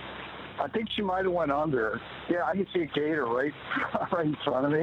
I 0.60 0.68
think 0.68 0.88
she 0.94 1.02
might 1.02 1.24
have 1.24 1.32
went 1.32 1.52
under. 1.52 2.00
Yeah, 2.30 2.44
I 2.46 2.54
can 2.54 2.66
see 2.72 2.82
a 2.82 2.86
gator 2.86 3.26
right, 3.26 3.52
right 4.12 4.26
in 4.26 4.36
front 4.44 4.66
of 4.66 4.72
me. 4.72 4.82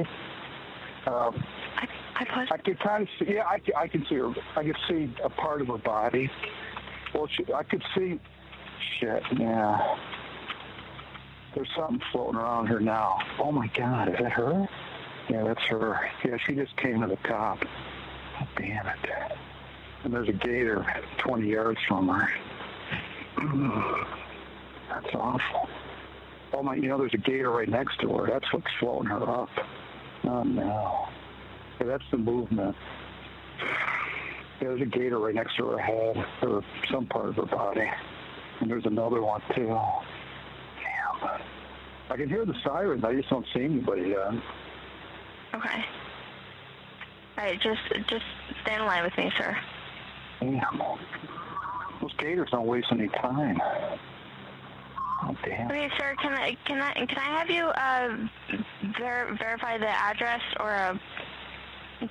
Um, 1.06 1.44
I 1.76 1.86
I, 2.14 2.46
I 2.52 2.56
can 2.58 2.76
kind 2.76 3.02
of 3.02 3.08
see. 3.18 3.34
Yeah, 3.34 3.42
I, 3.50 3.58
can- 3.58 3.74
I 3.76 3.88
can 3.88 4.06
see 4.08 4.14
her. 4.16 4.32
I 4.56 4.62
can 4.62 4.74
see 4.88 5.14
a 5.24 5.28
part 5.30 5.60
of 5.62 5.68
her 5.68 5.78
body. 5.78 6.30
Well, 7.14 7.26
she, 7.36 7.44
I 7.52 7.62
could 7.64 7.82
see. 7.94 8.20
Shit. 9.00 9.22
Yeah. 9.38 9.96
There's 11.54 11.68
something 11.76 12.00
floating 12.10 12.36
around 12.36 12.66
her 12.66 12.80
now. 12.80 13.18
Oh 13.38 13.52
my 13.52 13.66
God, 13.68 14.08
is 14.08 14.18
that 14.18 14.32
her? 14.32 14.68
Yeah, 15.28 15.44
that's 15.44 15.62
her. 15.64 16.10
Yeah, 16.24 16.36
she 16.46 16.54
just 16.54 16.76
came 16.76 17.00
to 17.02 17.06
the 17.06 17.16
top. 17.28 17.58
Oh, 18.40 18.48
damn 18.56 18.86
it. 18.86 18.98
And 20.04 20.12
there's 20.12 20.28
a 20.28 20.32
gator 20.32 20.84
20 21.18 21.48
yards 21.48 21.78
from 21.86 22.08
her. 22.08 22.28
That's 24.88 25.14
awful. 25.14 25.68
Oh 26.52 26.62
my, 26.62 26.74
you 26.74 26.88
know, 26.88 26.98
there's 26.98 27.14
a 27.14 27.18
gator 27.18 27.50
right 27.50 27.68
next 27.68 27.98
to 28.00 28.14
her. 28.16 28.26
That's 28.26 28.52
what's 28.52 28.66
floating 28.78 29.08
her 29.08 29.22
up. 29.22 29.48
Oh 30.24 30.42
no. 30.42 31.08
Okay, 31.76 31.88
that's 31.88 32.04
the 32.10 32.18
movement. 32.18 32.76
Yeah, 33.58 34.68
there's 34.68 34.82
a 34.82 34.86
gator 34.86 35.18
right 35.18 35.34
next 35.34 35.56
to 35.56 35.66
her 35.68 35.78
head, 35.78 36.24
or 36.42 36.62
some 36.90 37.06
part 37.06 37.30
of 37.30 37.36
her 37.36 37.46
body. 37.46 37.90
And 38.60 38.70
there's 38.70 38.86
another 38.86 39.22
one, 39.22 39.40
too. 39.54 39.76
I 42.10 42.16
can 42.16 42.28
hear 42.28 42.44
the 42.44 42.54
sirens. 42.62 43.04
I 43.04 43.14
just 43.14 43.30
don't 43.30 43.46
see 43.54 43.64
anybody 43.64 44.10
yet. 44.10 44.34
Okay. 45.54 45.84
All 47.38 47.44
right, 47.44 47.60
just 47.60 47.80
just 48.08 48.24
stay 48.62 48.74
in 48.74 48.84
line 48.84 49.04
with 49.04 49.16
me, 49.16 49.32
sir. 49.38 49.56
Damn. 50.40 50.82
Those 52.00 52.12
gators 52.18 52.48
don't 52.50 52.66
waste 52.66 52.88
any 52.90 53.08
time. 53.08 53.58
Oh, 55.24 55.36
damn. 55.44 55.70
Okay, 55.70 55.88
sir. 55.96 56.14
Can 56.20 56.32
I 56.34 56.56
can 56.66 56.80
I 56.80 56.92
can 56.92 57.16
I 57.16 57.38
have 57.38 57.48
you 57.48 57.64
uh 57.66 58.28
ver- 58.98 59.36
verify 59.38 59.78
the 59.78 59.88
address 59.88 60.42
or 60.58 60.70
uh, 60.70 60.98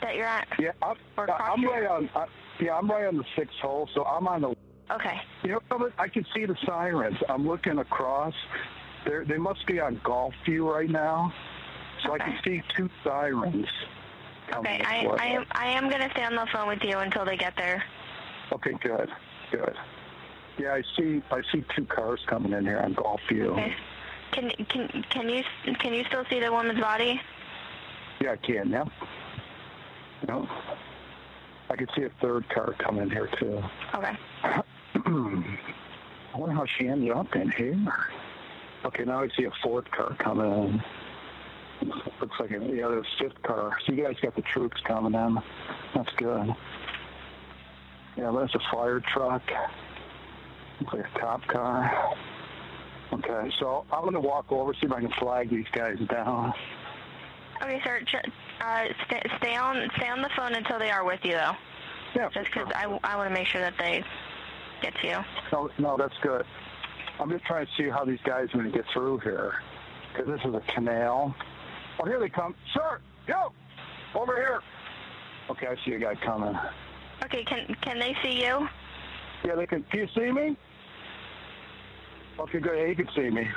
that 0.02 0.16
you're 0.16 0.26
at? 0.26 0.48
Yeah, 0.58 0.72
I'm, 0.82 0.96
I'm 1.18 1.66
right 1.66 1.86
on. 1.86 2.10
I, 2.16 2.26
yeah, 2.60 2.76
I'm 2.76 2.90
right 2.90 3.06
on 3.06 3.18
the 3.18 3.26
sixth 3.36 3.58
hole, 3.62 3.90
so 3.94 4.06
I'm 4.06 4.28
on 4.28 4.42
the. 4.42 4.56
Okay. 4.92 5.22
You 5.44 5.60
know. 5.70 5.90
I 5.98 6.08
can 6.08 6.26
see 6.34 6.46
the 6.46 6.56
sirens. 6.66 7.18
I'm 7.30 7.48
looking 7.48 7.80
across. 7.80 8.34
They 9.06 9.24
they 9.28 9.38
must 9.38 9.66
be 9.66 9.80
on 9.80 10.00
golf 10.04 10.34
view 10.46 10.72
right 10.72 10.90
now, 10.90 11.34
so 12.04 12.14
I 12.14 12.20
can 12.20 12.38
see 12.44 12.62
two 12.76 12.90
sirens. 13.04 13.68
coming 14.50 14.82
Okay, 14.82 14.84
I. 14.86 15.06
I 15.20 15.26
am 15.28 15.46
I 15.52 15.68
am 15.68 15.90
gonna 15.90 16.10
stay 16.12 16.24
on 16.24 16.36
the 16.36 16.48
phone 16.52 16.68
with 16.68 16.84
you 16.84 16.98
until 17.00 17.26
they 17.26 17.38
get 17.38 17.56
there. 17.56 17.84
Okay, 18.52 18.74
good, 18.82 19.10
good. 19.52 19.76
Yeah, 20.58 20.74
I 20.74 20.84
see. 20.98 21.22
I 21.32 21.42
see 21.52 21.64
two 21.76 21.86
cars 21.86 22.20
coming 22.28 22.54
in 22.54 22.66
here 22.66 22.80
on 22.80 22.94
Gulfview. 22.94 23.52
Okay. 23.54 23.74
Can 24.32 24.50
can 24.70 25.06
can 25.10 25.30
you 25.30 25.44
can 25.80 25.94
you 25.94 26.04
still 26.06 26.26
see 26.30 26.40
the 26.40 26.52
woman's 26.52 26.80
body? 26.80 27.20
Yeah, 28.20 28.34
I 28.34 28.38
can. 28.38 28.70
Yeah. 28.70 28.86
No. 30.28 30.48
I 31.70 31.76
can 31.76 31.88
see 31.96 32.04
a 32.04 32.10
third 32.22 32.48
car 32.50 32.76
coming 32.78 33.04
in 33.04 33.10
here 33.10 33.30
too. 33.40 33.64
Okay. 33.96 34.16
I 36.34 36.38
wonder 36.38 36.56
how 36.56 36.66
she 36.78 36.88
ended 36.88 37.12
up 37.12 37.34
in 37.36 37.50
here. 37.52 37.78
Okay, 38.86 39.04
now 39.06 39.22
I 39.22 39.30
see 39.38 39.46
a 39.46 39.52
fourth 39.64 39.90
car 39.92 40.16
coming 40.20 40.46
in. 40.46 40.84
Looks 42.20 42.40
like 42.40 42.52
a, 42.52 42.60
yeah, 42.60 42.88
there's 42.88 43.06
a 43.20 43.24
fifth 43.24 43.42
car. 43.44 43.78
So 43.86 43.94
you 43.94 44.04
guys 44.04 44.16
got 44.22 44.36
the 44.36 44.42
troops 44.42 44.78
coming 44.88 45.14
in. 45.14 45.38
That's 45.96 46.14
good. 46.18 46.56
Yeah, 48.18 48.32
that's 48.38 48.54
a 48.56 48.60
fire 48.72 49.02
truck. 49.14 49.44
Looks 50.80 50.94
like 50.94 51.06
a 51.16 51.20
cop 51.20 51.46
car. 51.48 52.16
Okay, 53.14 53.52
so 53.60 53.86
I'm 53.92 54.02
going 54.02 54.14
to 54.14 54.20
walk 54.20 54.52
over, 54.52 54.74
see 54.74 54.86
if 54.86 54.92
I 54.92 55.02
can 55.02 55.12
flag 55.20 55.50
these 55.50 55.66
guys 55.74 55.98
down. 56.10 56.54
Okay, 57.62 57.82
sir. 57.84 58.02
Uh, 58.62 58.86
stay, 59.06 59.22
stay 59.38 59.56
on 59.56 59.90
stay 59.98 60.08
on 60.08 60.22
the 60.22 60.30
phone 60.36 60.54
until 60.54 60.80
they 60.80 60.90
are 60.90 61.04
with 61.04 61.20
you, 61.24 61.34
though. 61.34 61.54
Yeah. 62.16 62.30
Just 62.34 62.48
because 62.48 62.72
I, 62.76 62.86
I 63.04 63.16
want 63.16 63.30
to 63.30 63.34
make 63.34 63.48
sure 63.48 63.62
that 63.62 63.74
they 63.78 64.04
get 64.82 64.94
to 65.02 65.08
you. 65.08 65.18
No, 65.52 65.70
no, 65.78 65.98
that's 65.98 66.18
good. 66.22 66.46
I'm 67.20 67.30
just 67.30 67.46
trying 67.46 67.66
to 67.66 67.72
see 67.78 67.90
how 67.90 68.06
these 68.06 68.20
guys 68.24 68.48
are 68.54 68.58
going 68.58 68.72
to 68.72 68.78
get 68.78 68.86
through 68.94 69.20
here. 69.20 69.56
Because 70.12 70.28
this 70.28 70.42
is 70.46 70.56
a 70.56 70.74
canal. 70.74 71.36
Oh, 72.00 72.06
here 72.06 72.20
they 72.20 72.30
come. 72.30 72.56
Sir, 72.74 73.00
go! 73.28 73.54
Over 74.16 74.36
here. 74.36 74.62
Okay, 75.50 75.68
I 75.68 75.76
see 75.86 75.94
a 75.94 76.00
guy 76.00 76.16
coming. 76.16 76.58
Okay. 77.24 77.44
Can 77.44 77.76
can 77.82 78.00
they 78.00 78.16
see 78.24 78.42
you? 78.44 78.68
Yeah, 79.46 79.56
they 79.56 79.66
can. 79.66 79.84
Can 79.84 80.02
you 80.02 80.08
see 80.16 80.32
me? 80.32 80.58
Okay, 82.40 82.60
good. 82.60 82.78
Yeah, 82.78 82.86
you 82.86 82.96
can 82.96 83.08
see 83.16 83.30
me. 83.30 83.48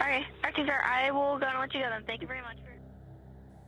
Okay. 0.00 0.24
Okay, 0.46 0.66
sir. 0.66 0.80
I 0.84 1.10
will 1.10 1.38
go 1.38 1.46
and 1.46 1.58
let 1.58 1.74
you 1.74 1.80
go 1.80 1.88
then. 1.90 2.04
Thank 2.06 2.20
you 2.20 2.28
very 2.28 2.42
much. 2.42 2.56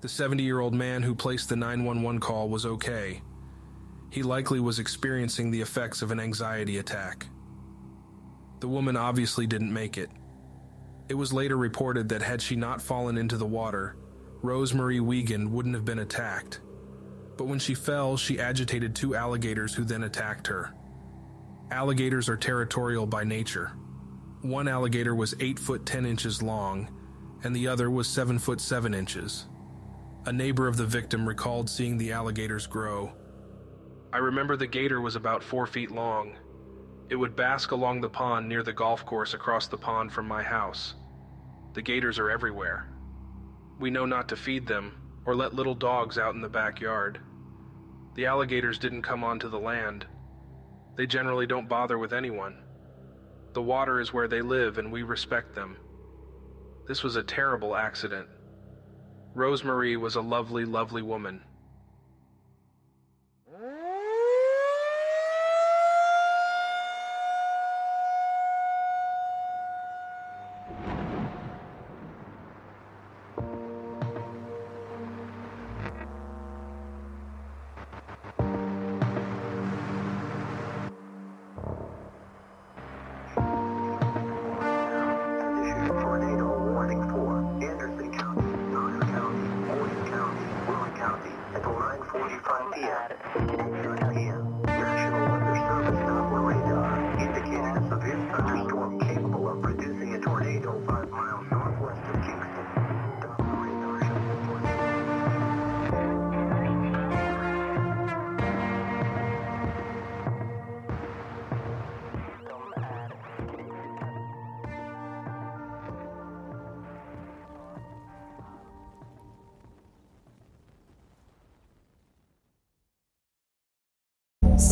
The 0.01 0.09
70 0.09 0.43
year 0.45 0.61
old 0.61 0.75
man 0.75 1.03
who 1.03 1.15
placed 1.15 1.49
the 1.49 1.57
911 1.57 2.21
call 2.21 2.49
was 2.49 2.65
okay. 2.65 3.21
He 4.11 4.23
likely 4.23 4.61
was 4.61 4.79
experiencing 4.79 5.51
the 5.51 5.61
effects 5.61 6.03
of 6.03 6.13
an 6.13 6.21
anxiety 6.21 6.79
attack. 6.79 7.27
The 8.61 8.69
woman 8.69 8.97
obviously 8.97 9.47
didn't 9.47 9.73
make 9.73 9.97
it. 9.99 10.11
It 11.09 11.15
was 11.15 11.33
later 11.33 11.57
reported 11.57 12.09
that 12.11 12.23
had 12.23 12.43
she 12.43 12.57
not 12.57 12.83
fallen 12.83 13.17
into 13.17 13.37
the 13.37 13.47
water, 13.47 13.97
Rosemarie 14.43 15.01
Wiegand 15.01 15.53
wouldn't 15.53 15.75
have 15.75 15.85
been 15.85 16.01
attacked. 16.01 16.61
But 17.37 17.47
when 17.47 17.59
she 17.59 17.75
fell, 17.75 18.17
she 18.17 18.41
agitated 18.41 18.95
two 18.95 19.15
alligators 19.15 19.75
who 19.75 19.85
then 19.85 20.05
attacked 20.05 20.49
her. 20.49 20.75
Alligators 21.71 22.29
are 22.29 22.37
territorial 22.37 23.07
by 23.07 23.25
nature. 23.25 23.73
One 24.43 24.69
alligator 24.69 25.15
was 25.15 25.35
8 25.41 25.59
foot 25.59 25.87
10 25.87 26.07
inches 26.07 26.43
long, 26.43 26.89
and 27.45 27.55
the 27.55 27.69
other 27.69 27.91
was 27.91 28.09
7 28.09 28.39
foot 28.39 28.61
7 28.61 28.95
inches. 28.95 29.47
A 30.27 30.33
neighbor 30.33 30.67
of 30.67 30.77
the 30.77 30.87
victim 30.87 31.27
recalled 31.29 31.71
seeing 31.71 31.97
the 31.97 32.13
alligators 32.13 32.67
grow. 32.67 33.13
I 34.13 34.19
remember 34.19 34.57
the 34.57 34.67
gator 34.67 35.01
was 35.01 35.17
about 35.17 35.43
four 35.43 35.67
feet 35.67 35.91
long. 35.91 36.37
It 37.09 37.17
would 37.17 37.35
bask 37.35 37.71
along 37.71 38.01
the 38.01 38.09
pond 38.09 38.49
near 38.49 38.63
the 38.63 38.73
golf 38.73 39.07
course 39.07 39.33
across 39.33 39.67
the 39.67 39.79
pond 39.79 40.13
from 40.13 40.29
my 40.29 40.43
house. 40.43 40.95
The 41.73 41.83
gators 41.83 42.19
are 42.19 42.31
everywhere. 42.31 42.89
We 43.79 43.91
know 43.91 44.05
not 44.05 44.29
to 44.29 44.37
feed 44.37 44.67
them 44.67 44.93
or 45.25 45.35
let 45.35 45.55
little 45.55 45.75
dogs 45.75 46.19
out 46.19 46.35
in 46.35 46.43
the 46.43 46.49
backyard. 46.49 47.21
The 48.15 48.27
alligators 48.27 48.79
didn't 48.79 49.03
come 49.03 49.25
onto 49.25 49.49
the 49.49 49.59
land. 49.59 50.07
They 50.97 51.07
generally 51.07 51.47
don't 51.47 51.69
bother 51.69 51.97
with 51.97 52.13
anyone. 52.13 52.63
The 53.55 53.63
water 53.63 54.01
is 54.01 54.13
where 54.13 54.29
they 54.29 54.43
live 54.43 54.77
and 54.77 54.93
we 54.93 55.03
respect 55.03 55.55
them. 55.55 55.77
This 56.87 57.03
was 57.03 57.17
a 57.17 57.23
terrible 57.23 57.75
accident. 57.75 58.29
Rosemarie 59.35 59.97
was 59.97 60.17
a 60.17 60.21
lovely, 60.21 60.65
lovely 60.65 61.03
woman. 61.03 61.43